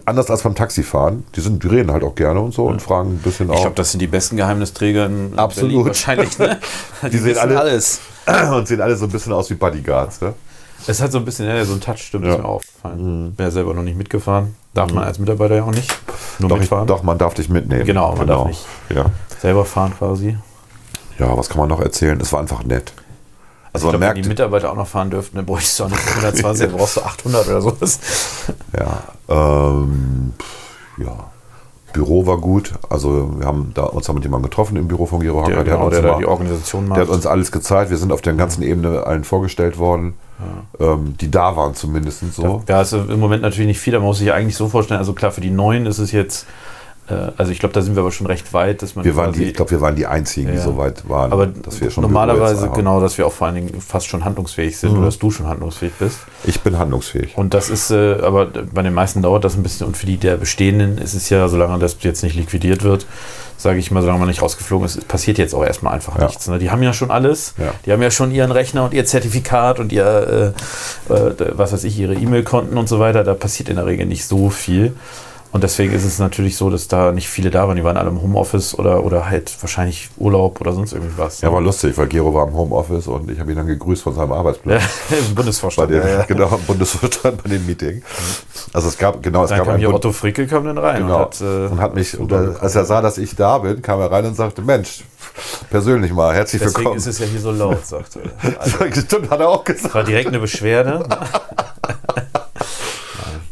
anders 0.04 0.30
als 0.30 0.42
beim 0.42 0.54
Taxifahren. 0.54 1.24
Die, 1.36 1.40
sind, 1.40 1.62
die 1.62 1.68
reden 1.68 1.90
halt 1.90 2.02
auch 2.04 2.14
gerne 2.14 2.40
und 2.40 2.52
so 2.54 2.66
und 2.66 2.80
fragen 2.82 3.10
ein 3.14 3.18
bisschen 3.18 3.48
Ich 3.50 3.56
auch. 3.56 3.60
glaube, 3.62 3.76
das 3.76 3.90
sind 3.92 4.00
die 4.00 4.06
besten 4.06 4.36
Geheimnisträger 4.36 5.06
in 5.06 5.32
Absolut. 5.36 5.70
Berlin 5.70 5.86
wahrscheinlich. 5.86 6.38
Ne? 6.38 6.58
Die, 7.10 7.16
sehen 7.18 7.24
wissen 7.26 7.38
alle- 7.40 7.58
alles. 7.60 8.00
und 8.54 8.68
sehen 8.68 8.80
alle 8.80 8.96
so 8.96 9.06
ein 9.06 9.10
bisschen 9.10 9.32
aus 9.32 9.50
wie 9.50 9.54
Bodyguards. 9.54 10.20
Ne? 10.20 10.34
Es 10.86 11.00
hat 11.02 11.12
so 11.12 11.18
ein 11.18 11.24
bisschen, 11.24 11.46
ja, 11.46 11.64
so 11.64 11.74
ein 11.74 11.80
Touch, 11.80 11.98
stimmt, 11.98 12.24
Ja. 12.24 12.32
ist 12.34 12.38
mir 12.38 12.44
aufgefallen. 12.44 13.34
Bin 13.34 13.44
ja 13.46 13.50
selber 13.50 13.74
noch 13.74 13.82
nicht 13.82 13.96
mitgefahren. 13.98 14.54
Darf 14.74 14.92
man 14.92 15.04
als 15.04 15.18
Mitarbeiter 15.18 15.56
ja 15.56 15.64
auch 15.64 15.72
nicht. 15.72 15.92
Nur 16.38 16.48
Doch, 16.48 16.56
ich, 16.56 16.62
mitfahren. 16.62 16.86
doch, 16.86 17.02
man 17.02 17.18
darf 17.18 17.34
dich 17.34 17.48
mitnehmen. 17.48 17.84
Genau, 17.84 18.14
man 18.14 18.26
darf 18.26 18.46
nicht. 18.46 18.64
Ja. 18.94 19.06
Selber 19.40 19.64
fahren 19.64 19.92
quasi. 19.98 20.36
ja, 21.18 21.36
was 21.36 21.48
kann 21.48 21.58
man 21.58 21.68
noch 21.68 21.80
erzählen? 21.80 22.18
Es 22.20 22.32
war 22.32 22.40
einfach 22.40 22.62
nett. 22.64 22.92
Also 23.72 23.86
ich 23.86 23.92
man 23.92 24.00
glaube, 24.00 24.06
wenn 24.06 24.14
die 24.14 24.20
merkt, 24.20 24.28
Mitarbeiter 24.28 24.72
auch 24.72 24.76
noch 24.76 24.86
fahren 24.86 25.10
dürften, 25.10 25.36
dann 25.36 25.46
du 25.78 25.84
auch 25.84 25.88
nicht 25.88 26.08
120, 26.08 26.66
dann 26.66 26.76
brauchst 26.76 26.96
du 26.96 27.02
800 27.02 27.48
oder 27.48 27.62
sowas. 27.62 28.00
Ja, 28.76 29.02
ähm, 29.28 30.32
ja. 30.98 31.30
Büro 31.92 32.26
war 32.26 32.38
gut. 32.38 32.72
Also 32.88 33.34
wir 33.38 33.46
haben 33.46 33.72
da 33.74 33.82
uns 33.82 34.06
da 34.06 34.12
mit 34.12 34.22
jemandem 34.22 34.50
getroffen 34.50 34.76
im 34.76 34.88
Büro 34.88 35.06
von 35.06 35.20
Gero 35.20 35.42
Hacker. 35.42 35.56
Der, 35.56 35.64
der, 35.64 35.74
genau, 35.74 35.86
hat, 35.86 35.92
der 35.92 35.98
uns 35.98 36.06
da 36.06 36.12
mal, 36.12 36.18
die 36.18 36.26
Organisation 36.26 36.88
macht. 36.88 36.98
der 36.98 37.06
hat 37.06 37.12
uns 37.12 37.26
alles 37.26 37.52
gezeigt. 37.52 37.90
Wir 37.90 37.96
sind 37.96 38.12
auf 38.12 38.20
der 38.20 38.34
ganzen 38.34 38.62
Ebene 38.62 39.04
allen 39.06 39.24
vorgestellt 39.24 39.78
worden, 39.78 40.14
ähm, 40.78 41.16
die 41.20 41.30
da 41.30 41.56
waren 41.56 41.74
zumindest 41.74 42.32
so. 42.34 42.62
Ja, 42.68 42.78
also 42.78 42.98
im 42.98 43.18
Moment 43.20 43.42
natürlich 43.42 43.66
nicht 43.66 43.80
viel, 43.80 43.92
da 43.92 44.00
muss 44.00 44.20
ich 44.20 44.28
ja 44.28 44.34
eigentlich 44.34 44.56
so 44.56 44.68
vorstellen. 44.68 44.98
Also 44.98 45.12
klar, 45.12 45.32
für 45.32 45.40
die 45.40 45.50
Neuen 45.50 45.86
ist 45.86 45.98
es 45.98 46.12
jetzt, 46.12 46.46
also 47.36 47.52
ich 47.52 47.58
glaube, 47.58 47.72
da 47.72 47.82
sind 47.82 47.94
wir 47.96 48.00
aber 48.02 48.12
schon 48.12 48.26
recht 48.26 48.52
weit, 48.52 48.82
dass 48.82 48.94
man 48.96 49.04
Wir 49.04 49.16
waren 49.16 49.32
die, 49.32 49.44
ich 49.44 49.54
glaube, 49.54 49.70
wir 49.72 49.80
waren 49.80 49.96
die 49.96 50.06
einzigen, 50.06 50.48
die 50.50 50.56
Ja. 50.58 50.62
so 50.62 50.76
weit 50.76 51.08
waren, 51.08 51.32
aber 51.32 51.46
dass 51.46 51.80
wir 51.80 51.90
schon 51.90 52.02
normalerweise 52.02 52.68
genau, 52.70 53.00
dass 53.00 53.18
wir 53.18 53.26
auch 53.26 53.32
vor 53.32 53.46
allen 53.46 53.56
Dingen 53.56 53.80
fast 53.80 54.06
schon 54.06 54.24
handlungsfähig 54.24 54.76
sind 54.78 54.90
oder 54.96 55.06
dass 55.06 55.18
du 55.18 55.30
schon 55.30 55.46
handlungsfähig 55.46 55.92
bist. 55.98 56.18
Ich 56.44 56.60
bin 56.60 56.78
handlungsfähig. 56.78 57.36
Und 57.36 57.54
das 57.54 57.70
ist, 57.70 57.90
äh, 57.90 58.14
aber 58.22 58.46
bei 58.46 58.82
den 58.82 58.94
meisten 58.94 59.22
dauert 59.22 59.44
das 59.44 59.56
ein 59.56 59.62
bisschen. 59.62 59.86
Und 59.86 59.96
für 59.96 60.06
die 60.06 60.16
der 60.16 60.36
bestehenden 60.36 60.98
ist 60.98 61.14
es 61.14 61.28
ja, 61.30 61.48
solange 61.48 61.78
das 61.78 61.96
jetzt 62.00 62.22
nicht 62.22 62.34
liquidiert 62.36 62.82
wird, 62.82 63.06
sage 63.56 63.78
ich 63.78 63.90
mal, 63.90 64.00
solange 64.00 64.20
man 64.20 64.28
nicht 64.28 64.40
rausgeflogen 64.40 64.86
ist, 64.86 65.06
passiert 65.06 65.36
jetzt 65.36 65.54
auch 65.54 65.64
erstmal 65.64 65.92
einfach 65.94 66.18
Ja. 66.18 66.26
nichts. 66.26 66.48
Ne? 66.48 66.58
Die 66.58 66.70
haben 66.70 66.82
ja 66.82 66.92
schon 66.94 67.10
alles. 67.10 67.54
Ja. 67.58 67.72
Die 67.84 67.92
haben 67.92 68.00
ja 68.00 68.10
schon 68.10 68.30
ihren 68.30 68.50
Rechner 68.52 68.84
und 68.84 68.94
ihr 68.94 69.04
Zertifikat 69.04 69.78
und 69.78 69.92
ihr, 69.92 70.54
äh, 71.10 71.12
äh, 71.12 71.34
was 71.52 71.72
weiß 71.72 71.84
ich, 71.84 71.98
ihre 71.98 72.14
E-Mail-Konten 72.14 72.78
und 72.78 72.88
so 72.88 72.98
weiter. 73.00 73.22
Da 73.22 73.34
passiert 73.34 73.68
in 73.68 73.76
der 73.76 73.84
Regel 73.86 74.06
nicht 74.06 74.24
so 74.24 74.48
viel. 74.50 74.94
Und 75.52 75.64
deswegen 75.64 75.92
ist 75.92 76.04
es 76.04 76.20
natürlich 76.20 76.56
so, 76.56 76.70
dass 76.70 76.86
da 76.86 77.10
nicht 77.10 77.28
viele 77.28 77.50
da 77.50 77.66
waren. 77.66 77.76
Die 77.76 77.82
waren 77.82 77.96
alle 77.96 78.10
im 78.10 78.22
Homeoffice 78.22 78.78
oder, 78.78 79.04
oder 79.04 79.28
halt 79.28 79.52
wahrscheinlich 79.60 80.08
Urlaub 80.16 80.60
oder 80.60 80.72
sonst 80.72 80.92
irgendwas. 80.92 81.40
Ja, 81.40 81.52
war 81.52 81.60
lustig, 81.60 81.98
weil 81.98 82.06
Gero 82.06 82.32
war 82.32 82.46
im 82.46 82.54
Homeoffice 82.54 83.08
und 83.08 83.28
ich 83.28 83.40
habe 83.40 83.50
ihn 83.50 83.56
dann 83.56 83.66
gegrüßt 83.66 84.02
von 84.02 84.14
seinem 84.14 84.30
Arbeitsplatz. 84.32 84.80
Im 85.10 85.16
Bei 85.34 85.34
Bundesvorstand. 85.34 85.90
dem, 85.90 86.06
ja. 86.06 86.22
Genau, 86.28 86.46
im 86.54 86.62
Bundesvorstand 86.66 87.42
bei 87.42 87.48
dem 87.50 87.66
Meeting. 87.66 88.00
Also 88.72 88.86
es 88.88 88.96
gab, 88.96 89.20
genau, 89.22 89.42
es 89.42 89.48
Dann 89.50 89.58
gab 89.58 89.66
kam 89.68 89.78
hier 89.78 89.92
Otto 89.92 90.12
Frickel 90.12 90.46
kam 90.46 90.64
dann 90.66 90.78
rein 90.78 91.02
Genau. 91.02 91.16
und 91.16 91.20
hat, 91.22 91.40
äh, 91.40 91.66
und 91.66 91.80
hat 91.80 91.94
mich, 91.96 92.16
und 92.16 92.30
er, 92.30 92.62
als 92.62 92.76
er 92.76 92.84
sah, 92.84 93.00
dass 93.02 93.18
ich 93.18 93.34
da 93.34 93.58
bin, 93.58 93.82
kam 93.82 93.98
er 94.00 94.12
rein 94.12 94.26
und 94.26 94.36
sagte, 94.36 94.62
Mensch, 94.62 95.02
persönlich 95.68 96.12
mal, 96.12 96.32
herzlich 96.32 96.62
deswegen 96.62 96.78
willkommen. 96.78 96.96
ist 96.98 97.06
es 97.08 97.18
ja 97.18 97.26
hier 97.26 97.40
so 97.40 97.50
laut, 97.50 97.84
sagte 97.84 98.20
er. 98.42 98.60
Also, 98.60 98.78
Stimmt, 99.00 99.28
hat 99.30 99.40
er 99.40 99.48
auch 99.48 99.64
gesagt. 99.64 99.94
war 99.94 100.04
direkt 100.04 100.28
eine 100.28 100.38
Beschwerde. 100.38 101.04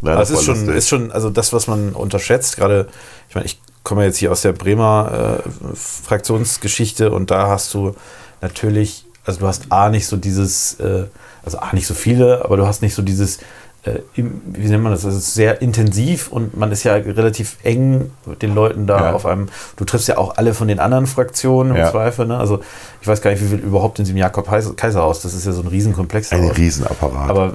Nein, 0.09 0.15
Aber 0.17 0.23
es 0.23 0.31
ist 0.31 0.45
schon, 0.45 0.69
ist 0.69 0.89
schon, 0.89 1.13
also 1.13 1.31
das, 1.31 1.53
was 1.53 1.67
man 1.67 1.93
unterschätzt, 1.93 2.57
gerade, 2.57 2.89
ich 3.29 3.35
meine, 3.35 3.47
ich 3.47 3.61
komme 3.83 4.05
jetzt 4.05 4.19
hier 4.19 4.33
aus 4.33 4.43
der 4.43 4.53
Bremer 4.53 5.41
äh, 5.45 5.77
Fraktionsgeschichte 5.77 7.11
und 7.11 7.31
da 7.31 7.49
hast 7.49 7.73
du 7.75 7.95
natürlich, 8.41 9.05
also 9.25 9.41
du 9.41 9.47
hast 9.47 9.71
A 9.71 9.89
nicht 9.91 10.07
so 10.07 10.17
dieses, 10.17 10.81
äh, 10.81 11.05
also 11.45 11.59
A 11.59 11.73
nicht 11.73 11.87
so 11.87 11.95
viele, 11.95 12.45
aber 12.45 12.57
du 12.57 12.67
hast 12.67 12.83
nicht 12.83 12.95
so 12.95 13.03
dieses, 13.03 13.39
äh, 13.85 14.01
im, 14.15 14.41
wie 14.47 14.67
nennt 14.69 14.83
man 14.83 14.93
das, 14.93 15.05
ist 15.05 15.35
sehr 15.35 15.63
intensiv 15.63 16.29
und 16.33 16.57
man 16.57 16.73
ist 16.73 16.83
ja 16.85 16.95
relativ 16.95 17.57
eng 17.63 18.11
mit 18.27 18.43
den 18.43 18.55
Leuten 18.55 18.87
da 18.87 19.01
Ja. 19.01 19.13
auf 19.13 19.25
einem, 19.27 19.49
du 19.77 19.85
triffst 19.85 20.09
ja 20.09 20.19
auch 20.19 20.37
alle 20.37 20.53
von 20.55 20.67
den 20.69 20.81
anderen 20.81 21.07
Fraktionen 21.07 21.73
im 21.73 21.79
Ja. 21.79 21.91
Zweifel, 21.91 22.27
ne? 22.27 22.37
also 22.39 22.61
ich 23.01 23.07
weiß 23.07 23.23
gar 23.23 23.31
nicht, 23.31 23.43
wie 23.43 23.49
viel 23.49 23.59
überhaupt 23.61 23.99
in 24.01 24.05
diesem 24.05 24.19
Jakob-Kaiserhaus, 24.19 25.23
das 25.23 25.35
ist 25.35 25.47
ja 25.47 25.53
so 25.53 25.63
ein 25.63 25.69
Riesenkomplex. 25.69 26.33
ein. 26.33 26.51
Riesenapparat. 26.51 27.31
Aber 27.31 27.53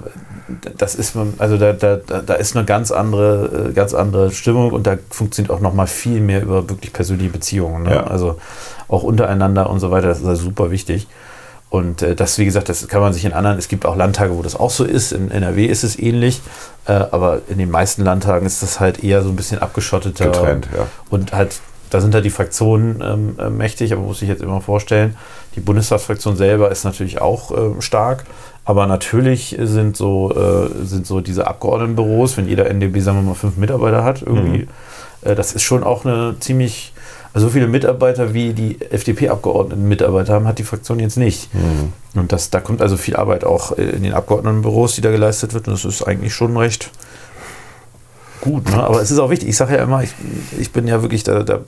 das 0.77 0.95
ist 0.95 1.15
also 1.37 1.57
da, 1.57 1.73
da, 1.73 1.97
da 1.97 2.33
ist 2.33 2.55
eine 2.55 2.65
ganz 2.65 2.91
andere, 2.91 3.69
äh, 3.69 3.73
ganz 3.73 3.93
andere 3.93 4.31
Stimmung 4.31 4.71
und 4.71 4.87
da 4.87 4.97
funktioniert 5.09 5.51
auch 5.51 5.59
noch 5.59 5.73
mal 5.73 5.87
viel 5.87 6.19
mehr 6.21 6.41
über 6.41 6.69
wirklich 6.69 6.93
persönliche 6.93 7.31
Beziehungen. 7.31 7.83
Ne? 7.83 7.95
Ja. 7.95 8.03
Also 8.07 8.37
auch 8.87 9.03
untereinander 9.03 9.69
und 9.69 9.79
so 9.79 9.91
weiter, 9.91 10.07
das 10.07 10.19
ist 10.19 10.25
also 10.25 10.43
super 10.43 10.71
wichtig. 10.71 11.07
Und 11.73 12.03
äh, 12.03 12.13
das, 12.13 12.37
wie 12.37 12.45
gesagt, 12.45 12.69
das 12.69 12.87
kann 12.87 13.01
man 13.01 13.13
sich 13.13 13.25
in 13.25 13.33
anderen, 13.33 13.57
es 13.57 13.67
gibt 13.67 13.87
auch 13.87 13.95
Landtage, 13.95 14.37
wo 14.37 14.43
das 14.43 14.55
auch 14.55 14.69
so 14.69 14.83
ist. 14.83 15.11
In 15.11 15.31
NRW 15.31 15.65
ist 15.65 15.83
es 15.83 15.97
ähnlich, 15.97 16.39
äh, 16.85 16.91
aber 16.91 17.41
in 17.47 17.57
den 17.57 17.71
meisten 17.71 18.03
Landtagen 18.03 18.45
ist 18.45 18.61
das 18.61 18.79
halt 18.79 19.03
eher 19.03 19.23
so 19.23 19.29
ein 19.29 19.35
bisschen 19.35 19.57
abgeschotteter. 19.57 20.25
Getrennt, 20.25 20.67
ja. 20.75 20.85
Und 21.09 21.33
halt, 21.33 21.61
da 21.89 21.99
sind 21.99 22.13
halt 22.13 22.25
die 22.25 22.29
Fraktionen 22.29 23.01
ähm, 23.01 23.35
äh, 23.39 23.49
mächtig, 23.49 23.91
aber 23.91 24.03
muss 24.03 24.21
ich 24.21 24.29
jetzt 24.29 24.43
immer 24.43 24.61
vorstellen, 24.61 25.17
die 25.55 25.61
Bundestagsfraktion 25.61 26.35
selber 26.35 26.69
ist 26.69 26.83
natürlich 26.83 27.21
auch 27.21 27.49
ähm, 27.49 27.81
stark. 27.81 28.25
Aber 28.65 28.87
natürlich 28.87 29.57
sind 29.59 29.97
so, 29.97 30.31
äh, 30.31 30.85
sind 30.85 31.05
so 31.05 31.19
diese 31.21 31.47
Abgeordnetenbüros, 31.47 32.37
wenn 32.37 32.47
jeder 32.47 32.67
NDB, 32.69 32.99
sagen 32.99 33.17
wir 33.17 33.23
mal, 33.23 33.33
fünf 33.33 33.57
Mitarbeiter 33.57 34.03
hat, 34.03 34.21
irgendwie, 34.21 34.67
äh, 35.21 35.35
das 35.35 35.53
ist 35.53 35.63
schon 35.63 35.83
auch 35.83 36.05
eine 36.05 36.35
ziemlich, 36.39 36.93
also 37.33 37.47
so 37.47 37.53
viele 37.53 37.67
Mitarbeiter 37.67 38.33
wie 38.33 38.53
die 38.53 38.79
FDP-Abgeordneten 38.79 39.87
Mitarbeiter 39.87 40.33
haben, 40.33 40.47
hat 40.47 40.59
die 40.59 40.63
Fraktion 40.63 40.99
jetzt 40.99 41.17
nicht. 41.17 41.49
Und 42.15 42.31
das, 42.31 42.51
da 42.51 42.61
kommt 42.61 42.81
also 42.81 42.95
viel 42.95 43.15
Arbeit 43.17 43.43
auch 43.43 43.77
äh, 43.77 43.81
in 43.81 44.03
den 44.03 44.13
Abgeordnetenbüros, 44.13 44.95
die 44.95 45.01
da 45.01 45.11
geleistet 45.11 45.53
wird. 45.53 45.67
Und 45.67 45.73
das 45.73 45.83
ist 45.83 46.03
eigentlich 46.03 46.33
schon 46.33 46.55
recht 46.55 46.89
gut. 48.43 48.69
Ne? 48.69 48.83
Aber 48.83 49.01
es 49.01 49.09
ist 49.11 49.19
auch 49.19 49.29
wichtig. 49.29 49.49
Ich 49.49 49.57
sage 49.57 49.75
ja 49.75 49.83
immer, 49.83 50.03
ich, 50.03 50.13
ich 50.59 50.71
bin 50.71 50.87
ja 50.87 51.01
wirklich 51.01 51.23
da, 51.23 51.43
da 51.43 51.59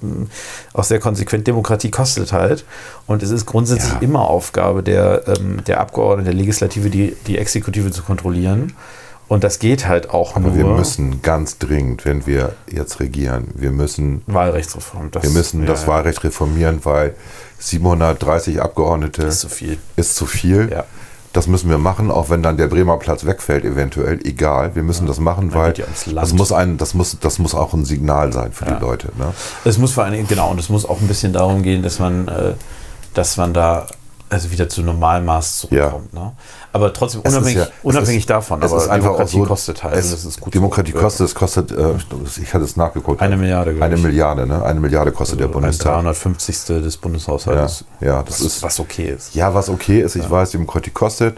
auch 0.74 0.84
sehr 0.84 1.00
konsequent. 1.00 1.48
Demokratie 1.48 1.90
kostet 1.92 2.34
halt. 2.34 2.66
Und 3.08 3.24
es 3.24 3.32
ist 3.32 3.46
grundsätzlich 3.46 3.94
Ja. 3.94 4.00
immer 4.00 4.22
Aufgabe 4.30 4.84
der, 4.84 5.24
ähm, 5.28 5.64
der 5.66 5.80
Abgeordneten, 5.80 6.26
der 6.26 6.34
Legislative, 6.34 6.90
die, 6.90 7.16
die 7.28 7.38
Exekutive 7.38 7.92
zu 7.92 8.04
kontrollieren. 8.04 8.74
Und 9.28 9.44
das 9.44 9.58
geht 9.58 9.88
halt 9.88 10.12
auch 10.12 10.36
Aber 10.36 10.50
nur. 10.50 10.56
wir 10.58 10.66
müssen 10.66 11.22
ganz 11.24 11.58
dringend, 11.58 12.06
wenn 12.06 12.28
wir 12.28 12.54
jetzt 12.72 13.00
regieren, 13.00 13.48
wir 13.56 13.72
müssen, 13.72 14.22
Wahlrechtsreform. 14.28 15.10
Das, 15.12 15.24
wir 15.24 15.32
müssen 15.32 15.62
ja, 15.62 15.68
das 15.68 15.88
Wahlrecht 15.88 16.24
reformieren, 16.24 16.82
weil 16.84 17.16
730 17.58 18.62
Abgeordnete 18.62 19.24
ist 19.24 19.40
zu 19.40 19.50
viel. 19.50 19.78
ist 19.96 20.16
zu 20.16 20.26
viel. 20.28 20.70
Ja. 20.72 20.84
Das 21.36 21.48
müssen 21.48 21.70
wir 21.70 21.78
machen, 21.78 22.12
auch 22.12 22.30
wenn 22.30 22.42
dann 22.42 22.56
der 22.56 22.68
Bremer 22.68 22.96
Platz 22.98 23.26
wegfällt, 23.26 23.66
eventuell. 23.66 24.20
Egal, 24.26 24.74
wir 24.74 24.84
müssen 24.84 25.06
das 25.06 25.20
machen, 25.20 25.54
weil 25.54 25.74
ja 25.78 25.84
das 26.16 26.32
muss 26.34 26.54
ein, 26.54 26.78
das 26.78 26.94
muss, 26.94 27.18
das 27.20 27.40
muss 27.40 27.54
auch 27.54 27.74
ein 27.74 27.84
Signal 27.84 28.32
sein 28.32 28.54
für 28.54 28.66
Ja. 28.66 28.76
die 28.76 28.82
Leute. 28.82 29.10
Ne? 29.18 29.34
Es 29.66 29.78
muss 29.78 29.92
vor 29.92 30.06
allen 30.06 30.14
Dingen, 30.14 30.28
genau, 30.30 30.50
und 30.52 30.60
es 30.62 30.70
muss 30.70 30.86
auch 30.88 31.02
ein 31.02 31.08
bisschen 31.10 31.34
darum 31.34 31.62
gehen, 31.62 31.84
dass 31.84 32.00
man, 32.00 32.30
äh, 32.30 32.54
dass 33.14 33.36
man 33.36 33.54
da 33.54 33.86
also 34.36 34.52
wieder 34.52 34.70
zu 34.70 34.82
Normalmaß 34.84 35.60
zurückkommt. 35.60 36.14
Ne? 36.14 36.34
Aber 36.74 36.92
trotzdem 36.94 37.22
unabhängig, 37.22 37.56
ja- 37.58 37.68
unabhängig 37.84 38.20
ist- 38.20 38.30
davon. 38.30 38.62
Es 38.62 38.72
ist 38.72 38.88
einfach 38.90 39.12
Demokratie 39.12 39.38
so, 39.40 39.46
kostet 39.46 39.84
halt. 39.84 39.96
Es, 39.96 40.12
das 40.12 40.26
ist 40.26 40.40
gut. 40.42 40.54
Demokratie 40.54 40.92
so. 40.92 40.98
kostet, 41.00 41.28
es 41.28 41.34
kostet, 41.36 41.72
äh, 41.72 41.94
ich 42.42 42.54
hatte 42.54 42.66
es 42.66 42.76
nachgeguckt. 42.76 43.22
Eine 43.22 43.38
Milliarde, 43.38 43.76
Eine 43.82 43.96
ich. 43.96 44.04
Milliarde, 44.04 44.46
ne? 44.46 44.64
Eine 44.64 44.80
Milliarde 44.80 45.12
kostet 45.12 45.40
der 45.40 45.48
Ein 45.48 45.54
Bundestag. 45.54 45.94
350. 45.94 46.82
des 46.84 46.98
Bundeshaushalts. 46.98 47.86
Ja, 48.02 48.08
ja, 48.08 48.24
das 48.24 48.40
was, 48.42 48.46
ist- 48.46 48.64
was 48.64 48.80
okay 48.80 49.10
ist. 49.10 49.34
Ja, 49.36 49.54
was 49.54 49.70
okay 49.70 50.02
ist, 50.02 50.16
ich 50.16 50.30
weiß, 50.30 50.52
Demokratie 50.52 50.92
kostet. 50.92 51.38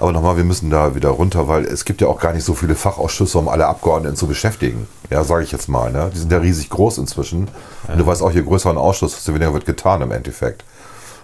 Aber 0.00 0.10
nochmal, 0.10 0.36
wir 0.36 0.42
müssen 0.44 0.68
da 0.70 0.96
wieder 0.96 1.10
runter, 1.10 1.46
weil 1.46 1.64
es 1.64 1.84
gibt 1.84 2.00
ja 2.00 2.08
auch 2.08 2.18
gar 2.18 2.32
nicht 2.32 2.42
so 2.44 2.54
viele 2.54 2.74
Fachausschüsse, 2.74 3.38
um 3.38 3.48
alle 3.48 3.66
Abgeordneten 3.66 4.16
zu 4.16 4.26
beschäftigen. 4.26 4.88
Ja, 5.10 5.22
sage 5.22 5.44
ich 5.44 5.52
jetzt 5.52 5.68
mal. 5.68 5.92
Ne? 5.92 6.10
Die 6.12 6.18
sind 6.18 6.32
ja 6.32 6.38
riesig 6.38 6.70
groß 6.70 6.98
inzwischen. 6.98 7.46
Und 7.86 7.98
du 7.98 8.04
weißt 8.06 8.20
auch, 8.22 8.32
je 8.32 8.42
größer 8.42 8.70
ein 8.70 8.78
Ausschuss, 8.78 9.12
desto 9.14 9.32
weniger 9.34 9.52
wird 9.52 9.64
getan 9.66 10.02
im 10.02 10.10
Endeffekt. 10.10 10.64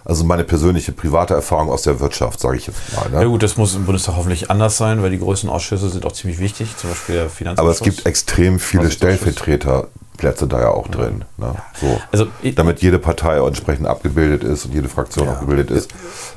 Also 0.05 0.25
meine 0.25 0.45
persönliche 0.45 0.93
private 0.93 1.35
Erfahrung 1.35 1.71
aus 1.71 1.83
der 1.83 2.01
Wirtschaft, 2.01 2.41
sage 2.41 2.57
ich 2.57 2.67
jetzt 2.67 2.79
mal. 2.95 3.13
Ja 3.13 3.21
Ne? 3.21 3.27
gut, 3.29 3.43
das 3.43 3.57
muss 3.57 3.75
im 3.75 3.85
Bundestag 3.85 4.17
hoffentlich 4.17 4.51
anders 4.51 4.77
sein, 4.77 5.03
weil 5.03 5.11
die 5.11 5.19
größten 5.19 5.51
Ausschüsse 5.51 5.89
sind 5.91 6.07
auch 6.07 6.13
ziemlich 6.13 6.39
wichtig, 6.39 6.77
zum 6.77 6.91
Beispiel 6.91 7.15
der 7.17 7.29
Finanzausschuss. 7.31 7.81
Aber 7.81 7.89
es 7.89 7.95
gibt 7.97 8.07
extrem 8.07 8.59
viele 8.59 8.85
Haushaltsausschuss. 8.85 9.19
Stellvertreterplätze 9.35 10.47
da 10.47 10.61
ja 10.61 10.71
auch 10.71 10.89
drin. 10.89 11.25
Ne? 11.37 11.55
So. 11.81 12.01
Also, 12.13 12.27
Damit 12.57 12.81
jede 12.83 12.99
Partei 12.99 13.37
entsprechend 13.45 13.87
abgebildet 13.87 14.45
ist 14.45 14.65
und 14.67 14.75
jede 14.75 14.89
Fraktion 14.89 15.27
Ja. 15.27 15.35
auch 15.35 15.41
gebildet 15.41 15.71
ist. 15.71 15.91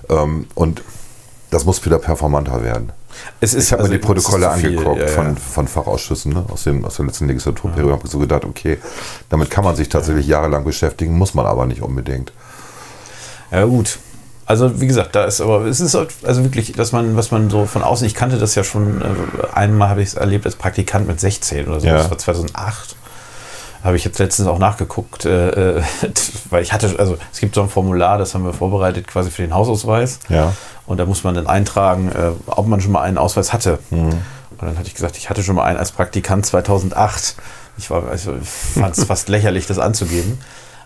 Ähm, 0.10 0.48
und 0.56 0.82
das 1.50 1.66
muss 1.66 1.84
wieder 1.86 2.00
performanter 2.00 2.64
werden. 2.64 2.92
es 3.42 3.54
ist, 3.54 3.66
Ich 3.68 3.72
habe 3.74 3.82
also 3.84 3.92
mir 3.94 4.00
die 4.00 4.06
Protokolle 4.06 4.50
angeguckt 4.50 5.00
ja, 5.02 5.06
ja. 5.06 5.12
Von, 5.12 5.36
von 5.38 5.68
Fachausschüssen 5.68 6.32
ne? 6.34 6.46
aus, 6.50 6.64
dem, 6.64 6.86
aus 6.86 6.96
der 6.96 7.06
letzten 7.08 7.28
Legislaturperiode. 7.28 7.92
habe 7.92 8.08
so 8.08 8.20
gedacht, 8.20 8.46
okay, 8.46 8.78
damit 9.30 9.50
kann 9.50 9.64
man 9.66 9.76
sich 9.76 9.90
tatsächlich 9.90 10.28
jahrelang 10.28 10.64
beschäftigen, 10.64 11.18
muss 11.18 11.34
man 11.34 11.46
aber 11.46 11.66
nicht 11.66 11.82
unbedingt. 11.82 12.32
Ja, 13.52 13.66
gut. 13.66 14.00
Also, 14.46 14.82
wie 14.82 14.88
gesagt, 14.88 15.16
da 15.16 15.26
ist 15.26 15.40
aber, 15.40 15.66
es 15.66 15.80
ist 15.80 15.94
halt- 15.94 16.10
also 16.24 16.44
wirklich, 16.44 16.74
dass 16.74 16.92
man, 16.92 17.16
was 17.16 17.32
man 17.32 17.50
so 17.50 17.66
von 17.66 17.84
außen, 17.84 18.06
ich 18.06 18.16
kannte 18.16 18.38
das 18.38 18.56
ja 18.56 18.64
schon, 18.64 19.02
äh, 19.02 19.06
einmal 19.54 19.88
habe 19.90 20.02
ich 20.02 20.10
es 20.10 20.14
erlebt 20.16 20.46
als 20.46 20.56
Praktikant 20.56 21.08
mit 21.08 21.20
16 21.22 21.68
oder 21.68 21.80
so, 21.80 21.88
Ja. 21.88 21.94
das 21.98 22.10
war 22.10 22.18
2008. 22.18 22.96
Habe 23.84 23.96
ich 23.96 24.04
jetzt 24.04 24.20
letztens 24.20 24.48
auch 24.48 24.60
nachgeguckt, 24.60 25.26
äh, 25.26 25.78
äh, 25.78 25.82
weil 26.50 26.64
ich 26.64 26.74
hatte, 26.74 26.94
also 27.00 27.18
es 27.32 27.40
gibt 27.40 27.56
so 27.56 27.62
ein 27.62 27.70
Formular, 27.70 28.18
das 28.18 28.34
haben 28.34 28.44
wir 28.44 28.54
vorbereitet 28.54 29.08
quasi 29.08 29.32
für 29.32 29.42
den 29.42 29.54
Hausausweis. 29.54 30.20
Ja. 30.30 30.54
Und 30.86 30.98
da 31.00 31.06
muss 31.06 31.24
man 31.24 31.34
dann 31.36 31.48
eintragen, 31.48 32.10
äh, 32.12 32.32
ob 32.48 32.68
man 32.68 32.82
schon 32.82 32.92
mal 32.92 33.02
einen 33.04 33.18
Ausweis 33.18 33.54
hatte. 33.54 33.80
Mhm. 33.90 34.10
Und 34.10 34.62
dann 34.62 34.78
hatte 34.78 34.88
ich 34.88 34.96
gesagt, 34.96 35.18
ich 35.18 35.30
hatte 35.30 35.44
schon 35.44 35.56
mal 35.56 35.64
einen 35.64 35.78
als 35.80 35.92
Praktikant 35.94 36.46
2008. 36.46 37.36
Ich 37.78 37.90
war, 37.90 38.04
also, 38.10 38.34
fand 38.76 38.98
es 38.98 39.04
fast 39.06 39.30
lächerlich, 39.30 39.66
das 39.66 39.80
anzugeben. 39.80 40.40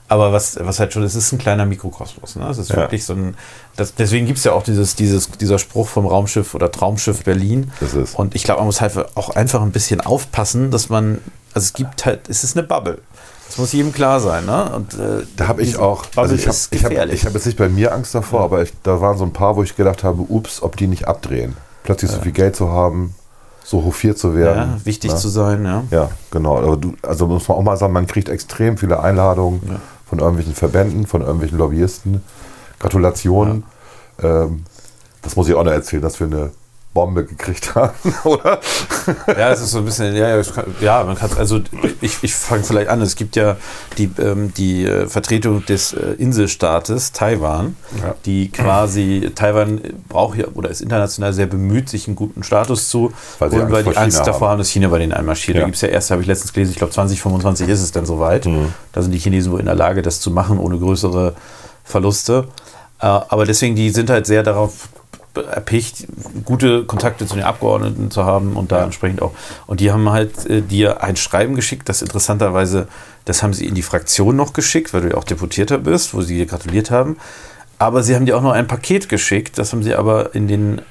Aber 0.08 0.32
was, 0.32 0.58
was 0.62 0.80
halt 0.80 0.94
schon, 0.94 1.02
es 1.04 1.16
ist 1.16 1.32
ein 1.32 1.40
kleiner 1.40 1.66
Mikrokosmos. 1.66 2.36
Ne? 2.36 2.48
Es 2.50 2.58
ist 2.60 2.70
Ja. 2.70 2.78
wirklich 2.78 3.04
so 3.06 3.14
ein. 3.14 3.36
Das, 3.76 3.96
deswegen 3.96 4.26
gibt 4.28 4.38
es 4.38 4.44
ja 4.44 4.52
auch 4.54 4.62
dieses, 4.64 4.96
dieses, 4.96 5.32
dieser 5.32 5.58
Spruch 5.58 5.88
vom 5.88 6.06
Raumschiff 6.06 6.54
oder 6.54 6.72
Traumschiff 6.72 7.24
Berlin. 7.24 7.72
Das 7.80 7.94
ist. 7.96 8.14
Und 8.18 8.36
ich 8.36 8.44
glaube, 8.44 8.60
man 8.60 8.68
muss 8.68 8.82
halt 8.82 8.94
auch 9.16 9.32
einfach 9.32 9.62
ein 9.62 9.72
bisschen 9.72 10.02
aufpassen, 10.02 10.70
dass 10.72 10.90
man. 10.90 11.20
Also 11.54 11.66
es 11.66 11.74
gibt 11.74 12.06
halt, 12.06 12.30
es 12.30 12.44
ist 12.44 12.56
eine 12.58 12.68
Bubble. 12.68 13.00
Das 13.48 13.58
muss 13.58 13.72
jedem 13.74 13.94
klar 13.94 14.20
sein. 14.20 14.46
Ne? 14.46 14.72
Und, 14.76 14.94
äh, 14.96 15.24
Da 15.38 15.48
habe 15.48 15.62
ich 15.62 15.78
auch, 15.78 16.06
Bubble 16.08 16.22
also 16.22 16.36
ich 16.36 16.48
habe 16.48 16.58
ich 16.72 16.84
hab, 16.84 16.92
ich 17.14 17.26
hab 17.26 17.34
jetzt 17.34 17.46
nicht 17.46 17.58
bei 17.58 17.70
mir 17.70 17.94
Angst 17.94 18.14
davor, 18.14 18.42
aber 18.42 18.62
ich, 18.64 18.74
da 18.84 19.00
waren 19.02 19.18
so 19.18 19.24
ein 19.24 19.34
paar, 19.34 19.56
wo 19.56 19.64
ich 19.64 19.76
gedacht 19.76 20.04
habe, 20.04 20.22
ups, 20.28 20.62
ob 20.62 20.76
die 20.78 20.88
nicht 20.88 21.08
abdrehen. 21.08 21.56
Plötzlich 21.84 22.12
so 22.12 22.20
viel 22.20 22.32
Geld 22.32 22.56
zu 22.56 22.70
haben, 22.70 23.14
so 23.64 23.84
hofiert 23.84 24.18
zu 24.18 24.36
werden. 24.36 24.80
ja, 24.80 24.86
wichtig 24.86 25.12
ne? 25.12 25.18
zu 25.18 25.30
sein, 25.30 25.64
ja. 25.64 25.84
Ja, 25.92 26.10
genau. 26.32 26.58
Aber 26.58 26.76
du, 26.78 26.96
also 27.04 27.28
muss 27.28 27.48
man 27.48 27.58
auch 27.58 27.64
mal 27.64 27.78
sagen, 27.78 27.94
man 27.94 28.08
kriegt 28.08 28.30
extrem 28.30 28.78
viele 28.78 29.00
Einladungen 29.00 29.62
Ja. 29.68 29.76
Von 30.06 30.20
irgendwelchen 30.20 30.54
Verbänden, 30.54 31.08
von 31.08 31.22
irgendwelchen 31.22 31.58
Lobbyisten. 31.58 32.22
Gratulationen. 32.80 33.64
Ähm, 34.22 34.64
das 35.22 35.36
muss 35.36 35.48
ich 35.48 35.56
auch 35.56 35.64
noch 35.64 35.72
erzählen, 35.72 36.02
dass 36.02 36.20
wir 36.20 36.28
eine 36.28 36.52
Bombe 36.96 37.26
gekriegt 37.26 37.76
haben, 37.76 37.94
oder? 38.24 38.60
Ja, 39.28 39.52
es 39.52 39.62
ist 39.62 39.72
so 39.72 39.80
ein 39.80 39.86
bisschen, 39.86 40.16
ja, 40.16 40.38
ja, 40.38 40.44
ja 40.80 41.04
man 41.04 41.16
kann 41.16 41.30
also 41.38 41.60
ich, 42.02 42.24
ich 42.24 42.34
fange 42.34 42.64
vielleicht 42.64 42.90
an. 42.90 43.02
Es 43.02 43.16
gibt 43.18 43.36
ja 43.36 43.58
die, 43.98 44.10
ähm, 44.18 44.54
die 44.56 44.86
äh, 44.86 45.06
Vertretung 45.08 45.64
des 45.66 45.94
äh, 45.94 46.14
Inselstaates 46.18 47.12
Taiwan, 47.12 47.76
Ja. 48.02 48.16
die 48.26 48.50
quasi, 48.50 49.30
Taiwan 49.36 49.82
braucht 50.08 50.38
ja 50.38 50.46
oder 50.56 50.70
ist 50.70 50.82
international 50.82 51.34
sehr 51.34 51.48
bemüht, 51.48 51.90
sich 51.90 52.08
einen 52.08 52.16
guten 52.16 52.44
Status 52.44 52.90
zu 52.90 53.12
Weil 53.40 53.52
holen, 53.52 53.72
weil 53.72 53.84
die 53.84 53.96
Angst 53.96 54.18
China 54.18 54.26
davor 54.26 54.48
haben. 54.48 54.52
haben, 54.54 54.60
dass 54.60 54.70
China 54.70 54.88
bei 54.88 55.00
denen 55.00 55.12
einmarschiert. 55.12 55.56
Ja. 55.56 55.62
Da 55.62 55.66
gibt 55.68 55.76
es 55.76 55.82
ja 55.82 55.90
erst, 55.90 56.12
habe 56.12 56.22
ich 56.22 56.28
letztens 56.28 56.54
gelesen, 56.54 56.72
ich 56.72 56.78
glaube 56.78 56.94
2025 56.94 57.68
ist 57.68 57.82
es 57.82 57.92
dann 57.92 58.06
soweit. 58.06 58.46
Mhm. 58.46 58.74
Da 58.94 59.02
sind 59.02 59.12
die 59.12 59.20
Chinesen 59.20 59.52
wohl 59.52 59.60
in 59.60 59.66
der 59.66 59.76
Lage, 59.76 60.02
das 60.02 60.22
zu 60.22 60.32
machen, 60.32 60.58
ohne 60.60 60.80
größere 60.80 61.36
Verluste. 61.84 62.48
Äh, 63.02 63.06
aber 63.06 63.46
deswegen, 63.46 63.76
die 63.76 63.90
sind 63.90 64.10
halt 64.10 64.26
sehr 64.26 64.42
darauf 64.42 64.88
erpicht, 65.38 66.08
gute 66.44 66.84
Kontakte 66.84 67.26
zu 67.26 67.36
den 67.36 67.44
Abgeordneten 67.44 68.12
zu 68.12 68.26
haben 68.26 68.56
und 68.56 68.72
da 68.72 68.84
entsprechend 68.84 69.22
auch. 69.22 69.32
Und 69.68 69.80
die 69.80 69.92
haben 69.92 70.10
halt 70.10 70.46
äh, 70.50 70.62
dir 70.62 71.04
ein 71.04 71.16
Schreiben 71.16 71.56
geschickt, 71.56 71.90
das 71.90 72.02
interessanterweise, 72.02 72.88
das 73.26 73.44
haben 73.44 73.54
sie 73.54 73.66
in 73.66 73.76
die 73.76 73.82
Fraktion 73.82 74.36
noch 74.36 74.54
geschickt, 74.54 74.94
weil 74.94 75.02
du 75.02 75.10
ja 75.10 75.16
auch 75.16 75.24
Deputierter 75.24 75.78
bist, 75.78 76.14
wo 76.14 76.22
sie 76.22 76.38
dir 76.38 76.46
gratuliert 76.46 76.92
haben. 76.92 77.18
Aber 77.78 78.04
sie 78.04 78.16
haben 78.16 78.26
dir 78.26 78.38
auch 78.38 78.42
noch 78.42 78.54
ein 78.54 78.68
Paket 78.68 79.10
geschickt, 79.10 79.58
das 79.58 79.74
haben 79.74 79.84
sie 79.84 79.96
aber 79.96 80.34
in 80.34 80.48
den, 80.48 80.82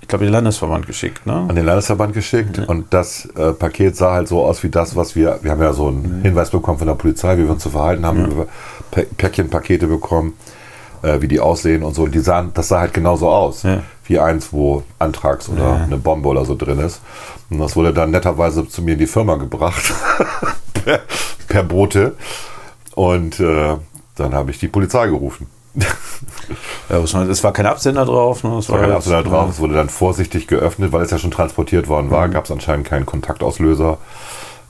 ich 0.00 0.08
glaube, 0.08 0.24
den 0.24 0.32
Landesverband 0.32 0.86
geschickt, 0.86 1.26
ne? 1.26 1.46
An 1.48 1.54
den 1.54 1.64
Landesverband 1.64 2.12
geschickt 2.12 2.58
und 2.66 2.86
das 2.92 3.28
äh, 3.36 3.52
Paket 3.52 3.96
sah 3.96 4.14
halt 4.14 4.26
so 4.26 4.44
aus 4.44 4.64
wie 4.64 4.68
das, 4.68 4.96
was 4.96 5.14
wir, 5.14 5.38
wir 5.42 5.52
haben 5.52 5.62
ja 5.62 5.72
so 5.72 5.86
einen 5.86 6.22
Hinweis 6.22 6.50
bekommen 6.50 6.78
von 6.78 6.88
der 6.88 6.94
Polizei, 6.94 7.36
wie 7.38 7.44
wir 7.44 7.50
uns 7.52 7.62
zu 7.62 7.70
verhalten 7.70 8.04
haben, 8.04 8.46
Pä- 8.92 9.06
Päckchenpakete 9.16 9.86
bekommen, 9.86 10.32
äh, 11.02 11.20
wie 11.20 11.28
die 11.28 11.40
aussehen 11.40 11.82
und 11.82 11.94
so. 11.94 12.04
Und 12.04 12.14
die 12.14 12.20
sahen, 12.20 12.50
das 12.54 12.68
sah 12.68 12.80
halt 12.80 12.94
genauso 12.94 13.28
aus, 13.28 13.62
Ja. 13.62 13.82
wie 14.06 14.18
eins, 14.18 14.52
wo 14.52 14.82
Antrags 14.98 15.48
oder 15.48 15.62
Ja. 15.62 15.74
eine 15.84 15.96
Bombe 15.96 16.28
oder 16.28 16.44
so 16.44 16.54
drin 16.56 16.78
ist. 16.78 17.00
Und 17.50 17.58
das 17.58 17.76
wurde 17.76 17.92
dann 17.92 18.10
netterweise 18.10 18.66
zu 18.68 18.82
mir 18.82 18.92
in 18.92 18.98
die 18.98 19.06
Firma 19.06 19.36
gebracht, 19.36 19.92
per, 20.84 21.00
per 21.48 21.62
Bote. 21.62 22.14
Und 22.94 23.38
äh, 23.40 23.76
dann 24.16 24.34
habe 24.34 24.50
ich 24.50 24.58
die 24.58 24.68
Polizei 24.68 25.06
gerufen. 25.06 25.46
Ja, 26.88 26.98
es 26.98 27.44
war 27.44 27.52
kein 27.52 27.66
Absender 27.66 28.04
drauf. 28.04 28.42
Ne? 28.42 28.56
Es 28.58 28.64
Es 28.64 28.70
war 28.70 28.80
kein 28.80 28.90
Absender 28.92 29.22
drauf, 29.22 29.50
es 29.50 29.60
wurde 29.60 29.74
dann 29.74 29.88
vorsichtig 29.88 30.46
geöffnet, 30.48 30.90
weil 30.92 31.02
es 31.02 31.10
ja 31.10 31.18
schon 31.18 31.30
transportiert 31.30 31.88
worden 31.88 32.06
Mhm. 32.06 32.10
war. 32.10 32.28
Gab 32.28 32.44
es 32.46 32.50
anscheinend 32.50 32.86
keinen 32.86 33.06
Kontaktauslöser, 33.06 33.98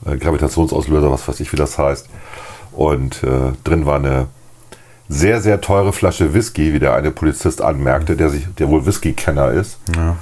äh, 0.05 0.17
Gravitationsauslöser, 0.17 1.09
was 1.11 1.27
weiß 1.27 1.39
ich, 1.39 1.51
wie 1.51 1.57
das 1.57 1.77
heißt. 1.77 2.07
Und 2.73 3.23
äh, 3.23 3.53
drin 3.63 3.85
war 3.87 3.95
eine 3.95 4.27
sehr, 5.09 5.41
sehr 5.41 5.59
teure 5.59 5.91
Flasche 5.91 6.33
Whisky, 6.33 6.71
wie 6.73 6.79
der 6.79 6.93
eine 6.93 7.11
Polizist 7.11 7.61
anmerkte, 7.61 8.15
der, 8.15 8.29
sich, 8.29 8.47
der 8.59 8.69
wohl 8.69 8.85
Whisky-Kenner 8.85 9.51
ist. 9.51 9.77
Ja. 9.95 10.15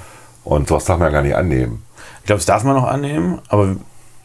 Und 0.44 0.68
sowas 0.68 0.86
darf 0.86 0.98
man 0.98 1.08
ja 1.08 1.12
gar 1.12 1.22
nicht 1.22 1.36
annehmen. 1.36 1.82
Ich 2.20 2.26
glaube, 2.26 2.38
das 2.38 2.46
darf 2.46 2.64
man 2.64 2.74
noch 2.74 2.86
annehmen, 2.88 3.38
aber 3.48 3.76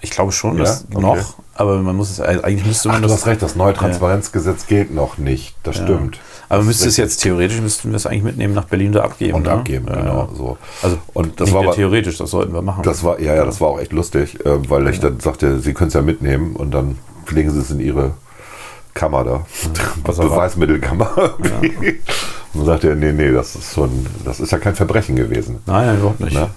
ich 0.01 0.09
glaube 0.11 0.31
schon, 0.31 0.57
Ja? 0.57 0.63
dass 0.63 0.85
Okay. 0.91 1.01
noch. 1.01 1.35
Aber 1.55 1.77
man 1.79 1.95
muss 1.95 2.09
es 2.11 2.19
eigentlich 2.19 2.65
müsste 2.65 2.87
man 2.87 2.97
Ach, 2.97 3.01
du 3.01 3.07
das. 3.09 3.17
hast 3.17 3.27
recht, 3.27 3.41
das 3.41 3.55
neue 3.55 3.73
Transparenzgesetz 3.73 4.65
geht 4.67 4.93
noch 4.93 5.17
nicht. 5.17 5.55
Das 5.63 5.75
stimmt. 5.75 6.19
Aber 6.49 6.59
Das 6.59 6.65
müsste 6.67 6.87
es 6.87 6.97
jetzt 6.97 7.17
theoretisch 7.21 7.59
müssten 7.61 7.89
wir 7.91 7.95
es 7.97 8.05
eigentlich 8.05 8.23
mitnehmen 8.23 8.53
nach 8.53 8.65
Berlin 8.65 8.91
da 8.91 9.03
abgeben. 9.03 9.35
und 9.35 9.43
ne? 9.43 9.51
abgeben, 9.51 9.85
Ja, 9.87 9.95
genau. 9.97 10.29
ja. 10.31 10.35
So. 10.35 10.57
Also 10.81 10.97
und 11.13 11.39
das 11.39 11.51
war 11.53 11.63
aber, 11.63 11.73
theoretisch, 11.73 12.17
das 12.17 12.31
sollten 12.31 12.53
wir 12.53 12.61
machen. 12.61 12.83
Das 12.83 13.03
war, 13.03 13.19
ja, 13.19 13.35
ja, 13.35 13.45
das 13.45 13.61
war 13.61 13.67
auch 13.69 13.79
echt 13.79 13.91
lustig, 13.93 14.43
äh, 14.45 14.69
weil 14.69 14.87
ich 14.87 14.99
dann 14.99 15.19
sagte, 15.19 15.59
Sie 15.59 15.73
können 15.73 15.89
es 15.89 15.93
ja 15.93 16.01
mitnehmen 16.01 16.55
und 16.55 16.71
dann 16.71 16.97
legen 17.29 17.51
Sie 17.51 17.59
es 17.59 17.69
in 17.71 17.79
Ihre 17.79 18.11
Kammer 18.93 19.23
da. 19.23 19.45
Was 20.03 20.17
er 20.19 20.25
war. 20.25 20.35
Beweismittelkammer. 20.37 21.35
irgendwie. 21.61 21.99
Und 22.53 22.59
dann 22.59 22.65
sagte 22.67 22.89
er, 22.89 22.95
nee, 22.95 23.11
nee, 23.11 23.31
das 23.31 23.55
ist 23.55 23.73
schon, 23.73 24.05
das 24.25 24.39
ist 24.39 24.51
ja 24.51 24.59
kein 24.59 24.75
Verbrechen 24.75 25.15
gewesen. 25.15 25.59
nein, 25.65 25.87
nein, 25.87 25.97
überhaupt 25.97 26.19
nicht. 26.19 26.35
Ne? 26.35 26.49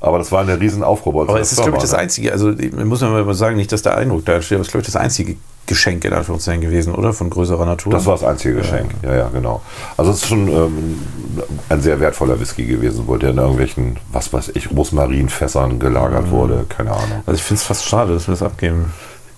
Aber 0.00 0.16
das 0.16 0.32
war 0.32 0.40
eine 0.40 0.58
riesen 0.58 0.82
Aufruhr 0.82 1.28
Aber 1.28 1.38
es 1.38 1.52
ist, 1.52 1.60
glaube 1.60 1.76
ich, 1.76 1.82
das 1.82 1.92
ne? 1.92 1.98
Einzige, 1.98 2.32
also 2.32 2.54
muss 2.84 3.02
man 3.02 3.12
mal 3.26 3.34
sagen, 3.34 3.56
nicht, 3.56 3.70
dass 3.70 3.82
der 3.82 3.98
Eindruck 3.98 4.24
da 4.24 4.36
entsteht, 4.36 4.56
aber 4.56 4.62
es 4.62 4.68
ist, 4.68 4.72
glaube 4.72 4.80
ich, 4.80 4.86
das 4.86 4.96
einzige 4.96 5.36
Geschenk 5.66 6.06
in 6.06 6.14
Anführungszeichen 6.14 6.62
gewesen, 6.62 6.94
oder? 6.94 7.12
Von 7.12 7.28
größerer 7.28 7.66
Natur. 7.66 7.92
Das 7.92 8.06
war 8.06 8.14
das 8.14 8.24
einzige 8.24 8.54
Geschenk, 8.54 8.92
ja, 9.02 9.14
ja, 9.14 9.28
genau. 9.28 9.60
Also 9.98 10.12
es 10.12 10.22
ist 10.22 10.28
schon 10.28 10.48
ähm, 10.48 11.02
ein 11.68 11.82
sehr 11.82 12.00
wertvoller 12.00 12.40
Whisky 12.40 12.64
gewesen, 12.64 13.02
wo 13.06 13.16
der 13.16 13.30
in 13.30 13.36
irgendwelchen, 13.36 13.98
was 14.12 14.32
weiß 14.32 14.52
ich, 14.54 14.70
Rosmarinfässern 14.70 15.72
Mhm. 15.74 15.78
gelagert 15.80 16.30
wurde, 16.30 16.64
keine 16.68 16.92
Ahnung. 16.92 17.22
also 17.26 17.36
ich 17.36 17.42
finde 17.42 17.60
es 17.60 17.66
fast 17.66 17.84
schade, 17.84 18.14
dass 18.14 18.26
wir 18.26 18.32
das 18.32 18.42
abgeben. 18.42 18.90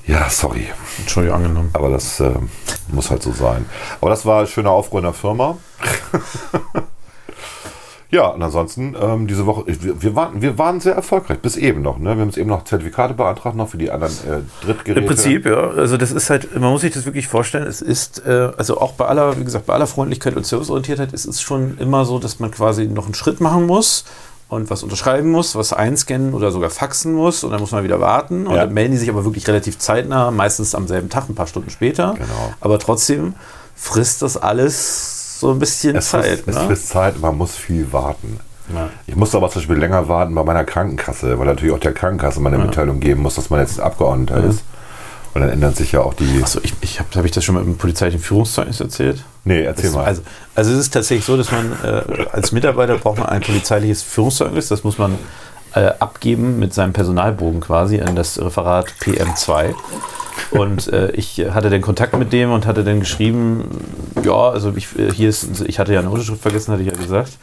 Ja, 0.08 0.30
sorry. 0.30 0.66
Entschuldigung, 0.98 1.36
angenommen. 1.36 1.70
Aber 1.74 1.90
das 1.90 2.18
ähm, 2.18 2.48
muss 2.90 3.10
halt 3.10 3.22
so 3.22 3.30
sein. 3.32 3.66
Aber 4.00 4.08
das 4.08 4.24
war 4.24 4.40
ein 4.40 4.46
schöner 4.46 4.70
Aufruhr 4.70 5.00
in 5.00 5.04
der 5.04 5.12
Firma. 5.12 5.58
ja, 8.10 8.28
und 8.28 8.42
ansonsten 8.42 8.96
ähm, 8.98 9.26
diese 9.26 9.44
Woche, 9.44 9.64
wir, 9.66 10.00
wir, 10.00 10.16
waren, 10.16 10.40
wir 10.40 10.56
waren 10.56 10.80
sehr 10.80 10.94
erfolgreich, 10.94 11.40
bis 11.40 11.56
eben 11.56 11.82
noch. 11.82 11.98
Ne? 11.98 12.04
Wir 12.14 12.22
haben 12.22 12.28
jetzt 12.28 12.38
eben 12.38 12.48
noch 12.48 12.64
Zertifikate 12.64 13.12
beantragt, 13.12 13.54
noch 13.54 13.68
für 13.68 13.76
die 13.76 13.90
anderen 13.90 14.14
äh, 14.14 14.64
Drittgeräte. 14.64 15.00
Im 15.00 15.06
Prinzip, 15.06 15.44
ja. 15.44 15.68
Also 15.72 15.98
das 15.98 16.10
ist 16.10 16.30
halt, 16.30 16.58
man 16.58 16.70
muss 16.70 16.80
sich 16.80 16.94
das 16.94 17.04
wirklich 17.04 17.28
vorstellen, 17.28 17.66
es 17.66 17.82
ist, 17.82 18.24
äh, 18.26 18.50
also 18.56 18.80
auch 18.80 18.92
bei 18.92 19.04
aller, 19.04 19.38
wie 19.38 19.44
gesagt, 19.44 19.66
bei 19.66 19.74
aller 19.74 19.86
Freundlichkeit 19.86 20.36
und 20.36 20.46
Serviceorientiertheit 20.46 21.12
ist 21.12 21.26
es 21.26 21.42
schon 21.42 21.76
immer 21.76 22.06
so, 22.06 22.18
dass 22.18 22.40
man 22.40 22.50
quasi 22.50 22.86
noch 22.86 23.04
einen 23.04 23.14
Schritt 23.14 23.42
machen 23.42 23.66
muss 23.66 24.06
und 24.48 24.70
was 24.70 24.82
unterschreiben 24.82 25.30
muss, 25.30 25.54
was 25.56 25.72
einscannen 25.72 26.32
oder 26.34 26.50
sogar 26.50 26.70
faxen 26.70 27.12
muss 27.12 27.44
und 27.44 27.50
dann 27.50 27.60
muss 27.60 27.70
man 27.72 27.84
wieder 27.84 28.00
warten 28.00 28.46
und 28.46 28.54
Ja. 28.54 28.64
dann 28.64 28.74
melden 28.74 28.92
die 28.92 28.98
sich 28.98 29.10
aber 29.10 29.24
wirklich 29.24 29.46
relativ 29.46 29.78
zeitnah, 29.78 30.30
meistens 30.30 30.74
am 30.74 30.86
selben 30.88 31.08
Tag, 31.10 31.28
ein 31.28 31.34
paar 31.34 31.46
Stunden 31.46 31.70
später. 31.70 32.14
Genau. 32.14 32.54
Aber 32.60 32.78
trotzdem 32.78 33.34
frisst 33.76 34.22
das 34.22 34.36
alles 34.36 35.38
so 35.40 35.50
ein 35.52 35.58
bisschen 35.58 35.96
Es 35.96 36.10
Zeit. 36.10 36.24
frisst, 36.24 36.48
es 36.48 36.54
ne? 36.56 36.66
frisst 36.66 36.88
Zeit, 36.88 37.20
man 37.20 37.36
muss 37.36 37.54
viel 37.56 37.92
warten. 37.92 38.40
Ja. 38.74 38.88
Ich 39.06 39.16
musste 39.16 39.36
aber 39.36 39.48
zum 39.50 39.60
Beispiel 39.62 39.76
länger 39.78 40.08
warten 40.08 40.34
bei 40.34 40.42
meiner 40.44 40.64
Krankenkasse, 40.64 41.38
weil 41.38 41.46
natürlich 41.46 41.74
auch 41.74 41.78
der 41.78 41.92
Krankenkasse 41.94 42.40
mal 42.40 42.52
eine 42.52 42.62
Mitteilung 42.64 43.00
geben 43.00 43.22
muss, 43.22 43.34
dass 43.36 43.48
man 43.50 43.60
jetzt 43.60 43.80
Abgeordneter 43.80 44.44
ist. 44.44 44.62
Und 45.38 45.42
dann 45.42 45.52
ändern 45.52 45.72
sich 45.72 45.92
ja 45.92 46.00
auch 46.00 46.14
die. 46.14 46.42
Achso, 46.42 46.58
ich, 46.64 46.74
ich 46.80 46.98
habe 46.98 47.10
hab 47.14 47.24
ich 47.24 47.30
das 47.30 47.44
schon 47.44 47.54
mal 47.54 47.62
im 47.62 47.76
polizeilichen 47.76 48.20
Führungszeugnis 48.20 48.80
erzählt? 48.80 49.22
Nee, 49.44 49.62
erzähl 49.62 49.84
Das, 49.84 49.94
mal. 49.94 50.04
also, 50.04 50.22
also 50.56 50.72
es 50.72 50.78
ist 50.78 50.90
tatsächlich 50.94 51.24
so, 51.24 51.36
dass 51.36 51.52
man 51.52 51.72
äh, 51.84 52.26
als 52.32 52.50
Mitarbeiter 52.50 52.98
braucht 52.98 53.18
man 53.18 53.28
ein 53.28 53.40
polizeiliches 53.40 54.02
Führungszeugnis. 54.02 54.66
Das 54.66 54.82
muss 54.82 54.98
man 54.98 55.16
äh, 55.76 55.92
abgeben 56.00 56.58
mit 56.58 56.74
seinem 56.74 56.92
Personalbogen 56.92 57.60
quasi 57.60 58.00
an 58.00 58.16
das 58.16 58.40
Referat 58.40 58.92
PM2. 59.00 59.76
Und 60.50 60.92
äh, 60.92 61.12
ich 61.12 61.38
hatte 61.50 61.70
den 61.70 61.82
Kontakt 61.82 62.18
mit 62.18 62.32
dem 62.32 62.50
und 62.50 62.66
hatte 62.66 62.82
dann 62.82 62.98
geschrieben, 62.98 63.64
ja, 64.24 64.48
also 64.48 64.72
ich, 64.74 64.98
äh, 64.98 65.12
hier 65.12 65.28
ist, 65.28 65.60
ich 65.68 65.78
hatte 65.78 65.92
ja 65.92 66.00
eine 66.00 66.10
Unterschrift 66.10 66.42
vergessen, 66.42 66.72
hatte 66.72 66.82
ich 66.82 66.90
ja 66.90 66.96
gesagt. 66.96 67.38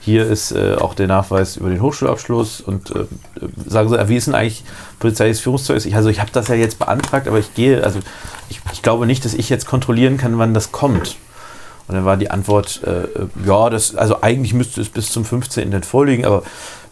Hier 0.00 0.26
ist 0.26 0.52
äh, 0.52 0.74
auch 0.74 0.94
der 0.94 1.06
Nachweis 1.06 1.56
über 1.56 1.68
den 1.68 1.82
Hochschulabschluss 1.82 2.60
und 2.60 2.90
äh, 2.90 3.04
sagen 3.66 3.88
Sie, 3.88 4.08
wie 4.08 4.16
ist 4.16 4.26
denn 4.26 4.34
eigentlich 4.34 4.64
polizeiliches 4.98 5.40
Führungszeugnis? 5.40 5.86
Ich, 5.86 5.96
also 5.96 6.08
ich 6.08 6.20
habe 6.20 6.30
das 6.32 6.48
ja 6.48 6.54
jetzt 6.54 6.78
beantragt, 6.78 7.28
aber 7.28 7.38
ich 7.38 7.54
gehe, 7.54 7.82
also 7.82 7.98
ich, 8.48 8.60
ich 8.72 8.82
glaube 8.82 9.06
nicht, 9.06 9.24
dass 9.24 9.34
ich 9.34 9.48
jetzt 9.48 9.66
kontrollieren 9.66 10.16
kann, 10.16 10.38
wann 10.38 10.54
das 10.54 10.72
kommt. 10.72 11.16
Und 11.88 11.94
dann 11.94 12.04
war 12.04 12.16
die 12.18 12.30
Antwort, 12.30 12.82
äh, 12.84 13.08
ja, 13.46 13.70
das, 13.70 13.96
also 13.96 14.20
eigentlich 14.20 14.52
müsste 14.52 14.80
es 14.80 14.90
bis 14.90 15.10
zum 15.10 15.24
15. 15.24 15.70
dann 15.70 15.82
vorliegen, 15.82 16.26
aber 16.26 16.42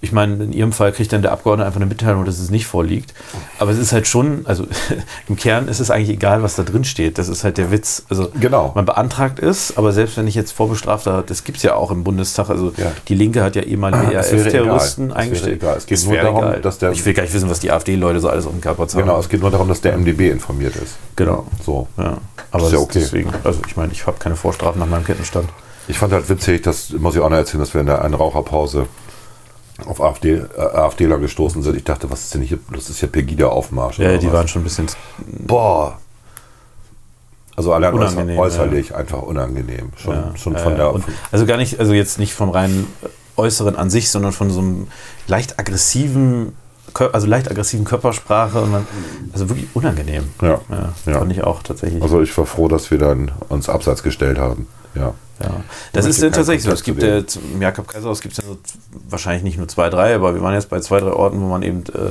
ich 0.01 0.13
meine, 0.13 0.43
in 0.45 0.53
Ihrem 0.53 0.73
Fall 0.73 0.93
kriegt 0.93 1.13
dann 1.13 1.23
der 1.23 1.33
Abgeordnete 1.33 1.67
einfach 1.67 1.81
eine 1.81 1.87
Mitteilung, 1.87 2.25
dass 2.25 2.39
es 2.39 2.51
nicht 2.51 2.67
vorliegt. 2.67 3.15
Aber 3.59 3.71
es 3.71 3.79
ist 3.79 3.93
halt 3.93 4.07
schon, 4.07 4.43
also 4.47 4.67
im 5.29 5.37
Kern 5.37 5.69
ist 5.69 5.81
es 5.81 5.91
eigentlich 5.91 6.11
egal, 6.11 6.43
was 6.43 6.57
da 6.57 6.63
drin 6.63 6.85
steht. 6.85 7.19
Das 7.19 7.29
ist 7.29 7.45
halt 7.45 7.59
der 7.59 7.71
Witz. 7.71 8.03
Also 8.09 8.29
Genau. 8.41 8.73
man 8.75 8.85
beantragt 8.85 9.39
es, 9.39 9.77
aber 9.77 9.93
selbst 9.93 10.17
wenn 10.17 10.27
ich 10.27 10.35
jetzt 10.35 10.53
vorbestrafter, 10.53 11.23
das 11.27 11.45
gibt 11.45 11.57
es 11.59 11.63
ja 11.63 11.75
auch 11.75 11.91
im 11.91 12.05
Bundestag, 12.05 12.51
also 12.51 12.73
Ja. 12.77 12.93
die 13.09 13.15
Linke 13.15 13.43
hat 13.43 13.57
ja 13.57 13.63
ehemalige 13.63 14.09
wäre 14.11 14.17
RAF-Terroristen 14.19 15.07
egal. 15.07 15.17
Eingestellt. 15.19 15.63
egal. 15.63 15.77
Es 15.77 15.87
geht 15.87 16.05
nur 16.05 16.17
darum, 16.17 16.63
dass 16.63 16.79
der- 16.79 16.93
ich 16.93 17.05
will 17.05 17.15
gar 17.15 17.23
nicht 17.23 17.35
wissen, 17.35 17.51
was 17.51 17.61
die 17.61 17.71
AfD-Leute 17.71 18.21
so 18.21 18.29
alles 18.29 18.47
auf 18.47 18.53
dem 18.53 18.61
Körper 18.61 18.83
haben. 18.83 18.99
genau, 18.99 19.19
es 19.19 19.29
geht 19.29 19.41
nur 19.41 19.51
darum, 19.51 19.69
dass 19.69 19.81
der 19.81 19.95
MDB 19.97 20.31
informiert 20.31 20.77
ist. 20.77 20.97
Genau. 21.17 21.47
So. 21.65 21.89
Ja, 21.97 22.19
aber 22.51 22.67
Ist 22.67 22.73
ja 22.73 22.79
okay. 22.79 23.01
deswegen, 23.01 23.31
also 23.45 23.61
ich 23.67 23.77
meine, 23.77 23.93
ich 23.93 24.07
habe 24.07 24.19
keine 24.19 24.37
Vorstrafen 24.37 24.79
nach 24.81 24.87
meinem 24.89 25.05
Kettenstand. 25.05 25.49
Ich 25.89 25.99
fand 25.99 26.13
halt 26.13 26.29
witzig, 26.29 26.63
das 26.63 26.91
muss 26.91 27.15
ich 27.15 27.21
auch 27.21 27.29
noch 27.31 27.37
erzählen, 27.37 27.61
dass 27.61 27.73
wir 27.73 27.81
in 27.81 27.87
der 27.87 28.03
einen 28.03 28.15
Raucherpause 28.15 28.87
auf 29.85 30.01
AfD, 30.01 30.35
äh, 30.35 30.61
AfDler 30.61 31.19
gestoßen 31.19 31.63
sind. 31.63 31.77
Ich 31.77 31.85
dachte, 31.85 32.11
was 32.11 32.25
ist 32.25 32.35
denn 32.35 32.43
hier? 32.43 32.59
Das 32.73 32.89
ist 32.89 33.01
ja 33.01 33.09
Pegida-Aufmarsch. 33.09 33.99
Ja, 33.99 34.17
die 34.17 34.27
was? 34.27 34.33
waren 34.33 34.49
schon 34.49 34.63
ein 34.63 34.65
bisschen. 34.65 34.87
Boah. 35.47 35.99
Also 37.57 37.73
allein 37.73 37.95
Unangenehm, 37.95 38.39
äußerlich 38.39 38.95
einfach 38.95 39.23
unangenehm. 39.23 39.91
Schon, 39.97 40.15
Ja, 40.15 40.37
schon 40.37 40.53
ja, 40.55 40.59
von 40.59 40.73
ja. 40.73 40.79
der. 40.79 40.93
Und 40.93 41.05
also 41.33 41.47
gar 41.47 41.57
nicht, 41.57 41.81
also 41.81 41.95
jetzt 41.95 42.19
nicht 42.19 42.35
vom 42.35 42.51
reinen 42.51 42.87
Äußeren 43.37 43.77
an 43.77 43.89
sich, 43.89 44.11
sondern 44.11 44.33
von 44.33 44.51
so 44.51 44.61
einem 44.61 44.89
leicht 45.27 45.59
aggressiven, 45.59 46.55
also 47.13 47.27
leicht 47.27 47.51
aggressiven 47.51 47.85
Körpersprache 47.85 48.61
und 48.61 48.71
man, 48.73 48.87
also 49.33 49.49
wirklich 49.49 49.69
unangenehm. 49.75 50.25
Ja, 50.41 50.61
Ja, 50.71 50.93
ja. 51.07 51.19
fand 51.19 51.33
ich 51.33 51.43
auch 51.45 51.63
tatsächlich. 51.63 52.03
Also 52.03 52.21
ich 52.23 52.37
war 52.37 52.47
froh, 52.47 52.69
dass 52.69 52.91
wir 52.91 52.99
dann 52.99 53.31
uns 53.49 53.69
abseits 53.69 54.03
gestellt 54.03 54.39
haben. 54.39 54.67
Ja. 54.95 55.13
Ja. 55.43 55.51
Das 55.93 56.07
ist 56.07 56.21
tatsächlich 56.21 56.63
so. 56.63 56.71
Es 56.71 56.83
gibt 56.83 57.03
ja 57.03 57.19
im 57.19 57.61
Jakob 57.61 57.87
Kaiserhaus 57.89 58.23
gibt 58.23 58.33
es 58.33 58.43
ja 58.43 58.51
so 58.51 58.57
wahrscheinlich 59.11 59.43
nicht 59.43 59.59
nur 59.59 59.69
zwei, 59.69 59.91
drei, 59.91 60.15
aber 60.15 60.35
wir 60.35 60.41
waren 60.41 60.55
jetzt 60.55 60.71
bei 60.71 60.81
zwei, 60.81 60.99
drei 60.99 61.13
Orten, 61.13 61.39
wo 61.43 61.45
man 61.47 61.63
eben 61.63 61.85
äh, 61.93 62.11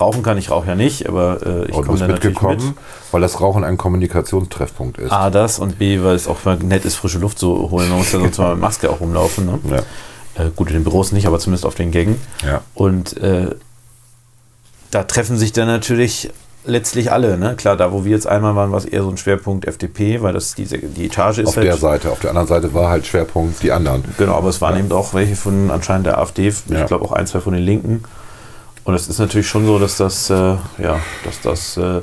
rauchen 0.00 0.22
kann. 0.22 0.38
Ich 0.38 0.50
rauche 0.50 0.68
ja 0.68 0.74
nicht, 0.74 1.06
aber 1.06 1.40
äh, 1.46 1.66
ich 1.66 1.74
Und 1.74 1.84
komme 1.84 1.98
dann 1.98 2.08
natürlich 2.10 2.34
mitgekommen, 2.40 2.68
mit. 2.68 2.74
weil 3.12 3.20
das 3.20 3.42
Rauchen 3.42 3.62
ein 3.64 3.76
Kommunikationstreffpunkt 3.76 4.96
ist. 4.98 5.12
A, 5.12 5.28
das 5.28 5.58
und 5.58 5.78
B, 5.78 6.02
weil 6.02 6.14
es 6.14 6.26
auch 6.26 6.42
mal 6.46 6.56
nett 6.56 6.86
ist, 6.86 6.94
frische 6.94 7.18
Luft 7.18 7.38
zu 7.38 7.70
holen. 7.70 7.90
Man 7.90 7.98
muss 7.98 8.12
ja 8.12 8.20
sonst 8.20 8.38
mal 8.38 8.52
mit 8.54 8.60
Maske 8.62 8.88
auch 8.88 9.00
rumlaufen. 9.00 9.44
Ne? 9.46 9.58
Ja. 9.70 10.42
Äh, 10.42 10.50
gut, 10.56 10.68
in 10.68 10.74
den 10.74 10.84
Büros 10.84 11.12
nicht, 11.12 11.26
aber 11.26 11.38
zumindest 11.38 11.66
auf 11.66 11.74
den 11.74 11.90
Gängen. 11.90 12.18
Ja. 12.42 12.62
Und 12.72 13.18
äh, 13.18 13.50
da 14.92 15.02
treffen 15.02 15.36
sich 15.36 15.52
dann 15.52 15.66
natürlich 15.66 16.30
letztlich 16.64 17.10
alle. 17.10 17.36
Ne? 17.38 17.56
Klar, 17.56 17.76
da 17.76 17.90
wo 17.92 18.04
wir 18.04 18.12
jetzt 18.12 18.26
einmal 18.28 18.54
waren, 18.54 18.70
war 18.70 18.78
es 18.78 18.84
eher 18.84 19.02
so 19.02 19.08
ein 19.10 19.16
Schwerpunkt 19.16 19.66
FDP, 19.66 20.22
weil 20.22 20.32
das 20.32 20.54
diese, 20.54 20.78
die 20.78 21.06
Etage 21.06 21.38
ist 21.38 21.48
Auf 21.48 21.56
halt. 21.56 21.66
der 21.66 21.76
Seite. 21.76 22.12
Auf 22.12 22.20
der 22.20 22.30
anderen 22.30 22.46
Seite 22.46 22.72
war 22.72 22.88
halt 22.90 23.04
Schwerpunkt 23.04 23.60
die 23.64 23.72
anderen. 23.72 24.04
Genau, 24.16 24.36
aber 24.36 24.48
es 24.50 24.60
waren 24.60 24.78
eben 24.78 24.92
auch 24.92 25.12
welche 25.12 25.34
von 25.34 25.72
anscheinend 25.72 26.06
der 26.06 26.18
AfD, 26.18 26.46
ich 26.48 26.54
Ja. 26.68 26.84
glaube 26.86 27.04
auch 27.04 27.10
ein, 27.12 27.26
zwei 27.26 27.40
von 27.40 27.52
den 27.54 27.64
Linken. 27.64 28.04
Und 28.84 28.94
es 28.94 29.08
ist 29.08 29.18
natürlich 29.18 29.48
schon 29.48 29.66
so, 29.66 29.78
dass 29.80 29.96
das, 29.96 30.30
äh, 30.30 30.34
ja, 30.78 31.00
dass 31.24 31.40
das, 31.42 31.76
äh, 31.78 32.02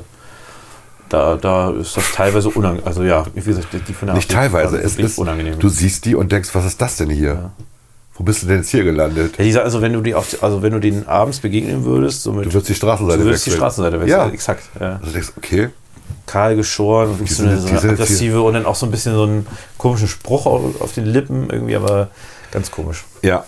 da, 1.08 1.36
da 1.36 1.70
ist 1.70 1.96
das 1.96 2.12
teilweise 2.12 2.48
unangenehm. 2.50 2.86
Also 2.86 3.02
ja, 3.02 3.24
wie 3.34 3.40
gesagt, 3.40 3.68
die 3.88 3.92
von 3.94 4.06
der 4.06 4.16
Nicht 4.16 4.34
AfD 4.34 4.50
teilweise, 4.52 4.78
es 4.78 4.96
ist, 4.96 5.18
unangenehm. 5.18 5.58
du 5.58 5.68
siehst 5.68 6.04
die 6.04 6.14
und 6.14 6.32
denkst, 6.32 6.50
was 6.54 6.64
ist 6.66 6.80
das 6.80 6.96
denn 6.96 7.10
hier? 7.10 7.50
Wo 8.20 8.24
bist 8.24 8.42
du 8.42 8.48
denn 8.48 8.58
jetzt 8.58 8.68
hier 8.68 8.84
gelandet? 8.84 9.38
Ja, 9.38 9.44
dieser, 9.44 9.64
also 9.64 9.80
wenn 9.80 9.94
du 9.94 10.02
die 10.02 10.14
auf, 10.14 10.42
also 10.42 10.60
wenn 10.60 10.74
du 10.74 10.78
den 10.78 11.08
abends 11.08 11.40
begegnen 11.40 11.86
würdest, 11.86 12.22
so 12.22 12.34
mit, 12.34 12.44
Du 12.44 12.52
wirst 12.52 12.68
die 12.68 12.74
Straßenseite 12.74 13.18
du 13.20 13.24
würdest 13.24 13.46
die 13.46 13.50
wechseln. 13.52 13.60
Straßenseite 13.60 13.98
wechseln. 13.98 14.18
Ja. 14.20 14.28
exakt. 14.28 14.62
Ja. 14.78 14.90
Also 14.96 15.06
du 15.06 15.12
denkst, 15.12 15.32
okay, 15.38 15.68
Kahl 16.26 16.54
geschoren, 16.54 17.12
und 17.12 17.26
Die 17.26 17.32
so 17.32 17.44
eine, 17.44 17.56
so 17.58 17.68
die 17.68 17.78
eine 17.78 17.92
aggressive 17.92 18.42
und 18.42 18.52
dann 18.52 18.66
auch 18.66 18.74
so 18.74 18.84
ein 18.84 18.90
bisschen 18.90 19.14
so 19.14 19.22
einen 19.22 19.46
komischen 19.78 20.06
Spruch 20.06 20.44
auf, 20.44 20.82
auf 20.82 20.92
den 20.92 21.06
Lippen, 21.06 21.48
irgendwie, 21.48 21.74
aber 21.76 22.08
ganz 22.52 22.70
komisch. 22.70 23.06
ja, 23.22 23.42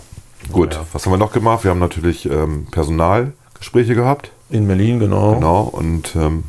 gut. 0.51 0.81
Was 0.95 1.05
haben 1.05 1.13
wir 1.13 1.19
noch 1.19 1.33
gemacht? 1.33 1.65
Wir 1.65 1.71
haben 1.71 1.79
natürlich 1.79 2.25
ähm, 2.25 2.67
Personalgespräche 2.71 3.95
gehabt. 3.95 4.33
In 4.49 4.67
Berlin, 4.69 5.01
genau. 5.01 5.35
Genau, 5.35 5.65
und 5.65 6.17
ähm, 6.17 6.45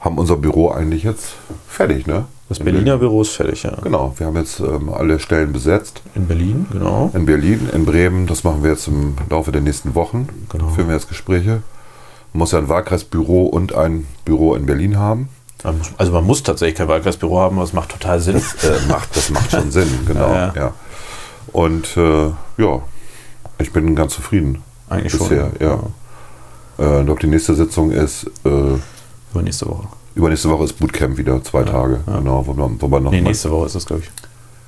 haben 0.00 0.16
unser 0.16 0.38
Büro 0.38 0.70
eigentlich 0.70 1.02
jetzt 1.02 1.34
fertig, 1.68 2.06
ne? 2.06 2.24
Das 2.48 2.60
Berliner 2.60 2.96
Büro 2.96 3.20
ist 3.22 3.30
fertig, 3.36 3.62
ja. 3.64 3.76
Genau, 3.82 4.14
wir 4.16 4.26
haben 4.26 4.36
jetzt 4.36 4.58
ähm, 4.60 4.88
alle 4.88 5.20
Stellen 5.20 5.52
besetzt. 5.52 6.00
In 6.14 6.26
Berlin, 6.26 6.66
genau. 6.72 7.10
In 7.12 7.26
Berlin, 7.26 7.68
in 7.74 7.84
Bremen, 7.84 8.26
das 8.26 8.42
machen 8.42 8.62
wir 8.62 8.70
jetzt 8.70 8.88
im 8.88 9.16
Laufe 9.28 9.52
der 9.52 9.60
nächsten 9.60 9.94
Wochen. 9.94 10.28
Genau. 10.48 10.68
Führen 10.68 10.88
wir 10.88 10.94
jetzt 10.94 11.08
Gespräche. 11.08 11.62
Man 12.32 12.38
muss 12.40 12.52
ja 12.52 12.58
ein 12.58 12.68
Wahlkreisbüro 12.70 13.46
und 13.46 13.74
ein 13.74 14.06
Büro 14.24 14.54
in 14.54 14.64
Berlin 14.64 14.98
haben. 14.98 15.28
Also 15.98 16.12
man 16.12 16.24
muss 16.24 16.42
tatsächlich 16.42 16.76
kein 16.76 16.88
Wahlkreisbüro 16.88 17.38
haben, 17.38 17.56
aber 17.56 17.64
es 17.64 17.72
macht 17.72 17.90
total 17.90 18.20
Sinn. 18.20 18.36
Äh, 18.62 18.88
macht, 18.90 19.14
das 19.14 19.28
macht 19.30 19.50
schon 19.50 19.70
Sinn, 19.70 19.88
genau. 20.06 20.28
Ja, 20.32 20.46
Ja, 20.46 20.52
ja. 20.56 20.72
Und 21.52 21.96
äh, 21.96 22.28
ja, 22.58 22.80
ich 23.58 23.72
bin 23.72 23.94
ganz 23.94 24.14
zufrieden 24.14 24.62
Eigentlich 24.88 25.12
bisher. 25.12 25.50
schon. 25.58 25.66
Ja. 25.66 25.74
Äh, 26.78 27.00
ich 27.00 27.04
glaube, 27.06 27.20
die 27.20 27.26
nächste 27.26 27.54
Sitzung 27.54 27.90
ist, 27.90 28.24
äh, 28.44 28.78
Übernächste 29.32 29.66
Woche. 29.66 29.88
Übernächste 30.18 30.50
Woche 30.50 30.64
ist 30.64 30.74
Bootcamp 30.74 31.16
wieder, 31.16 31.42
zwei 31.44 31.62
Tage. 31.62 32.00
Genau, 32.06 32.46
wo 32.46 32.56
wo 32.56 32.88
man 32.88 33.02
noch 33.04 33.10
Nee, 33.12 33.20
nächste 33.20 33.50
Woche 33.50 33.66
ist 33.66 33.74
das, 33.76 33.86
glaube 33.86 34.02
ich. 34.02 34.10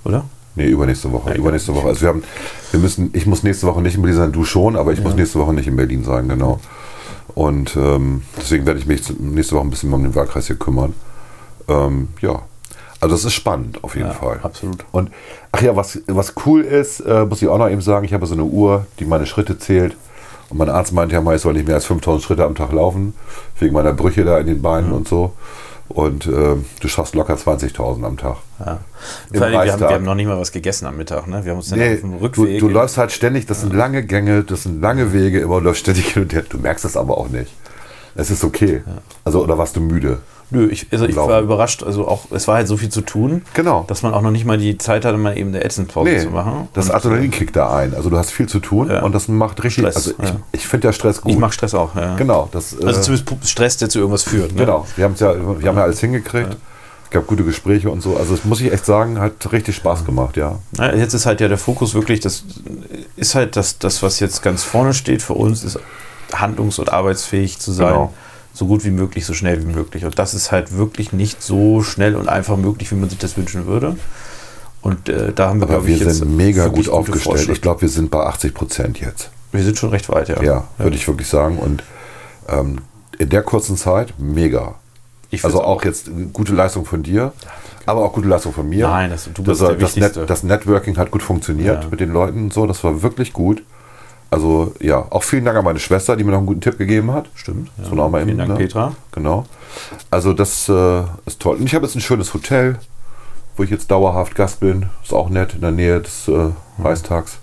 Oder? 0.04 0.24
Nee, 0.54 0.68
übernächste 0.68 1.12
Woche. 1.12 1.30
Ja, 1.30 1.36
übernächste 1.36 1.74
Woche. 1.74 1.88
Also 1.88 2.00
wir 2.02 2.08
haben, 2.08 2.22
wir 2.70 2.80
müssen, 2.80 3.10
ich 3.12 3.26
muss 3.26 3.42
nächste 3.42 3.66
Woche 3.66 3.82
nicht 3.82 3.94
in 3.96 4.02
Berlin 4.02 4.16
sein, 4.18 4.32
du 4.32 4.44
schon, 4.44 4.76
aber 4.76 4.92
ich 4.92 5.00
muss 5.02 5.14
nächste 5.14 5.38
Woche 5.38 5.52
nicht 5.52 5.66
in 5.68 5.76
Berlin 5.76 6.04
sein, 6.04 6.28
genau. 6.28 6.60
Und 7.34 7.76
ähm, 7.76 8.22
deswegen 8.36 8.66
werde 8.66 8.80
ich 8.80 8.86
mich 8.86 9.02
nächste 9.20 9.54
Woche 9.56 9.66
ein 9.66 9.70
bisschen 9.70 9.92
um 9.92 10.02
den 10.02 10.14
Wahlkreis 10.14 10.46
hier 10.46 10.56
kümmern. 10.56 10.94
Ähm, 11.68 12.08
ja. 12.20 12.42
Also 13.00 13.14
das 13.14 13.24
ist 13.24 13.32
spannend 13.34 13.82
auf 13.82 13.94
jeden 13.96 14.08
Ja, 14.08 14.14
Fall. 14.14 14.40
absolut. 14.42 14.84
Und 14.92 15.10
ach 15.52 15.62
ja, 15.62 15.74
was, 15.74 16.00
was 16.06 16.34
cool 16.44 16.62
ist, 16.62 17.00
äh, 17.00 17.24
muss 17.24 17.40
ich 17.42 17.48
auch 17.48 17.58
noch 17.58 17.68
eben 17.70 17.80
sagen, 17.80 18.04
ich 18.04 18.12
habe 18.12 18.26
so 18.26 18.34
eine 18.34 18.44
Uhr, 18.44 18.86
die 18.98 19.04
meine 19.04 19.26
Schritte 19.26 19.58
zählt. 19.58 19.96
Und 20.50 20.58
mein 20.58 20.68
Arzt 20.68 20.92
meinte 20.92 21.14
ja 21.14 21.20
mal, 21.20 21.36
ich 21.36 21.42
soll 21.42 21.54
nicht 21.54 21.66
mehr 21.66 21.76
als 21.76 21.86
5000 21.86 22.22
Schritte 22.22 22.44
am 22.44 22.54
Tag 22.54 22.72
laufen, 22.72 23.14
wegen 23.58 23.72
meiner 23.72 23.92
Brüche 23.92 24.24
da 24.24 24.38
in 24.38 24.46
den 24.46 24.60
Beinen 24.62 24.92
und 24.92 25.08
so. 25.08 25.32
Und 25.88 26.26
äh, 26.26 26.54
du 26.80 26.88
schaffst 26.88 27.16
locker 27.16 27.34
20.000 27.34 28.04
am 28.04 28.16
Tag. 28.16 28.36
Ja. 28.60 28.78
Vor 29.32 29.42
allem, 29.46 29.52
wir, 29.52 29.72
haben, 29.72 29.80
wir 29.80 29.88
haben 29.88 30.04
noch 30.04 30.14
nicht 30.14 30.26
mal 30.26 30.38
was 30.38 30.52
gegessen 30.52 30.86
am 30.86 30.96
Mittag. 30.96 31.26
Ne? 31.26 31.44
Wir 31.44 31.50
haben 31.50 31.58
uns 31.58 31.68
dann 31.70 31.80
Nee, 31.80 31.94
auf 31.94 32.00
dem 32.00 32.12
du, 32.12 32.18
Rückweg. 32.18 32.60
du 32.60 32.68
läufst 32.68 32.96
halt 32.96 33.10
ständig, 33.10 33.46
das 33.46 33.62
sind 33.62 33.74
lange 33.74 34.04
Gänge, 34.04 34.44
das 34.44 34.62
sind 34.64 34.80
lange 34.80 35.12
Wege, 35.12 35.40
immer 35.40 35.58
du 35.58 35.64
läufst 35.66 35.80
ständig 35.80 36.12
hin 36.12 36.22
und 36.22 36.32
her. 36.32 36.44
Du 36.48 36.58
merkst 36.58 36.84
es 36.84 36.96
aber 36.96 37.18
auch 37.18 37.28
nicht. 37.28 37.52
Es 38.14 38.30
ist 38.30 38.44
okay. 38.44 38.82
Also, 39.24 39.42
oder 39.42 39.58
warst 39.58 39.74
du 39.76 39.80
müde? 39.80 40.18
Nö, 40.52 40.68
ich, 40.68 40.86
also 40.90 41.04
ich 41.06 41.14
war 41.16 41.40
überrascht. 41.40 41.82
Also 41.84 42.08
auch, 42.08 42.24
es 42.32 42.48
war 42.48 42.56
halt 42.56 42.66
so 42.68 42.76
viel 42.76 42.88
zu 42.88 43.02
tun, 43.02 43.42
Genau. 43.54 43.84
dass 43.86 44.02
man 44.02 44.12
auch 44.14 44.20
noch 44.22 44.30
nicht 44.32 44.44
mal 44.44 44.58
die 44.58 44.76
Zeit 44.78 45.04
hatte, 45.04 45.16
mal 45.16 45.36
eben 45.38 45.50
eine 45.50 45.64
Ätzendpause 45.64 46.10
Nee, 46.10 46.20
zu 46.20 46.30
machen. 46.30 46.68
das 46.74 46.90
Adrenalin 46.90 47.30
kickt 47.30 47.54
da 47.56 47.74
ein. 47.76 47.94
Also 47.94 48.10
du 48.10 48.16
hast 48.18 48.30
viel 48.32 48.48
zu 48.48 48.58
tun 48.58 48.88
Ja. 48.90 49.02
und 49.02 49.14
das 49.14 49.28
macht 49.28 49.62
richtig. 49.62 49.84
Stress, 49.84 49.96
also 49.96 50.10
ich, 50.20 50.28
ja. 50.28 50.36
ich 50.52 50.66
finde 50.66 50.88
ja 50.88 50.92
Stress 50.92 51.20
gut. 51.20 51.32
Ich 51.32 51.38
mag 51.38 51.54
Stress 51.54 51.74
auch, 51.74 51.94
ja. 51.94 52.16
Genau. 52.16 52.48
Das, 52.52 52.74
Also 52.74 52.88
äh, 52.88 53.00
zumindest 53.02 53.28
Pu- 53.30 53.46
Stress, 53.46 53.76
der 53.76 53.88
zu 53.88 53.98
irgendwas 54.00 54.24
führt. 54.24 54.52
Ne? 54.52 54.58
genau. 54.60 54.86
Wir, 54.96 55.04
haben's 55.04 55.20
ja, 55.20 55.34
wir 55.34 55.68
haben 55.68 55.76
ja 55.76 55.84
alles 55.84 56.00
hingekriegt. 56.00 56.56
Es 57.04 57.10
gab 57.10 57.26
gute 57.26 57.42
Gespräche 57.44 57.90
und 57.90 58.02
so. 58.02 58.16
Also 58.16 58.34
das 58.36 58.44
muss 58.44 58.60
ich 58.60 58.72
echt 58.72 58.84
sagen, 58.86 59.20
hat 59.20 59.52
richtig 59.52 59.74
Spaß 59.76 60.04
gemacht, 60.04 60.36
ja. 60.36 60.58
Ja, 60.78 60.94
jetzt 60.94 61.12
ist 61.14 61.26
halt 61.26 61.40
ja 61.40 61.48
der 61.48 61.58
Fokus 61.58 61.94
wirklich, 61.94 62.20
das 62.20 62.44
ist 63.16 63.34
halt 63.34 63.56
das, 63.56 63.78
das, 63.78 64.02
was 64.02 64.20
jetzt 64.20 64.42
ganz 64.42 64.62
vorne 64.62 64.94
steht 64.94 65.20
für 65.22 65.34
uns, 65.34 65.64
ist 65.64 65.78
handlungs- 66.32 66.78
und 66.78 66.92
arbeitsfähig 66.92 67.58
zu 67.58 67.72
sein. 67.72 67.88
Genau. 67.88 68.14
So 68.60 68.66
gut 68.66 68.84
wie 68.84 68.90
möglich, 68.90 69.24
so 69.24 69.32
schnell 69.32 69.62
wie 69.62 69.72
möglich. 69.72 70.04
Und 70.04 70.18
das 70.18 70.34
ist 70.34 70.52
halt 70.52 70.76
wirklich 70.76 71.14
nicht 71.14 71.42
so 71.42 71.82
schnell 71.82 72.14
und 72.14 72.28
einfach 72.28 72.58
möglich, 72.58 72.90
wie 72.90 72.94
man 72.96 73.08
sich 73.08 73.18
das 73.18 73.34
wünschen 73.38 73.64
würde. 73.64 73.96
Und 74.82 75.08
äh, 75.08 75.32
da 75.32 75.48
haben 75.48 75.60
wir, 75.60 75.64
Aber 75.64 75.72
glaube 75.76 75.86
wir 75.86 75.94
ich, 75.94 76.02
jetzt 76.02 76.18
sind 76.18 76.36
mega 76.36 76.66
gut 76.68 76.90
aufgestellt. 76.90 77.48
Ich 77.48 77.62
glaube, 77.62 77.80
wir 77.80 77.88
sind 77.88 78.10
bei 78.10 78.18
80 78.20 78.52
Prozent 78.52 79.00
jetzt. 79.00 79.30
wir 79.52 79.62
sind 79.62 79.78
schon 79.78 79.88
recht 79.88 80.10
weit, 80.10 80.28
ja. 80.28 80.42
Ja, 80.42 80.68
würde 80.76 80.94
ich 80.94 81.08
wirklich 81.08 81.26
sagen. 81.26 81.56
Und 81.58 81.82
ähm, 82.50 82.80
in 83.18 83.30
der 83.30 83.42
kurzen 83.44 83.78
Zeit 83.78 84.12
mega. 84.18 84.74
Also 85.42 85.62
auch 85.62 85.82
jetzt 85.82 86.10
gute 86.34 86.52
Leistung 86.52 86.84
von 86.84 87.02
dir, 87.02 87.32
aber 87.86 88.02
auch 88.04 88.12
gute 88.12 88.28
Leistung 88.28 88.52
von 88.52 88.68
mir. 88.68 88.86
Nein, 88.88 89.08
das- 89.08 89.24
du 89.32 89.42
das, 89.42 89.58
bist 89.78 89.96
der 89.96 90.08
das. 90.08 90.16
Net, 90.16 90.28
das 90.28 90.42
Networking 90.42 90.98
hat 90.98 91.10
gut 91.10 91.22
funktioniert 91.22 91.84
Ja. 91.84 91.88
mit 91.90 92.00
den 92.00 92.12
Leuten 92.12 92.42
und 92.44 92.52
so, 92.52 92.66
das 92.66 92.84
war 92.84 93.00
wirklich 93.02 93.32
gut. 93.32 93.62
Also 94.30 94.72
ja, 94.80 95.04
auch 95.10 95.22
vielen 95.24 95.44
Dank 95.44 95.56
an 95.58 95.64
meine 95.64 95.78
Schwester, 95.80 96.16
die 96.16 96.22
mir 96.24 96.30
noch 96.30 96.38
einen 96.38 96.46
guten 96.46 96.60
Tipp 96.60 96.78
gegeben 96.78 97.12
hat. 97.12 97.26
Stimmt. 97.34 97.68
Ja. 97.78 97.88
So 97.88 97.94
noch 97.96 98.08
mal 98.08 98.18
Vielen 98.18 98.30
eben, 98.30 98.38
Dank, 98.38 98.50
ne? 98.50 98.56
Petra. 98.56 98.92
Genau. 99.12 99.46
Also 100.10 100.32
das 100.32 100.68
äh, 100.68 101.02
ist 101.26 101.40
toll. 101.40 101.56
Und 101.56 101.66
ich 101.66 101.74
habe 101.74 101.84
jetzt 101.84 101.96
ein 101.96 102.00
schönes 102.00 102.32
Hotel, 102.32 102.78
wo 103.56 103.64
ich 103.64 103.70
jetzt 103.70 103.90
dauerhaft 103.90 104.34
Gast 104.36 104.60
bin. 104.60 104.86
Ist 105.02 105.12
auch 105.12 105.28
nett 105.30 105.54
in 105.54 105.60
der 105.62 105.72
Nähe 105.72 106.00
des 106.00 106.28
äh, 106.28 106.32
Mhm. 106.32 106.52
Reichstags. 106.86 107.38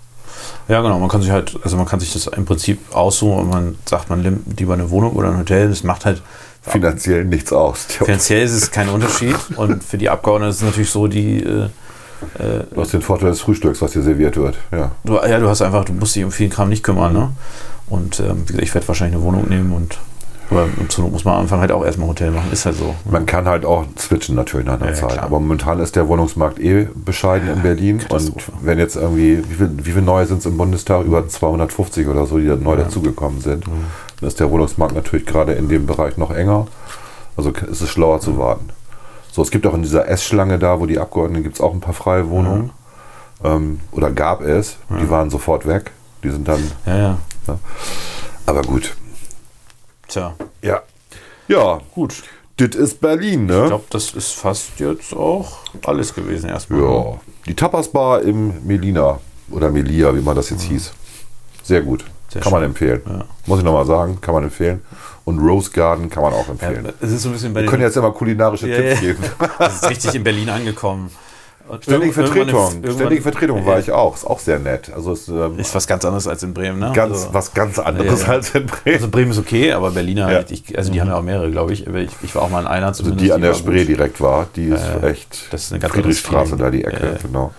Ja, 0.68 0.80
genau. 0.82 0.98
Man 0.98 1.08
kann 1.08 1.20
sich 1.22 1.30
halt, 1.30 1.58
also 1.62 1.76
man 1.76 1.86
kann 1.86 2.00
sich 2.00 2.12
das 2.12 2.26
im 2.28 2.44
Prinzip 2.46 2.80
aussuchen 2.94 3.38
und 3.40 3.50
man 3.50 3.78
sagt, 3.84 4.08
man 4.08 4.22
nimmt 4.22 4.58
lieber 4.58 4.74
eine 4.74 4.90
Wohnung 4.90 5.12
oder 5.12 5.28
ein 5.30 5.38
Hotel. 5.38 5.68
Das 5.68 5.84
macht 5.84 6.04
halt 6.06 6.22
Finanziell 6.62 7.24
nichts 7.24 7.52
aus. 7.52 7.84
finanziell 7.84 8.42
ist 8.44 8.52
es 8.52 8.70
kein 8.70 8.88
Unterschied. 8.88 9.34
Und 9.56 9.82
für 9.84 9.96
die 9.96 10.10
Abgeordneten 10.10 10.50
ist 10.50 10.56
es 10.56 10.62
natürlich 10.62 10.90
so, 10.90 11.06
die 11.06 11.42
äh, 11.42 11.68
Du 12.74 12.80
hast 12.80 12.92
den 12.92 13.02
Vorteil 13.02 13.30
des 13.30 13.40
Frühstücks, 13.40 13.80
was 13.80 13.92
hier 13.92 14.02
serviert 14.02 14.36
wird. 14.36 14.56
Ja. 14.72 14.90
du, 15.04 15.14
ja, 15.14 15.38
du 15.38 15.48
hast 15.48 15.62
einfach, 15.62 15.84
du 15.84 15.92
musst 15.92 16.16
dich 16.16 16.24
um 16.24 16.32
vielen 16.32 16.50
Kram 16.50 16.68
nicht 16.68 16.82
kümmern, 16.82 17.12
ne? 17.12 17.30
Und 17.88 18.20
ähm, 18.20 18.42
wie 18.42 18.46
gesagt, 18.46 18.62
ich 18.64 18.74
werde 18.74 18.88
wahrscheinlich 18.88 19.16
eine 19.16 19.24
Wohnung 19.24 19.48
nehmen 19.48 19.72
und 19.72 19.98
aber 20.50 20.66
zur 20.88 21.04
Not 21.04 21.12
muss 21.12 21.24
man 21.26 21.34
am 21.34 21.40
Anfang 21.42 21.60
halt 21.60 21.72
auch 21.72 21.84
erstmal 21.84 22.06
ein 22.06 22.10
Hotel 22.10 22.30
machen, 22.30 22.50
ist 22.52 22.64
halt 22.64 22.76
so. 22.76 22.94
Man 23.10 23.26
kann 23.26 23.46
halt 23.46 23.66
auch 23.66 23.84
switchen 23.98 24.34
natürlich 24.34 24.66
nach 24.66 24.74
einer 24.80 24.86
Ja, 24.86 24.92
ja, 24.92 24.96
Zeit. 24.96 25.10
klar. 25.12 25.24
Aber 25.24 25.40
momentan 25.40 25.78
ist 25.78 25.94
der 25.94 26.08
Wohnungsmarkt 26.08 26.58
eh 26.58 26.88
bescheiden 26.94 27.48
in 27.50 27.60
Berlin. 27.62 28.00
Und 28.08 28.32
wenn 28.62 28.78
jetzt 28.78 28.96
irgendwie, 28.96 29.42
wie 29.46 29.54
viele 29.54 29.92
viel 29.92 30.02
neue 30.02 30.24
sind 30.24 30.38
es 30.38 30.46
im 30.46 30.56
Bundestag? 30.56 31.04
Über 31.04 31.28
250 31.28 32.08
oder 32.08 32.24
so, 32.24 32.38
die 32.38 32.46
neu 32.46 32.76
dazugekommen 32.76 33.42
sind. 33.42 33.64
Dann 34.20 34.26
ist 34.28 34.40
der 34.40 34.50
Wohnungsmarkt 34.50 34.94
natürlich 34.94 35.26
gerade 35.26 35.52
in 35.52 35.68
dem 35.68 35.84
Bereich 35.84 36.16
noch 36.16 36.30
enger. 36.30 36.66
Also 37.36 37.50
ist 37.50 37.82
es 37.82 37.90
schlauer 37.90 38.20
zu 38.20 38.38
warten. 38.38 38.70
So, 39.38 39.42
es 39.42 39.52
gibt 39.52 39.68
auch 39.68 39.74
in 39.74 39.82
dieser 39.82 40.08
S-Schlange 40.08 40.58
da, 40.58 40.80
wo 40.80 40.86
die 40.86 40.98
Abgeordneten 40.98 41.44
gibt 41.44 41.54
es 41.54 41.60
auch 41.60 41.72
ein 41.72 41.78
paar 41.78 41.94
freie 41.94 42.28
Wohnungen. 42.28 42.72
Ähm, 43.44 43.78
oder 43.92 44.10
gab 44.10 44.40
es. 44.40 44.78
Die 44.90 45.08
waren 45.10 45.30
sofort 45.30 45.64
weg. 45.64 45.92
Die 46.24 46.30
sind 46.30 46.48
dann, 46.48 46.60
Ja, 46.84 46.96
ja. 47.46 47.58
aber 48.46 48.62
gut. 48.62 48.96
Tja, 50.08 50.34
Ja. 50.60 50.82
Ja, 51.46 51.78
gut. 51.94 52.24
das 52.56 52.70
ist 52.74 53.00
Berlin, 53.00 53.46
ne? 53.46 53.60
Ich 53.62 53.66
glaube, 53.68 53.84
das 53.90 54.10
ist 54.10 54.32
fast 54.32 54.80
jetzt 54.80 55.14
auch 55.14 55.58
alles 55.86 56.12
gewesen 56.16 56.50
erstmal. 56.50 56.80
Ja, 56.80 57.20
die 57.46 57.54
Tapas-Bar 57.54 58.22
im 58.22 58.66
Melina 58.66 59.20
oder 59.52 59.70
Melia, 59.70 60.16
wie 60.16 60.20
man 60.20 60.34
das 60.34 60.50
jetzt 60.50 60.64
hieß. 60.64 60.92
Sehr 61.62 61.82
gut. 61.82 62.04
Sehr 62.28 62.42
kann 62.42 62.50
man 62.50 62.62
schön. 62.62 62.70
empfehlen. 62.70 63.02
Ja. 63.06 63.24
Muss 63.46 63.60
ich 63.60 63.64
nochmal 63.64 63.86
sagen, 63.86 64.20
kann 64.20 64.34
man 64.34 64.42
empfehlen. 64.42 64.82
Und 65.28 65.40
Rose 65.40 65.70
Garden 65.70 66.08
kann 66.08 66.22
man 66.22 66.32
auch 66.32 66.46
Ja, 66.46 66.52
empfehlen. 66.52 66.88
es 67.02 67.12
ist 67.12 67.22
so 67.22 67.28
ein 67.28 67.32
bisschen 67.32 67.52
bei 67.52 67.60
Wir 67.60 67.68
können 67.68 67.82
jetzt 67.82 67.98
immer 67.98 68.12
kulinarische 68.12 68.66
Ja, 68.66 68.76
Tipps 68.76 68.94
ja. 69.02 69.08
geben. 69.08 69.24
Das 69.58 69.74
ist 69.82 69.90
richtig 69.90 70.14
in 70.14 70.24
Berlin 70.24 70.48
angekommen. 70.48 71.10
Und 71.68 71.82
Ständige 71.84 72.12
Vertretung. 72.12 72.70
Ständige 72.94 73.22
Vertretung 73.22 73.66
war 73.66 73.78
ich 73.78 73.92
auch. 73.92 74.16
Ist 74.16 74.24
auch 74.26 74.38
sehr 74.38 74.58
nett. 74.58 74.90
Also 74.94 75.12
ist 75.12 75.28
ähm, 75.28 75.58
Ist 75.58 75.74
was 75.74 75.86
ganz 75.86 76.04
anderes 76.04 76.26
als 76.26 76.42
in 76.42 76.54
Bremen, 76.54 76.78
ne? 76.78 76.92
ganz, 76.94 77.12
also, 77.12 77.34
was 77.34 77.52
ganz 77.52 77.78
anderes 77.78 78.22
Ja, 78.22 78.26
ja. 78.28 78.32
als 78.34 78.54
in 78.54 78.66
Bremen. 78.66 78.94
also 78.96 79.08
Bremen 79.08 79.30
ist 79.32 79.38
okay, 79.38 79.72
aber 79.72 79.90
Berliner, 79.90 80.28
Ja. 80.30 80.36
halt, 80.36 80.50
ich, 80.50 80.76
also 80.78 80.90
die 80.90 81.00
haben 81.00 81.08
ja 81.08 81.16
auch 81.16 81.22
mehrere, 81.22 81.50
glaube 81.50 81.72
ich. 81.72 81.86
Ich. 81.86 82.10
Ich 82.22 82.34
war 82.34 82.42
auch 82.42 82.50
mal 82.50 82.60
in 82.60 82.66
einer 82.66 82.86
Also 82.86 83.02
zumindest. 83.02 83.26
die 83.26 83.32
an 83.32 83.42
der 83.42 83.54
Spree 83.54 83.80
gut. 83.80 83.88
direkt 83.88 84.20
war, 84.20 84.46
die 84.56 84.66
ist 84.68 84.82
Ja, 85.02 85.06
echt 85.08 85.52
das 85.52 85.64
ist 85.64 85.72
eine 85.72 85.80
ganz 85.80 85.92
Friedrichstraße 85.94 86.56
da 86.56 86.70
die. 86.70 86.84
Ecke, 86.84 87.06
ja. 87.06 87.18
genau. 87.22 87.52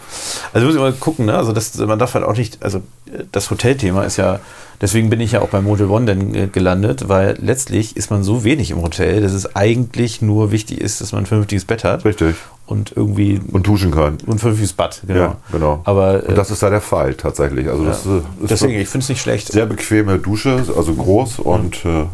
Also 0.53 0.65
muss 0.65 0.75
ich 0.75 0.81
mal 0.81 0.93
gucken, 0.93 1.25
ne? 1.27 1.35
Also 1.37 1.51
das, 1.51 1.77
man 1.77 1.99
darf 1.99 2.13
halt 2.15 2.25
auch 2.25 2.35
nicht, 2.35 2.63
also 2.63 2.79
äh, 3.13 3.23
das 3.31 3.51
Hotelthema 3.51 4.03
ist 4.03 4.17
ja, 4.17 4.39
deswegen 4.81 5.09
bin 5.09 5.19
ich 5.21 5.33
ja 5.33 5.41
auch 5.41 5.49
bei 5.49 5.61
Motel 5.61 5.87
One 5.87 6.05
dann 6.05 6.33
äh, 6.33 6.47
gelandet, 6.47 7.09
weil 7.09 7.37
letztlich 7.41 7.95
ist 7.95 8.09
man 8.11 8.23
so 8.23 8.43
wenig 8.43 8.71
im 8.71 8.81
Hotel, 8.81 9.21
dass 9.21 9.33
es 9.33 9.55
eigentlich 9.55 10.21
nur 10.21 10.51
wichtig 10.51 10.81
ist, 10.81 10.99
dass 11.01 11.11
man 11.11 11.23
ein 11.23 11.25
vernünftiges 11.27 11.65
Bett 11.65 11.83
hat 11.83 12.05
Richtig. 12.05 12.35
Und 12.69 12.93
irgendwie 12.95 13.41
Und 13.51 13.67
duschen 13.67 13.91
kann. 13.91 14.17
ein 14.27 14.37
vernünftiges 14.39 14.73
Bad, 14.73 15.01
genau. 15.05 15.19
Ja, 15.19 15.35
genau. 15.51 15.81
Aber 15.83 16.23
Und 16.23 16.29
äh, 16.29 16.33
das 16.35 16.51
ist 16.51 16.61
da 16.63 16.69
der 16.69 16.81
Fall 16.81 17.13
tatsächlich. 17.15 17.67
Also 17.67 17.83
das 17.85 18.05
äh, 18.05 18.17
ist 18.41 18.51
deswegen, 18.51 18.79
ich 18.79 18.87
finde 18.89 19.03
es 19.03 19.09
nicht 19.09 19.21
schlecht. 19.21 19.51
sehr 19.51 19.65
bequeme 19.65 20.19
Dusche, 20.19 20.63
also 20.77 20.93
groß 20.93 21.39
und 21.39 21.83
äh, 21.85 22.05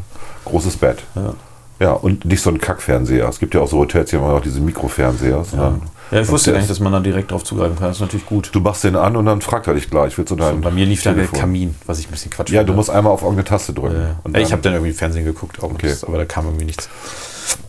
großes 0.45 0.77
Bett. 0.77 1.03
Ja. 1.15 1.33
Ja, 1.77 1.91
und 1.91 2.23
nicht 2.23 2.41
so 2.41 2.49
ein 2.49 2.57
Kackfernseher. 2.59 3.27
Es 3.27 3.37
gibt 3.37 3.53
ja 3.53 3.59
auch 3.59 3.67
so 3.67 3.79
Hotels, 3.79 4.09
die 4.09 4.15
haben 4.15 4.23
auch 4.23 4.39
diese 4.39 4.61
Mikrofernseher. 4.61 5.43
Ja. 5.51 5.75
ich 6.09 6.19
und 6.19 6.29
wusste 6.29 6.51
gar 6.51 6.59
nicht, 6.59 6.63
ist- 6.63 6.69
dass 6.69 6.79
man 6.79 6.93
da 6.93 7.01
direkt 7.01 7.31
drauf 7.31 7.43
zugreifen 7.43 7.75
kann. 7.75 7.87
Das 7.89 7.97
ist 7.97 8.01
natürlich 8.01 8.25
gut. 8.25 8.49
Du 8.53 8.61
machst 8.61 8.85
den 8.85 8.95
an 8.95 9.17
und 9.17 9.25
dann 9.25 9.41
fragt 9.41 9.67
er 9.67 9.73
dich 9.73 9.89
gleich. 9.89 10.17
Willst 10.17 10.31
du 10.31 10.37
dein 10.37 10.55
Und 10.55 10.61
bei 10.61 10.71
mir 10.71 10.85
lief 10.85 11.03
da 11.03 11.11
der? 11.11 11.27
Kamin, 11.27 11.75
was 11.85 11.99
ich 11.99 12.07
ein 12.07 12.11
bisschen 12.11 12.31
Quatsch 12.31 12.49
Ja, 12.51 12.61
du 12.61 12.67
finde. 12.67 12.77
musst 12.77 12.89
einmal 12.91 13.11
auf 13.11 13.23
irgendeine 13.23 13.43
Taste 13.43 13.73
drücken. 13.73 13.93
Äh, 13.95 14.05
Und 14.23 14.37
ich 14.37 14.43
dann- 14.43 14.51
habe 14.53 14.61
dann 14.61 14.73
irgendwie 14.75 14.93
Fernsehen 14.93 15.25
geguckt, 15.25 15.59
auch 15.61 15.71
Okay. 15.73 15.89
das, 15.89 16.05
aber 16.05 16.17
da 16.17 16.23
kam 16.23 16.45
irgendwie 16.45 16.63
nichts. 16.65 16.87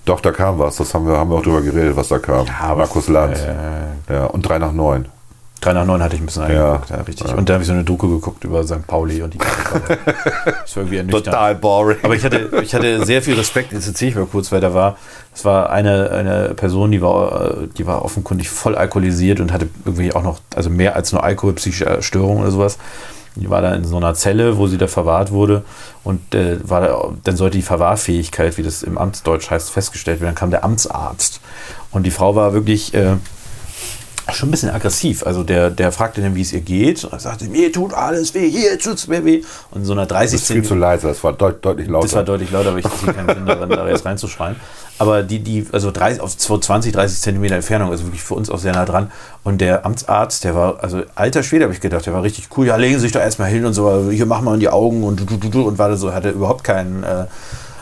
Doch, 0.05 0.21
da 0.21 0.31
kam 0.33 0.59
was. 0.59 0.77
Das 0.77 0.95
haben 0.95 1.07
wir, 1.07 1.17
haben 1.17 1.31
wir 1.31 1.37
auch 1.37 1.43
drüber 1.43 1.63
geredet, 1.63 1.97
was 1.97 2.09
da 2.09 2.19
kam. 2.19 2.47
aber- 2.61 2.77
Markus 2.81 3.09
Lanz. 3.09 3.41
Äh, 3.41 4.13
Ja, 4.15 4.25
und 4.27 4.43
drei 4.43 4.59
nach 4.59 4.73
neun. 4.73 5.07
3 5.63 5.73
nach 5.73 5.87
9 5.87 6.03
hatte 6.03 6.15
ich 6.15 6.21
ein 6.23 6.27
bisschen 6.27 6.43
Ja. 6.53 6.73
eingeguckt, 6.75 6.91
ja, 6.91 6.97
richtig. 6.99 7.35
Und 7.35 7.49
da 7.49 7.55
habe 7.55 7.63
ich 7.63 7.67
so 7.67 7.73
eine 7.73 7.83
Doku 7.83 8.09
geguckt 8.09 8.45
über 8.45 8.63
St. 8.63 8.87
Pauli 8.87 9.23
und 9.23 9.33
die 9.35 9.39
Das 9.75 10.77
war 10.77 10.83
irgendwie 10.83 10.99
ernüchternd. 10.99 11.25
Total 11.25 11.55
boring. 11.55 11.97
Aber 12.03 12.15
ich 12.15 12.23
hatte, 12.25 12.51
ich 12.63 12.75
hatte 12.75 13.05
sehr 13.07 13.23
viel 13.23 13.35
Respekt, 13.35 13.73
jetzt 13.73 13.89
erzähle 13.89 14.11
ich 14.11 14.17
mal 14.17 14.27
kurz, 14.27 14.53
wer 14.53 14.61
da 14.61 14.75
war. 14.75 14.97
Es 15.35 15.45
war 15.47 15.71
eine, 15.71 16.11
eine 16.11 16.55
Person, 16.55 16.93
die 16.93 17.01
war, 17.01 17.55
die 17.77 17.87
war 17.87 18.05
offenkundig 18.05 18.51
voll 18.51 18.77
alkoholisiert 18.77 19.41
und 19.41 19.51
hatte 19.53 19.69
irgendwie 19.85 20.13
auch 20.15 20.23
noch, 20.23 20.39
also 20.55 20.69
mehr 20.71 20.95
als 20.95 21.13
nur 21.13 21.25
Alkohol, 21.25 21.55
psychische 21.55 22.03
Störung 22.03 22.41
oder 22.43 22.51
sowas. 22.51 22.79
Die 23.37 23.51
war 23.51 23.63
da 23.63 23.75
in 23.75 23.85
so 23.85 23.97
einer 23.97 24.15
Zelle, 24.15 24.59
wo 24.59 24.67
sie 24.67 24.79
da 24.79 24.87
verwahrt 24.87 25.31
wurde 25.31 25.63
und 26.05 26.35
äh, 26.35 26.59
war 26.69 26.81
da, 26.81 27.13
dann 27.23 27.37
sollte 27.37 27.59
die 27.59 27.63
Verwahrfähigkeit, 27.63 28.57
wie 28.59 28.63
das 28.63 28.83
im 28.83 28.99
Amtsdeutsch 28.99 29.51
heißt, 29.51 29.71
festgestellt 29.71 30.21
werden. 30.21 30.31
Dann 30.31 30.41
kam 30.41 30.51
der 30.51 30.65
Amtsarzt 30.65 31.41
und 31.91 32.05
die 32.05 32.11
Frau 32.11 32.35
war 32.35 32.53
wirklich 32.55 32.95
äh, 32.95 33.17
schon 34.33 34.49
ein 34.49 34.51
bisschen 34.51 34.71
aggressiv. 34.71 35.25
Also 35.25 35.43
der, 35.43 35.71
der 35.71 35.93
fragte 35.93 36.21
dann, 36.21 36.35
wie 36.35 36.43
es 36.43 36.53
ihr 36.53 36.61
geht 36.61 37.05
und 37.05 37.21
sagte, 37.21 37.47
mir 37.47 37.73
tut 37.73 37.95
alles 37.95 38.35
weh, 38.35 38.49
hier 38.51 38.79
tut's 38.79 39.07
mir 39.07 39.25
weh. 39.25 39.43
Und 39.71 39.85
so 39.85 39.93
einer 39.93 40.07
30 40.07 40.33
Das 40.33 40.41
ist 40.43 40.53
viel 40.53 40.65
zu 40.65 40.75
leise, 40.75 41.09
es 41.09 41.23
war 41.23 41.33
deut 41.33 41.65
deutlich 41.65 41.89
lauter. 41.89 42.07
das 42.07 42.15
war 42.15 42.25
deutlich 42.25 42.51
lauter, 42.51 42.71
aber 42.71 42.79
ich 42.79 42.87
sehe 42.87 43.13
keinen 43.13 43.29
Sinn 43.29 43.47
darin, 43.47 43.71
da 43.71 43.89
jetzt 43.89 44.05
reinzuschreien. 44.05 44.57
Aber 44.99 45.23
die, 45.23 45.41
die, 45.41 45.67
also 45.73 45.91
30, 45.91 46.21
auf 46.23 46.37
20, 46.37 46.93
30 46.93 47.21
Zentimeter 47.21 47.55
Entfernung, 47.55 47.91
also 47.91 48.05
wirklich 48.05 48.23
für 48.23 48.35
uns 48.35 48.49
auch 48.51 48.59
sehr 48.59 48.73
nah 48.73 48.85
dran. 48.85 49.13
Und 49.45 49.61
der 49.61 49.85
Amtsarzt, 49.85 50.45
der 50.45 50.55
war, 50.55 50.83
also 50.83 51.03
alter 51.15 51.43
Schwede, 51.43 51.65
habe 51.65 51.75
ich 51.75 51.81
gedacht, 51.81 52.07
der 52.07 52.15
war 52.15 52.23
richtig 52.23 52.49
cool. 52.57 52.67
Ja, 52.67 52.77
legen 52.77 52.95
Sie 52.95 53.01
sich 53.01 53.13
doch 53.13 53.21
erstmal 53.21 53.51
hin 53.51 53.65
und 53.67 53.75
so, 53.75 54.11
hier 54.11 54.27
machen 54.27 54.45
wir 54.47 54.55
in 54.55 54.61
die 54.61 54.71
Augen 54.71 55.05
und 55.05 55.21
du, 55.21 55.25
du, 55.25 55.37
du, 55.37 55.49
du, 55.51 55.63
und 55.63 55.79
war 55.79 55.95
so, 55.97 56.15
hatte 56.15 56.31
überhaupt 56.31 56.65
keinen, 56.65 57.03
äh, 57.03 57.27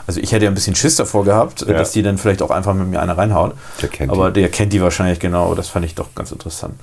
also 0.07 0.19
ich 0.19 0.31
hätte 0.31 0.45
ja 0.45 0.51
ein 0.51 0.55
bisschen 0.55 0.75
Schiss 0.75 0.95
davor 0.95 1.23
gehabt, 1.23 1.61
Ja. 1.61 1.73
dass 1.73 1.91
die 1.91 2.01
dann 2.03 2.17
vielleicht 2.17 2.41
auch 2.41 2.51
einfach 2.51 2.73
mit 2.73 2.87
mir 2.87 3.01
eine 3.01 3.17
reinhauen. 3.17 3.53
Der 3.81 3.89
kennt 3.89 4.11
aber 4.11 4.31
die. 4.31 4.41
der 4.41 4.49
kennt 4.49 4.71
die 4.73 4.81
wahrscheinlich 4.81 5.19
genau, 5.19 5.55
das 5.55 5.67
fand 5.69 5.85
ich 5.85 5.95
doch 5.95 6.13
ganz 6.15 6.31
interessant. 6.31 6.75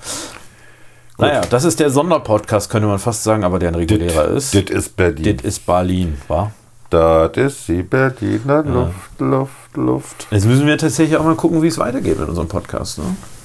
Naja, 1.19 1.43
das 1.43 1.65
ist 1.65 1.79
der 1.79 1.91
Sonderpodcast, 1.91 2.71
könnte 2.71 2.89
man 2.89 2.99
fast 2.99 3.23
sagen, 3.23 3.45
aber 3.45 3.59
der 3.59 3.69
ein 3.69 3.75
regulärer 3.77 4.29
ist. 4.29 4.55
Das 4.55 4.63
ist 4.65 4.97
Berlin. 4.97 5.37
Das 5.37 5.45
ist 5.45 5.67
Berlin, 5.67 6.17
wa? 6.27 6.51
Das 6.91 7.37
ist 7.37 7.69
die 7.69 7.83
Berliner 7.83 8.63
Luft, 8.65 9.21
Luft, 9.21 9.77
Luft. 9.77 10.27
Jetzt 10.31 10.47
müssen 10.47 10.67
wir 10.67 10.77
tatsächlich 10.77 11.17
auch 11.17 11.25
mal 11.25 11.37
gucken, 11.37 11.63
wie 11.63 11.69
es 11.69 11.79
weitergeht 11.79 12.19
mit 12.19 12.29
unserem 12.29 12.49
Podcast. 12.49 12.99
Ne? 12.99 13.05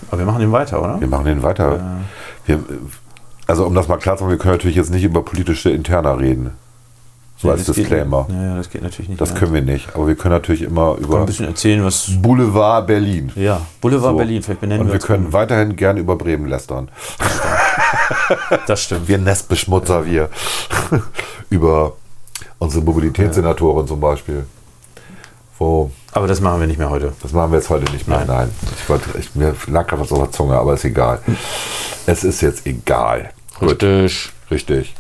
Aber 0.10 0.20
wir 0.20 0.26
machen 0.26 0.40
den 0.40 0.52
weiter, 0.52 0.82
oder? 0.82 1.00
Wir 1.00 1.08
machen 1.08 1.26
den 1.26 1.44
weiter. 1.44 1.80
Wir, 2.46 2.60
also 3.46 3.66
um 3.66 3.74
das 3.76 3.88
mal 3.88 3.98
klar 3.98 4.18
zu 4.18 4.24
machen, 4.24 4.32
wir 4.32 4.38
können 4.40 4.54
natürlich 4.56 4.76
jetzt 4.76 4.90
nicht 4.90 5.04
über 5.04 5.22
politische 5.24 5.70
Interna 5.70 6.14
reden. 6.14 6.52
So 7.40 7.48
Ja, 7.50 7.54
als 7.54 7.66
das 7.66 7.76
geht- 7.76 7.86
Disclaimer. 7.86 8.26
Ja, 8.30 8.44
ja, 8.44 8.58
das 8.58 8.70
geht 8.70 8.82
natürlich 8.82 9.10
nicht. 9.10 9.22
Das 9.22 9.30
mehr. 9.32 9.40
können 9.40 9.54
wir 9.54 9.62
nicht. 9.62 9.94
Aber 9.94 10.08
wir 10.08 10.16
können 10.16 10.34
natürlich 10.34 10.64
immer 10.64 10.96
über 10.96 11.20
ein 11.20 11.26
bisschen 11.28 11.46
erzählen, 11.46 11.84
was. 11.86 12.10
Boulevard 12.20 12.88
Berlin. 12.88 13.32
Ja, 13.36 13.62
Boulevard 13.80 14.14
So. 14.14 14.18
Berlin, 14.18 14.42
vielleicht 14.42 14.62
benennen 14.62 14.82
Und 14.82 14.88
wir 14.88 14.94
wir 14.94 15.00
uns 15.00 15.06
können 15.06 15.32
weiterhin 15.34 15.76
gern 15.76 15.98
über 15.98 16.16
Bremen 16.16 16.48
lästern. 16.48 16.90
Das 18.68 18.84
stimmt. 18.84 19.08
Wir 19.08 19.18
Nestbeschmutzer, 19.18 20.06
wir. 20.06 20.30
über 21.50 21.94
unsere 22.60 22.84
Mobilitätssenatoren 22.84 23.88
zum 23.88 24.00
Beispiel. 24.00 24.46
Wo, 25.58 25.92
Aber 26.12 26.28
das 26.28 26.42
machen 26.42 26.60
wir 26.60 26.68
nicht 26.68 26.78
mehr 26.78 26.90
heute. 26.90 27.14
das 27.22 27.32
machen 27.32 27.52
wir 27.52 27.58
jetzt 27.60 27.70
heute 27.70 27.92
nicht 27.92 28.08
mehr. 28.08 28.20
Nein. 28.20 28.28
Nein. 28.28 28.50
Ich 28.78 28.90
wollte, 28.90 29.18
ich, 29.18 29.34
mir 29.36 29.56
lag 29.68 29.88
gerade 29.88 30.02
was 30.02 30.12
auf 30.12 30.20
der 30.20 30.32
Zunge, 30.32 30.56
aber 30.58 30.74
ist 30.74 30.86
egal. 30.86 31.20
Es 32.06 32.24
ist 32.24 32.42
jetzt 32.42 32.66
egal. 32.68 33.32
Gut, 33.60 33.82
Richtig. 33.84 34.32
richtig. 34.52 34.96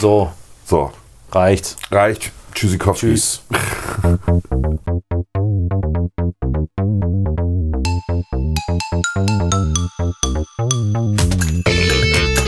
So, 0.00 0.30
So, 0.64 0.90
reicht. 1.32 1.76
reicht. 1.90 2.32
Tschüssikowski. 2.54 3.06
Tschüss. 3.06 3.42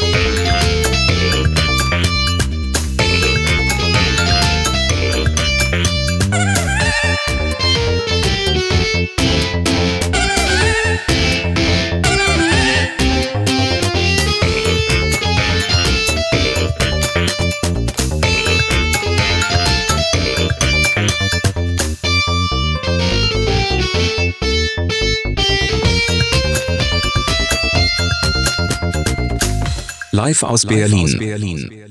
Live 30.23 30.45
aus 30.45 30.65
Berlin. 30.65 31.82